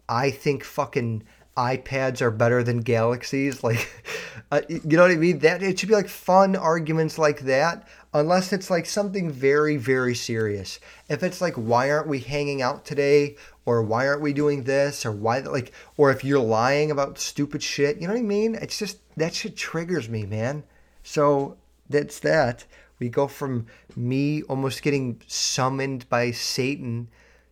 I 0.07 0.31
think 0.31 0.63
fucking 0.63 1.23
iPads 1.55 2.21
are 2.21 2.31
better 2.31 2.63
than 2.63 2.79
galaxies. 2.79 3.63
Like, 3.63 3.89
uh, 4.51 4.61
you 4.69 4.97
know 4.97 5.03
what 5.03 5.11
I 5.11 5.15
mean? 5.15 5.39
That 5.39 5.61
it 5.61 5.79
should 5.79 5.89
be 5.89 5.95
like 5.95 6.09
fun 6.09 6.55
arguments 6.55 7.17
like 7.17 7.41
that, 7.41 7.87
unless 8.13 8.53
it's 8.53 8.69
like 8.69 8.85
something 8.85 9.29
very, 9.29 9.77
very 9.77 10.15
serious. 10.15 10.79
If 11.09 11.23
it's 11.23 11.41
like, 11.41 11.55
why 11.55 11.91
aren't 11.91 12.07
we 12.07 12.19
hanging 12.19 12.61
out 12.61 12.85
today? 12.85 13.35
Or 13.65 13.81
why 13.81 14.07
aren't 14.07 14.21
we 14.21 14.33
doing 14.33 14.63
this? 14.63 15.05
Or 15.05 15.11
why, 15.11 15.39
like, 15.39 15.71
or 15.95 16.11
if 16.11 16.23
you're 16.23 16.39
lying 16.39 16.91
about 16.91 17.19
stupid 17.19 17.63
shit, 17.63 17.97
you 18.01 18.07
know 18.07 18.13
what 18.13 18.19
I 18.19 18.23
mean? 18.23 18.55
It's 18.55 18.77
just 18.77 18.97
that 19.15 19.33
shit 19.33 19.55
triggers 19.55 20.09
me, 20.09 20.25
man. 20.25 20.63
So 21.03 21.57
that's 21.89 22.19
that. 22.19 22.65
We 22.99 23.09
go 23.09 23.27
from 23.27 23.67
me 23.95 24.43
almost 24.43 24.81
getting 24.81 25.21
summoned 25.27 26.09
by 26.09 26.31
Satan 26.31 27.09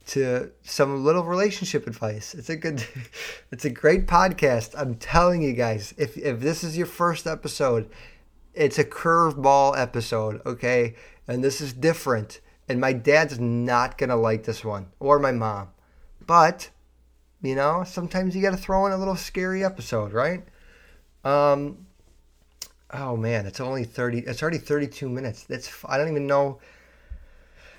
to 0.08 0.52
some 0.64 1.04
little 1.04 1.24
relationship 1.24 1.88
advice. 1.88 2.34
It's 2.34 2.50
a 2.50 2.56
good, 2.56 2.84
it's 3.52 3.66
a 3.66 3.70
great 3.70 4.08
podcast. 4.08 4.74
I'm 4.78 4.96
telling 4.96 5.42
you 5.42 5.54
guys, 5.54 5.94
if 5.98 6.18
if 6.18 6.40
this 6.40 6.64
is 6.64 6.78
your 6.78 6.88
first 6.88 7.28
episode, 7.28 7.90
it's 8.54 8.80
a 8.80 8.84
curveball 8.84 9.78
episode, 9.78 10.42
okay? 10.46 10.96
And 11.28 11.44
this 11.44 11.62
is 11.62 11.74
different. 11.74 12.42
And 12.68 12.80
my 12.80 12.94
dad's 12.94 13.40
not 13.40 13.98
gonna 13.98 14.16
like 14.16 14.44
this 14.44 14.64
one, 14.64 14.88
or 15.00 15.20
my 15.20 15.32
mom. 15.32 15.70
But, 16.26 16.70
you 17.42 17.56
know, 17.56 17.84
sometimes 17.86 18.36
you 18.36 18.42
gotta 18.42 18.58
throw 18.58 18.86
in 18.86 18.92
a 18.94 18.98
little 18.98 19.16
scary 19.16 19.64
episode, 19.64 20.14
right? 20.14 20.44
Um. 21.24 21.86
Oh 22.94 23.16
man, 23.16 23.46
it's 23.46 23.60
only 23.60 23.84
thirty. 23.84 24.20
It's 24.20 24.42
already 24.42 24.58
thirty-two 24.58 25.10
minutes. 25.10 25.44
That's 25.44 25.72
I 25.86 25.98
don't 25.98 26.10
even 26.10 26.28
know 26.28 26.60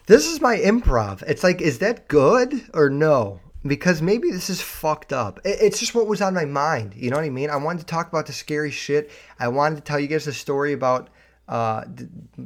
this 0.06 0.26
is 0.26 0.40
my 0.40 0.56
improv. 0.56 1.22
It's 1.22 1.42
like, 1.42 1.60
is 1.60 1.78
that 1.78 2.08
good 2.08 2.68
or 2.74 2.90
no? 2.90 3.40
Because 3.64 4.02
maybe 4.02 4.30
this 4.30 4.50
is 4.50 4.60
fucked 4.60 5.12
up. 5.12 5.38
It's 5.44 5.78
just 5.78 5.94
what 5.94 6.08
was 6.08 6.20
on 6.20 6.34
my 6.34 6.44
mind. 6.44 6.94
You 6.96 7.10
know 7.10 7.16
what 7.16 7.24
I 7.24 7.30
mean? 7.30 7.50
I 7.50 7.56
wanted 7.56 7.80
to 7.80 7.86
talk 7.86 8.08
about 8.08 8.26
the 8.26 8.32
scary 8.32 8.72
shit. 8.72 9.10
I 9.38 9.48
wanted 9.48 9.76
to 9.76 9.82
tell 9.82 10.00
you 10.00 10.08
guys 10.08 10.26
a 10.26 10.32
story 10.32 10.72
about 10.72 11.10
uh, 11.48 11.84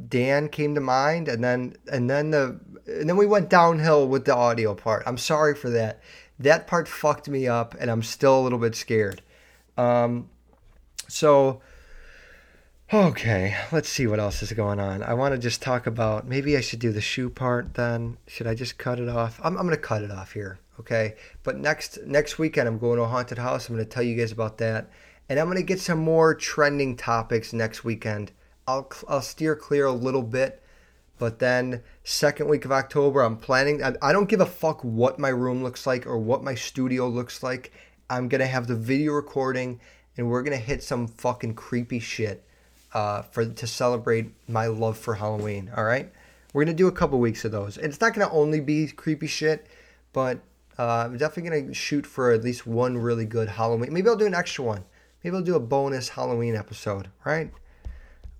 Dan 0.09 0.49
came 0.49 0.75
to 0.75 0.81
mind, 0.81 1.27
and 1.27 1.43
then 1.43 1.75
and 1.91 2.09
then 2.09 2.31
the 2.31 2.59
and 2.85 3.09
then 3.09 3.17
we 3.17 3.25
went 3.25 3.49
downhill 3.49 4.07
with 4.07 4.25
the 4.25 4.35
audio 4.35 4.75
part. 4.75 5.03
I'm 5.07 5.17
sorry 5.17 5.55
for 5.55 5.69
that. 5.71 6.01
That 6.39 6.67
part 6.67 6.87
fucked 6.87 7.27
me 7.27 7.47
up, 7.47 7.75
and 7.79 7.89
I'm 7.89 8.03
still 8.03 8.39
a 8.39 8.41
little 8.41 8.59
bit 8.59 8.75
scared. 8.75 9.21
Um, 9.77 10.29
so 11.07 11.61
Okay, 12.93 13.53
let's 13.69 13.89
see 13.89 14.07
what 14.07 14.21
else 14.21 14.41
is 14.41 14.53
going 14.53 14.79
on. 14.79 15.03
I 15.03 15.13
want 15.13 15.33
to 15.33 15.37
just 15.37 15.61
talk 15.61 15.87
about 15.87 16.25
maybe 16.25 16.55
I 16.55 16.61
should 16.61 16.79
do 16.79 16.93
the 16.93 17.01
shoe 17.01 17.29
part 17.29 17.73
then. 17.73 18.17
Should 18.27 18.47
I 18.47 18.55
just 18.55 18.77
cut 18.77 18.97
it 18.97 19.09
off? 19.09 19.41
I'm, 19.43 19.57
I'm 19.57 19.65
going 19.65 19.75
to 19.75 19.81
cut 19.81 20.03
it 20.03 20.11
off 20.11 20.31
here, 20.31 20.59
okay? 20.79 21.15
But 21.43 21.57
next 21.57 21.99
next 22.05 22.39
weekend 22.39 22.65
I'm 22.65 22.79
going 22.79 22.95
to 22.95 23.03
a 23.03 23.07
haunted 23.07 23.39
house. 23.39 23.67
I'm 23.67 23.75
going 23.75 23.85
to 23.85 23.91
tell 23.91 24.03
you 24.03 24.15
guys 24.15 24.31
about 24.31 24.57
that. 24.59 24.89
And 25.27 25.37
I'm 25.37 25.47
going 25.47 25.57
to 25.57 25.63
get 25.63 25.81
some 25.81 25.99
more 25.99 26.33
trending 26.33 26.95
topics 26.95 27.51
next 27.51 27.83
weekend. 27.83 28.31
I'll 28.65 28.89
I'll 29.09 29.21
steer 29.21 29.57
clear 29.57 29.85
a 29.85 29.91
little 29.91 30.23
bit, 30.23 30.63
but 31.17 31.39
then 31.39 31.83
second 32.05 32.47
week 32.47 32.63
of 32.63 32.71
October 32.71 33.21
I'm 33.21 33.35
planning 33.35 33.83
I, 33.83 33.95
I 34.01 34.13
don't 34.13 34.29
give 34.29 34.39
a 34.39 34.45
fuck 34.45 34.81
what 34.81 35.19
my 35.19 35.27
room 35.27 35.61
looks 35.61 35.85
like 35.85 36.07
or 36.07 36.17
what 36.17 36.41
my 36.41 36.55
studio 36.55 37.09
looks 37.09 37.43
like. 37.43 37.73
I'm 38.09 38.29
going 38.29 38.39
to 38.39 38.47
have 38.47 38.67
the 38.67 38.77
video 38.77 39.11
recording 39.11 39.81
and 40.15 40.29
we're 40.29 40.41
going 40.41 40.57
to 40.57 40.65
hit 40.65 40.81
some 40.83 41.07
fucking 41.07 41.55
creepy 41.55 41.99
shit 41.99 42.46
uh, 42.93 43.21
for 43.23 43.45
to 43.45 43.67
celebrate 43.67 44.31
my 44.47 44.67
love 44.67 44.97
for 44.97 45.15
Halloween. 45.15 45.71
All 45.75 45.83
right, 45.83 46.11
we're 46.53 46.63
gonna 46.63 46.75
do 46.75 46.87
a 46.87 46.91
couple 46.91 47.19
weeks 47.19 47.45
of 47.45 47.51
those. 47.51 47.77
It's 47.77 48.01
not 48.01 48.13
gonna 48.13 48.31
only 48.31 48.59
be 48.59 48.87
creepy 48.87 49.27
shit, 49.27 49.67
but 50.13 50.39
uh, 50.79 51.05
I'm 51.05 51.17
definitely 51.17 51.61
gonna 51.61 51.73
shoot 51.73 52.05
for 52.05 52.31
at 52.31 52.43
least 52.43 52.65
one 52.65 52.97
really 52.97 53.25
good 53.25 53.49
Halloween. 53.49 53.93
Maybe 53.93 54.09
I'll 54.09 54.15
do 54.15 54.25
an 54.25 54.35
extra 54.35 54.63
one. 54.63 54.85
Maybe 55.23 55.35
I'll 55.35 55.43
do 55.43 55.55
a 55.55 55.59
bonus 55.59 56.09
Halloween 56.09 56.55
episode. 56.55 57.09
Right? 57.25 57.51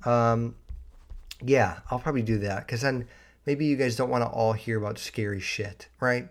Um, 0.05 0.55
yeah, 1.43 1.79
I'll 1.91 1.99
probably 1.99 2.21
do 2.21 2.37
that 2.39 2.65
because 2.65 2.81
then 2.81 3.07
maybe 3.45 3.65
you 3.65 3.75
guys 3.75 3.95
don't 3.95 4.09
want 4.09 4.23
to 4.23 4.29
all 4.29 4.53
hear 4.53 4.77
about 4.77 4.99
scary 4.99 5.39
shit, 5.39 5.87
right? 5.99 6.29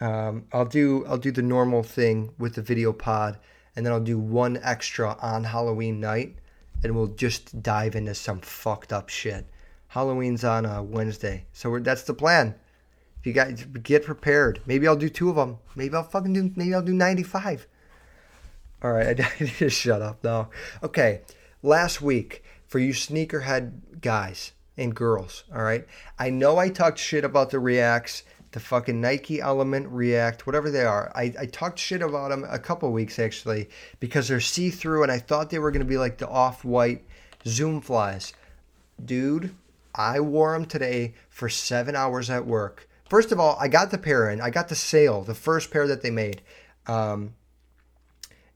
Um, 0.00 0.46
I'll 0.52 0.64
do 0.64 1.04
I'll 1.06 1.18
do 1.18 1.30
the 1.30 1.42
normal 1.42 1.82
thing 1.82 2.32
with 2.38 2.54
the 2.54 2.62
video 2.62 2.92
pod, 2.92 3.38
and 3.76 3.84
then 3.84 3.92
I'll 3.92 4.00
do 4.00 4.18
one 4.18 4.58
extra 4.62 5.16
on 5.20 5.44
Halloween 5.44 6.00
night 6.00 6.36
and 6.84 6.94
we'll 6.94 7.08
just 7.08 7.62
dive 7.62 7.96
into 7.96 8.14
some 8.14 8.40
fucked 8.40 8.92
up 8.92 9.08
shit. 9.08 9.46
Halloween's 9.88 10.44
on 10.44 10.66
a 10.66 10.82
Wednesday, 10.82 11.46
so 11.52 11.78
that's 11.78 12.02
the 12.02 12.14
plan. 12.14 12.54
If 13.18 13.26
you 13.26 13.32
guys 13.32 13.64
get 13.82 14.04
prepared, 14.04 14.60
maybe 14.66 14.86
I'll 14.86 14.96
do 14.96 15.08
two 15.08 15.30
of 15.30 15.36
them. 15.36 15.58
Maybe 15.74 15.94
I'll 15.94 16.02
fucking 16.02 16.34
do. 16.34 16.52
Maybe 16.54 16.74
I'll 16.74 16.82
do 16.82 16.92
ninety-five. 16.92 17.66
All 18.82 18.92
right, 18.92 19.18
I 19.24 19.32
need 19.40 19.54
to 19.54 19.70
shut 19.70 20.02
up 20.02 20.22
now. 20.22 20.50
Okay, 20.82 21.22
last 21.62 22.02
week 22.02 22.44
for 22.66 22.78
you 22.78 22.92
sneakerhead 22.92 24.00
guys 24.02 24.52
and 24.76 24.94
girls. 24.94 25.44
All 25.54 25.62
right, 25.62 25.86
I 26.18 26.28
know 26.28 26.58
I 26.58 26.68
talked 26.68 26.98
shit 26.98 27.24
about 27.24 27.50
the 27.50 27.60
Reacts 27.60 28.24
the 28.54 28.60
fucking 28.60 29.00
Nike 29.00 29.40
Element 29.40 29.88
React, 29.88 30.46
whatever 30.46 30.70
they 30.70 30.84
are. 30.84 31.10
I, 31.14 31.34
I 31.40 31.46
talked 31.46 31.76
shit 31.76 32.02
about 32.02 32.30
them 32.30 32.46
a 32.48 32.58
couple 32.58 32.90
weeks 32.92 33.18
actually 33.18 33.68
because 33.98 34.28
they're 34.28 34.38
see 34.38 34.70
through 34.70 35.02
and 35.02 35.10
I 35.10 35.18
thought 35.18 35.50
they 35.50 35.58
were 35.58 35.72
going 35.72 35.80
to 35.80 35.86
be 35.86 35.98
like 35.98 36.18
the 36.18 36.28
off 36.28 36.64
white 36.64 37.04
Zoom 37.44 37.80
flies. 37.80 38.32
Dude, 39.04 39.52
I 39.92 40.20
wore 40.20 40.52
them 40.52 40.66
today 40.66 41.14
for 41.28 41.48
seven 41.48 41.96
hours 41.96 42.30
at 42.30 42.46
work. 42.46 42.88
First 43.10 43.32
of 43.32 43.40
all, 43.40 43.56
I 43.60 43.66
got 43.66 43.90
the 43.90 43.98
pair 43.98 44.30
in, 44.30 44.40
I 44.40 44.50
got 44.50 44.68
the 44.68 44.76
sail, 44.76 45.22
the 45.24 45.34
first 45.34 45.72
pair 45.72 45.88
that 45.88 46.02
they 46.02 46.10
made. 46.10 46.40
Um, 46.86 47.34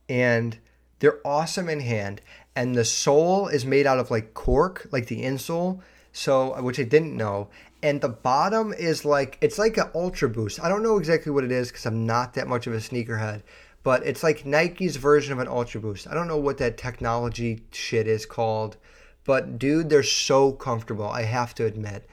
and 0.07 0.57
they're 0.99 1.19
awesome 1.27 1.67
in 1.67 1.81
hand. 1.81 2.21
And 2.55 2.73
the 2.73 2.85
sole 2.85 3.49
is 3.49 3.65
made 3.65 3.85
out 3.85 3.99
of 3.99 4.09
like 4.09 4.33
cork, 4.33 4.87
like 4.93 5.07
the 5.07 5.23
insole. 5.23 5.81
So, 6.11 6.59
which 6.61 6.79
I 6.79 6.83
didn't 6.83 7.15
know 7.15 7.49
and 7.81 8.01
the 8.01 8.09
bottom 8.09 8.73
is 8.73 9.05
like 9.05 9.37
it's 9.41 9.57
like 9.57 9.77
an 9.77 9.89
ultra 9.95 10.29
boost 10.29 10.61
i 10.61 10.69
don't 10.69 10.83
know 10.83 10.97
exactly 10.97 11.31
what 11.31 11.43
it 11.43 11.51
is 11.51 11.69
because 11.69 11.85
i'm 11.85 12.05
not 12.05 12.33
that 12.33 12.47
much 12.47 12.67
of 12.67 12.73
a 12.73 12.77
sneakerhead 12.77 13.41
but 13.83 14.05
it's 14.05 14.23
like 14.23 14.45
Nike's 14.45 14.97
version 14.97 15.33
of 15.33 15.39
an 15.39 15.47
Ultra 15.47 15.81
Boost. 15.81 16.07
I 16.07 16.13
don't 16.13 16.27
know 16.27 16.37
what 16.37 16.57
that 16.57 16.77
technology 16.77 17.63
shit 17.71 18.07
is 18.07 18.25
called, 18.25 18.77
but 19.23 19.57
dude, 19.57 19.89
they're 19.89 20.03
so 20.03 20.51
comfortable. 20.51 21.07
I 21.07 21.23
have 21.23 21.55
to 21.55 21.65
admit. 21.65 22.07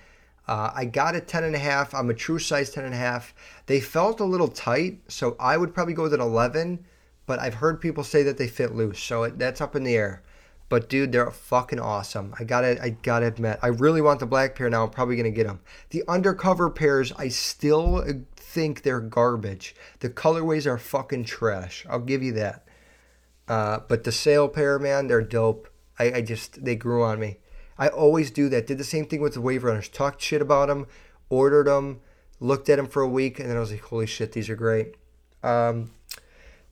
Uh, 0.47 0.71
I 0.75 0.85
got 0.85 1.17
a 1.17 1.21
10 1.21 1.43
and 1.43 1.57
a 1.57 1.59
half. 1.59 1.93
I'm 1.93 2.09
a 2.09 2.15
true 2.15 2.39
size 2.39 2.71
10 2.71 2.85
and 2.85 2.95
a 2.95 2.99
half. 2.99 3.35
They 3.67 3.81
felt 3.81 4.21
a 4.21 4.25
little 4.25 4.49
tight, 4.49 5.01
so 5.09 5.35
I 5.41 5.57
would 5.57 5.75
probably 5.75 5.95
go 5.95 6.05
with 6.05 6.15
an 6.15 6.21
11, 6.21 6.85
but 7.27 7.41
I've 7.41 7.55
heard 7.55 7.81
people 7.81 8.05
say 8.05 8.23
that 8.23 8.39
they 8.39 8.47
fit 8.47 8.75
loose, 8.75 9.01
so 9.01 9.25
it, 9.25 9.39
that's 9.39 9.61
up 9.61 9.75
in 9.75 9.83
the 9.83 9.97
air. 9.97 10.23
But 10.69 10.89
dude, 10.89 11.13
they're 11.13 11.31
fucking 11.31 11.79
awesome. 11.79 12.35
I 12.39 12.45
gotta, 12.45 12.83
I 12.83 12.91
gotta 12.91 13.27
admit, 13.27 13.59
I 13.63 13.69
really 13.69 14.03
want 14.03 14.19
the 14.21 14.27
black 14.27 14.57
pair 14.57 14.69
now. 14.69 14.85
I'm 14.85 14.91
probably 14.91 15.17
gonna 15.17 15.31
get 15.31 15.47
them. 15.47 15.61
The 15.91 16.03
undercover 16.09 16.71
pairs, 16.71 17.13
I 17.17 17.29
still 17.29 18.05
think 18.37 18.83
they're 18.83 19.01
garbage. 19.01 19.77
The 20.01 20.11
colorways 20.11 20.67
are 20.67 20.79
fucking 20.79 21.25
trash. 21.25 21.87
I'll 21.89 22.01
give 22.01 22.23
you 22.23 22.33
that. 22.33 22.67
Uh, 23.47 23.79
but 23.87 24.03
the 24.03 24.11
sail 24.11 24.49
pair, 24.49 24.79
man, 24.79 25.07
they're 25.07 25.23
dope. 25.23 25.69
I, 25.99 26.13
I 26.15 26.21
just, 26.21 26.65
they 26.65 26.75
grew 26.75 27.05
on 27.05 27.21
me. 27.21 27.39
I 27.79 27.89
always 27.89 28.31
do 28.31 28.49
that. 28.49 28.67
Did 28.67 28.79
the 28.79 28.85
same 28.85 29.07
thing 29.07 29.21
with 29.21 29.35
the 29.35 29.41
wave 29.41 29.63
runners. 29.63 29.89
Talked 29.89 30.21
shit 30.21 30.43
about 30.43 30.69
them, 30.69 30.87
ordered 31.29 31.67
them, 31.67 32.01
looked 32.41 32.69
at 32.69 32.77
them 32.77 32.87
for 32.89 33.03
a 33.03 33.09
week, 33.09 33.39
and 33.39 33.49
then 33.49 33.57
I 33.57 33.61
was 33.61 33.71
like, 33.71 33.83
holy 33.83 34.07
shit, 34.07 34.33
these 34.33 34.51
are 34.51 34.57
great. 34.57 34.97
Um, 35.43 35.93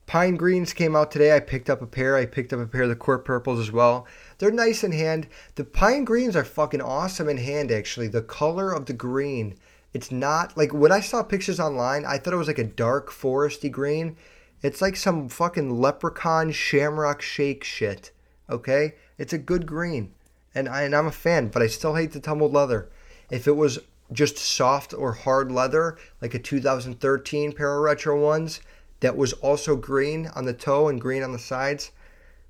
Pine 0.07 0.35
Greens 0.35 0.73
came 0.73 0.95
out 0.95 1.09
today. 1.09 1.35
I 1.35 1.39
picked 1.39 1.69
up 1.69 1.81
a 1.81 1.87
pair. 1.87 2.15
I 2.15 2.25
picked 2.25 2.53
up 2.53 2.59
a 2.59 2.67
pair 2.67 2.83
of 2.83 2.89
the 2.89 2.95
Court 2.95 3.25
Purples 3.25 3.59
as 3.59 3.71
well. 3.71 4.05
They're 4.37 4.51
nice 4.51 4.83
in 4.83 4.91
hand. 4.91 5.27
The 5.55 5.63
Pine 5.63 6.05
Greens 6.05 6.35
are 6.35 6.43
fucking 6.43 6.81
awesome 6.81 7.27
in 7.27 7.37
hand, 7.37 7.71
actually. 7.71 8.07
The 8.07 8.21
color 8.21 8.71
of 8.71 8.85
the 8.85 8.93
green. 8.93 9.55
It's 9.93 10.11
not 10.11 10.55
like 10.55 10.73
when 10.73 10.91
I 10.91 10.99
saw 10.99 11.23
pictures 11.23 11.59
online, 11.59 12.05
I 12.05 12.17
thought 12.17 12.33
it 12.33 12.37
was 12.37 12.47
like 12.47 12.59
a 12.59 12.63
dark 12.63 13.11
foresty 13.11 13.71
green. 13.71 14.15
It's 14.61 14.81
like 14.81 14.95
some 14.95 15.27
fucking 15.27 15.79
leprechaun 15.79 16.51
shamrock 16.51 17.21
shake 17.21 17.63
shit. 17.63 18.11
Okay? 18.49 18.95
It's 19.17 19.33
a 19.33 19.39
good 19.39 19.65
green. 19.65 20.13
And, 20.53 20.69
I, 20.69 20.83
and 20.83 20.95
I'm 20.95 21.07
a 21.07 21.11
fan, 21.11 21.47
but 21.47 21.61
I 21.61 21.67
still 21.67 21.95
hate 21.95 22.11
the 22.11 22.19
tumbled 22.19 22.53
leather. 22.53 22.89
If 23.31 23.47
it 23.47 23.55
was 23.55 23.79
just 24.11 24.37
soft 24.37 24.93
or 24.93 25.13
hard 25.13 25.51
leather, 25.51 25.97
like 26.21 26.33
a 26.33 26.39
2013 26.39 27.53
pair 27.53 27.75
of 27.75 27.81
retro 27.81 28.19
ones, 28.19 28.61
that 28.99 29.17
was 29.17 29.33
also 29.33 29.75
green 29.75 30.27
on 30.35 30.45
the 30.45 30.53
toe 30.53 30.87
and 30.87 30.99
green 30.99 31.23
on 31.23 31.31
the 31.31 31.39
sides, 31.39 31.91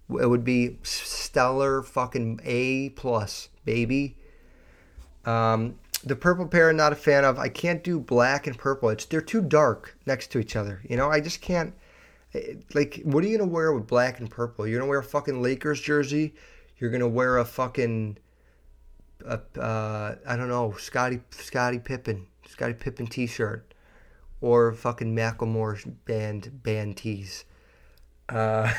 it 0.09 0.29
would 0.29 0.43
be 0.43 0.77
stellar 0.83 1.81
fucking 1.81 2.39
A 2.43 2.89
plus, 2.89 3.49
baby. 3.65 4.17
Um, 5.25 5.79
the 6.03 6.15
purple 6.15 6.47
pair, 6.47 6.71
not 6.71 6.93
a 6.93 6.95
fan 6.95 7.25
of. 7.25 7.39
I 7.39 7.49
can't 7.49 7.83
do 7.83 7.99
black 7.99 8.45
and 8.45 8.57
purple. 8.57 8.89
It's 8.89 9.05
they're 9.05 9.21
too 9.21 9.41
dark 9.41 9.97
next 10.05 10.27
to 10.31 10.39
each 10.39 10.55
other. 10.55 10.81
You 10.87 10.97
know, 10.97 11.09
I 11.09 11.19
just 11.19 11.41
can't. 11.41 11.73
Eh, 12.35 12.55
like, 12.75 13.01
what 13.03 13.23
are 13.23 13.27
you 13.27 13.37
gonna 13.37 13.49
wear 13.49 13.73
with 13.73 13.87
black 13.87 14.19
and 14.19 14.29
purple? 14.29 14.67
You're 14.67 14.79
gonna 14.79 14.89
wear 14.89 14.99
a 14.99 15.03
fucking 15.03 15.41
Lakers 15.41 15.81
jersey. 15.81 16.35
You're 16.77 16.91
gonna 16.91 17.07
wear 17.07 17.39
a 17.39 17.45
fucking, 17.45 18.17
uh, 19.25 19.37
uh, 19.59 20.15
I 20.27 20.35
don't 20.35 20.49
know, 20.49 20.75
Scottie 20.77 21.21
Scottie 21.31 21.79
Pippen, 21.79 22.27
Scottie 22.47 22.73
Pippen 22.73 23.07
T-shirt 23.07 23.73
or 24.41 24.73
fucking 24.73 25.15
Macklemore 25.15 25.93
band 26.05 26.63
band 26.63 26.97
tees. 26.97 27.45
Uh, 28.29 28.73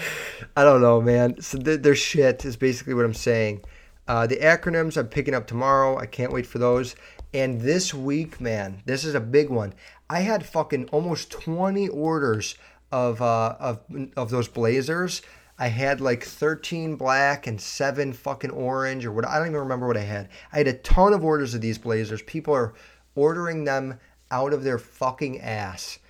I 0.56 0.64
don't 0.64 0.82
know, 0.82 1.00
man. 1.00 1.40
So 1.40 1.58
th- 1.58 1.80
their 1.80 1.94
shit 1.94 2.44
is 2.44 2.56
basically 2.56 2.94
what 2.94 3.04
I'm 3.04 3.14
saying. 3.14 3.64
Uh, 4.06 4.26
the 4.26 4.36
acronyms 4.36 4.96
I'm 4.96 5.08
picking 5.08 5.34
up 5.34 5.46
tomorrow. 5.46 5.98
I 5.98 6.06
can't 6.06 6.32
wait 6.32 6.46
for 6.46 6.58
those. 6.58 6.94
And 7.34 7.60
this 7.60 7.94
week, 7.94 8.40
man, 8.40 8.82
this 8.84 9.04
is 9.04 9.14
a 9.14 9.20
big 9.20 9.48
one. 9.48 9.72
I 10.10 10.20
had 10.20 10.44
fucking 10.44 10.88
almost 10.90 11.30
20 11.30 11.88
orders 11.88 12.56
of 12.90 13.22
uh, 13.22 13.56
of 13.58 13.80
of 14.16 14.30
those 14.30 14.48
blazers. 14.48 15.22
I 15.58 15.68
had 15.68 16.00
like 16.00 16.24
13 16.24 16.96
black 16.96 17.46
and 17.46 17.60
seven 17.60 18.12
fucking 18.12 18.50
orange 18.50 19.06
or 19.06 19.12
what. 19.12 19.26
I 19.26 19.38
don't 19.38 19.48
even 19.48 19.60
remember 19.60 19.86
what 19.86 19.96
I 19.96 20.00
had. 20.00 20.28
I 20.52 20.58
had 20.58 20.66
a 20.66 20.74
ton 20.74 21.12
of 21.12 21.24
orders 21.24 21.54
of 21.54 21.60
these 21.60 21.78
blazers. 21.78 22.20
People 22.22 22.54
are 22.54 22.74
ordering 23.14 23.64
them 23.64 23.98
out 24.32 24.52
of 24.52 24.64
their 24.64 24.78
fucking 24.78 25.40
ass. 25.40 26.00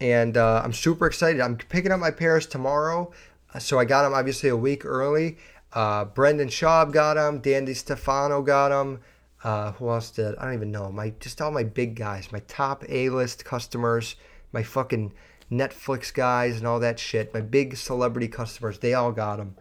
And 0.00 0.36
uh, 0.36 0.62
I'm 0.64 0.72
super 0.72 1.06
excited. 1.06 1.40
I'm 1.40 1.56
picking 1.56 1.92
up 1.92 2.00
my 2.00 2.10
pairs 2.10 2.46
tomorrow. 2.46 3.12
So 3.60 3.78
I 3.78 3.84
got 3.84 4.02
them 4.02 4.14
obviously 4.14 4.48
a 4.48 4.56
week 4.56 4.84
early. 4.84 5.38
Uh, 5.72 6.06
Brendan 6.06 6.48
Schaub 6.48 6.92
got 6.92 7.14
them. 7.14 7.38
Dandy 7.40 7.74
Stefano 7.74 8.42
got 8.42 8.70
them. 8.70 9.00
Uh, 9.44 9.72
who 9.72 9.88
else 9.90 10.10
did? 10.10 10.34
I 10.36 10.44
don't 10.44 10.54
even 10.54 10.72
know. 10.72 10.90
My 10.90 11.10
just 11.20 11.40
all 11.40 11.50
my 11.52 11.62
big 11.62 11.94
guys, 11.94 12.32
my 12.32 12.40
top 12.48 12.84
A-list 12.88 13.44
customers, 13.44 14.16
my 14.52 14.62
fucking 14.62 15.12
Netflix 15.52 16.12
guys 16.12 16.58
and 16.58 16.66
all 16.66 16.80
that 16.80 16.98
shit. 16.98 17.32
My 17.32 17.40
big 17.40 17.76
celebrity 17.76 18.28
customers, 18.28 18.78
they 18.78 18.94
all 18.94 19.12
got 19.12 19.36
them. 19.36 19.56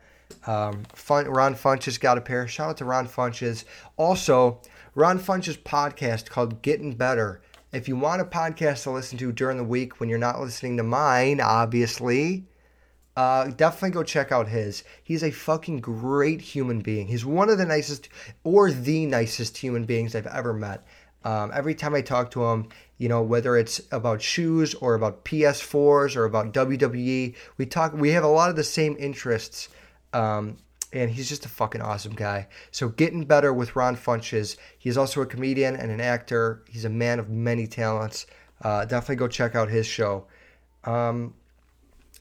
Um, 0.47 0.84
Fun, 0.93 1.28
Ron 1.28 1.55
Funches 1.55 1.99
got 1.99 2.18
a 2.18 2.22
pair. 2.22 2.47
Shout 2.47 2.72
out 2.72 2.78
to 2.78 2.86
Ron 2.86 3.07
Funches. 3.07 3.63
Also, 3.97 4.59
Ron 4.95 5.20
Funches 5.20 5.57
podcast 5.57 6.30
called 6.30 6.61
Getting 6.61 6.95
Better 6.95 7.41
if 7.76 7.89
you 7.89 7.97
want 7.97 8.21
a 8.21 8.26
podcast 8.26 8.84
to 8.84 8.91
listen 8.91 9.17
to 9.17 9.34
during 9.34 9.57
the 9.57 9.63
week 9.63 9.99
when 9.99 10.07
you're 10.07 10.17
not 10.17 10.39
listening 10.39 10.78
to 10.78 10.84
mine, 10.84 11.41
obviously, 11.41 12.45
uh, 13.17 13.47
definitely 13.47 13.89
go 13.89 14.01
check 14.01 14.32
out 14.32 14.47
his. 14.47 14.86
He's 15.03 15.23
a 15.23 15.32
fucking 15.32 15.82
great 15.82 16.39
human 16.39 16.80
being. 16.80 17.07
He's 17.07 17.26
one 17.26 17.49
of 17.49 17.57
the 17.57 17.65
nicest, 17.65 18.07
or 18.45 18.71
the 18.71 19.05
nicest 19.05 19.57
human 19.57 19.84
beings 19.84 20.15
I've 20.15 20.26
ever 20.26 20.53
met. 20.53 20.88
Um, 21.26 21.51
every 21.53 21.76
time 21.76 21.93
I 21.93 22.01
talk 22.01 22.32
to 22.32 22.45
him, 22.45 22.69
you 22.97 23.09
know, 23.09 23.21
whether 23.21 23.57
it's 23.57 23.82
about 23.91 24.21
shoes 24.21 24.73
or 24.76 24.95
about 24.95 25.26
PS4s 25.26 26.15
or 26.15 26.23
about 26.23 26.53
WWE, 26.53 27.36
we 27.57 27.65
talk. 27.65 27.91
We 27.91 28.11
have 28.11 28.23
a 28.23 28.28
lot 28.28 28.49
of 28.49 28.55
the 28.55 28.63
same 28.63 28.95
interests. 28.97 29.67
Um, 30.13 30.55
and 30.96 31.12
he's 31.12 31.28
just 31.28 31.46
a 31.46 31.50
fucking 31.50 31.82
awesome 31.82 32.14
guy. 32.14 32.48
So 32.72 32.88
getting 32.88 33.26
better 33.26 33.54
with 33.54 33.76
Ron 33.76 33.98
Funches. 33.98 34.56
He's 34.80 34.98
also 34.98 35.22
a 35.22 35.26
comedian 35.26 35.76
and 35.76 35.91
an 35.91 36.00
actor. 36.00 36.64
He's 36.70 36.86
a 36.86 36.89
man 36.89 37.20
of 37.20 37.30
many 37.30 37.68
talents. 37.68 38.26
Uh, 38.62 38.86
definitely 38.86 39.18
go 39.18 39.28
check 39.28 39.56
out 39.56 39.70
his 39.70 39.86
show. 39.86 40.26
Um, 40.86 41.34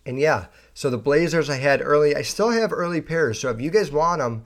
and 0.05 0.19
yeah, 0.19 0.47
so 0.75 0.91
the 0.91 0.99
Blazers 0.99 1.49
I 1.49 1.57
had 1.57 1.81
early. 1.81 2.17
I 2.17 2.23
still 2.23 2.51
have 2.51 2.73
early 2.73 3.01
pairs. 3.01 3.41
So 3.41 3.49
if 3.51 3.61
you 3.61 3.71
guys 3.71 3.93
want 3.93 4.19
them, 4.19 4.45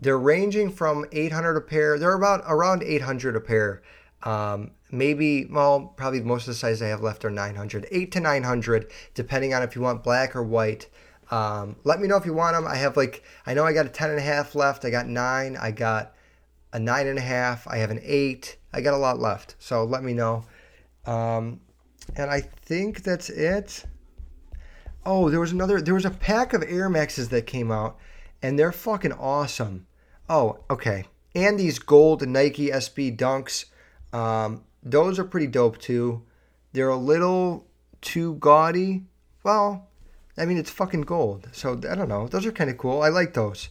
they're 0.00 0.18
ranging 0.18 0.70
from 0.70 1.06
800 1.12 1.56
a 1.56 1.60
pair. 1.60 1.98
They're 1.98 2.14
about 2.14 2.42
around 2.46 2.82
800 2.82 3.36
a 3.36 3.40
pair. 3.40 3.82
Um, 4.24 4.72
maybe 4.90 5.46
well, 5.46 5.94
probably 5.96 6.20
most 6.20 6.42
of 6.42 6.48
the 6.48 6.54
sizes 6.54 6.82
I 6.82 6.88
have 6.88 7.00
left 7.00 7.24
are 7.24 7.30
900, 7.30 7.86
8 7.90 8.10
to 8.12 8.20
900, 8.20 8.90
depending 9.14 9.54
on 9.54 9.62
if 9.62 9.76
you 9.76 9.82
want 9.82 10.02
black 10.02 10.34
or 10.34 10.42
white. 10.42 10.88
Um, 11.30 11.76
let 11.84 12.00
me 12.00 12.08
know 12.08 12.16
if 12.16 12.24
you 12.24 12.32
want 12.32 12.56
them. 12.56 12.66
I 12.66 12.76
have 12.76 12.96
like, 12.96 13.22
I 13.46 13.54
know 13.54 13.64
I 13.64 13.72
got 13.72 13.86
a 13.86 13.90
10 13.90 14.10
and 14.10 14.18
a 14.18 14.22
half 14.22 14.54
left. 14.54 14.84
I 14.84 14.90
got 14.90 15.06
nine. 15.06 15.56
I 15.56 15.70
got 15.70 16.14
a 16.72 16.78
nine 16.78 17.06
and 17.06 17.18
a 17.18 17.22
half. 17.22 17.66
I 17.66 17.78
have 17.78 17.90
an 17.90 18.00
eight. 18.02 18.56
I 18.72 18.80
got 18.80 18.94
a 18.94 18.98
lot 18.98 19.18
left. 19.18 19.56
So 19.58 19.84
let 19.84 20.02
me 20.02 20.14
know. 20.14 20.44
Um, 21.06 21.60
and 22.16 22.30
I 22.30 22.40
think 22.40 23.02
that's 23.02 23.30
it. 23.30 23.84
Oh, 25.04 25.30
there 25.30 25.40
was 25.40 25.52
another, 25.52 25.80
there 25.80 25.94
was 25.94 26.04
a 26.04 26.10
pack 26.10 26.52
of 26.52 26.62
Air 26.66 26.88
Maxes 26.88 27.28
that 27.30 27.46
came 27.46 27.70
out 27.70 27.98
and 28.42 28.58
they're 28.58 28.72
fucking 28.72 29.12
awesome. 29.12 29.86
Oh, 30.28 30.60
okay. 30.70 31.04
And 31.34 31.58
these 31.58 31.78
gold 31.78 32.26
Nike 32.26 32.68
SB 32.68 33.16
Dunks. 33.16 33.66
Um, 34.12 34.64
those 34.82 35.18
are 35.18 35.24
pretty 35.24 35.46
dope 35.46 35.78
too. 35.78 36.22
They're 36.72 36.88
a 36.88 36.96
little 36.96 37.66
too 38.00 38.34
gaudy. 38.34 39.04
Well, 39.42 39.88
I 40.38 40.44
mean, 40.46 40.58
it's 40.58 40.70
fucking 40.70 41.02
gold. 41.02 41.48
So 41.52 41.72
I 41.90 41.94
don't 41.94 42.08
know. 42.08 42.28
Those 42.28 42.46
are 42.46 42.52
kind 42.52 42.70
of 42.70 42.78
cool. 42.78 43.02
I 43.02 43.08
like 43.08 43.34
those. 43.34 43.68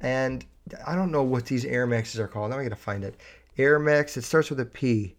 And 0.00 0.44
I 0.86 0.94
don't 0.94 1.10
know 1.10 1.22
what 1.22 1.46
these 1.46 1.64
Air 1.64 1.86
Maxes 1.86 2.20
are 2.20 2.28
called. 2.28 2.50
Now 2.50 2.58
I 2.58 2.62
gotta 2.62 2.76
find 2.76 3.04
it. 3.04 3.20
Air 3.58 3.78
Max. 3.78 4.16
It 4.16 4.24
starts 4.24 4.50
with 4.50 4.60
a 4.60 4.64
P. 4.64 5.14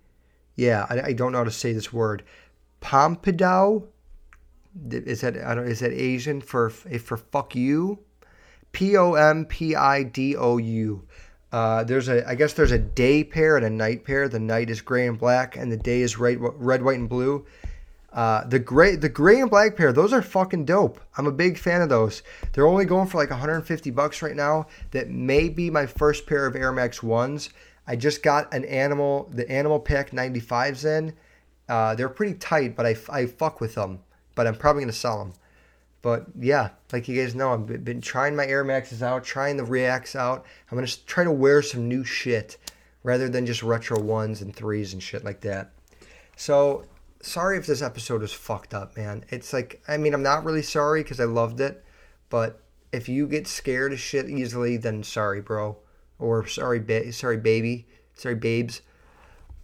Yeah, 0.56 0.86
I, 0.90 1.02
I 1.02 1.14
don't 1.14 1.32
know 1.32 1.40
how 1.40 1.44
to 1.44 1.52
say 1.52 1.74
this 1.74 1.94
word. 1.94 2.24
Pompidou. 2.82 3.88
Is 4.90 5.22
that 5.22 5.38
I 5.38 5.54
don't 5.56 5.68
is 5.68 5.80
that 5.80 5.92
Asian 5.92 6.40
for 6.42 6.70
for 6.70 7.18
fuck 7.18 7.56
you? 7.56 8.00
P 8.72 8.96
O 8.96 9.16
M 9.16 9.46
P 9.46 9.76
I 9.76 10.04
D 10.04 10.36
O 10.36 10.58
U. 10.58 11.06
Uh, 11.52 11.84
there's 11.84 12.08
a 12.08 12.28
I 12.28 12.36
guess 12.36 12.54
there's 12.54 12.72
a 12.72 12.80
day 12.80 13.24
pair 13.24 13.58
and 13.58 13.66
a 13.66 13.70
night 13.70 14.06
pair. 14.06 14.30
The 14.30 14.40
night 14.40 14.70
is 14.70 14.80
gray 14.82 15.08
and 15.08 15.20
black, 15.20 15.58
and 15.58 15.72
the 15.72 15.78
day 15.78 16.02
is 16.02 16.18
red, 16.18 16.38
red, 16.40 16.82
white, 16.82 17.00
and 17.00 17.10
blue. 17.10 17.46
Uh, 18.12 18.44
the 18.46 18.60
gray, 18.60 18.96
the 18.96 19.08
gray 19.10 19.40
and 19.40 19.50
black 19.50 19.78
pair, 19.78 19.94
those 19.94 20.12
are 20.12 20.22
fucking 20.22 20.66
dope. 20.66 21.00
I'm 21.18 21.28
a 21.28 21.32
big 21.32 21.58
fan 21.58 21.82
of 21.82 21.90
those. 21.90 22.24
They're 22.52 22.68
only 22.68 22.86
going 22.86 23.08
for 23.08 23.18
like 23.18 23.30
150 23.30 23.90
bucks 23.92 24.22
right 24.22 24.36
now. 24.36 24.68
That 24.92 25.10
may 25.10 25.48
be 25.48 25.70
my 25.70 25.86
first 25.86 26.28
pair 26.28 26.46
of 26.46 26.56
Air 26.56 26.74
Max 26.74 27.02
ones. 27.02 27.50
I 27.88 27.96
just 27.96 28.22
got 28.22 28.54
an 28.54 28.66
animal, 28.66 29.30
the 29.34 29.50
Animal 29.50 29.80
Pack 29.80 30.12
95s 30.12 30.86
in. 30.86 31.14
Uh, 31.70 31.96
they're 31.96 32.10
pretty 32.10 32.34
tight, 32.34 32.76
but 32.76 32.86
I, 32.86 32.98
I 33.10 33.28
fuck 33.28 33.62
with 33.62 33.76
them. 33.76 34.00
But 34.36 34.46
I'm 34.46 34.56
probably 34.56 34.84
gonna 34.84 34.94
sell 34.94 35.20
them. 35.20 35.34
But 36.02 36.26
yeah, 36.40 36.70
like 36.92 37.08
you 37.08 37.22
guys 37.22 37.36
know, 37.36 37.54
I've 37.54 37.84
been 37.84 38.02
trying 38.02 38.36
my 38.36 38.46
Air 38.46 38.64
Maxes 38.64 39.04
out, 39.04 39.24
trying 39.24 39.56
the 39.56 39.64
Reacts 39.64 40.16
out. 40.16 40.46
I'm 40.70 40.78
gonna 40.78 40.88
try 40.88 41.24
to 41.24 41.32
wear 41.32 41.62
some 41.62 41.88
new 41.88 42.04
shit 42.04 42.58
rather 43.04 43.30
than 43.30 43.46
just 43.46 43.64
retro 43.64 44.00
ones 44.00 44.42
and 44.42 44.56
threes 44.56 44.94
and 44.94 45.02
shit 45.02 45.24
like 45.24 45.42
that. 45.42 45.72
So 46.36 46.86
sorry 47.22 47.58
if 47.58 47.66
this 47.66 47.82
episode 47.82 48.22
was 48.22 48.34
fucked 48.34 48.74
up, 48.74 48.98
man. 48.98 49.24
It's 49.30 49.54
like, 49.54 49.82
I 49.88 49.98
mean, 49.98 50.14
I'm 50.14 50.24
not 50.24 50.44
really 50.44 50.62
sorry 50.62 51.04
because 51.04 51.20
I 51.20 51.26
loved 51.26 51.60
it, 51.60 51.84
but 52.30 52.62
if 52.92 53.08
you 53.08 53.28
get 53.28 53.48
scared 53.48 53.94
of 53.94 54.00
shit 54.00 54.30
easily, 54.30 54.78
then 54.78 55.04
sorry, 55.04 55.42
bro, 55.42 55.78
or 56.20 56.46
sorry, 56.48 56.80
ba- 56.80 57.12
sorry, 57.14 57.38
baby, 57.38 57.88
sorry, 58.16 58.36
babes. 58.36 58.82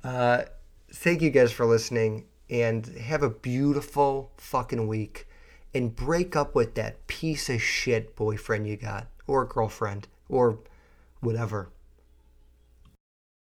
Uh, 0.03 0.43
thank 0.91 1.21
you 1.21 1.29
guys 1.29 1.51
for 1.51 1.65
listening, 1.65 2.25
and 2.49 2.85
have 2.87 3.23
a 3.23 3.29
beautiful 3.29 4.31
fucking 4.37 4.87
week, 4.87 5.27
and 5.73 5.95
break 5.95 6.35
up 6.35 6.55
with 6.55 6.75
that 6.75 7.05
piece 7.07 7.49
of 7.49 7.61
shit 7.61 8.15
boyfriend 8.15 8.67
you 8.67 8.77
got, 8.77 9.07
or 9.25 9.45
girlfriend, 9.45 10.07
or 10.29 10.59
whatever. 11.19 11.69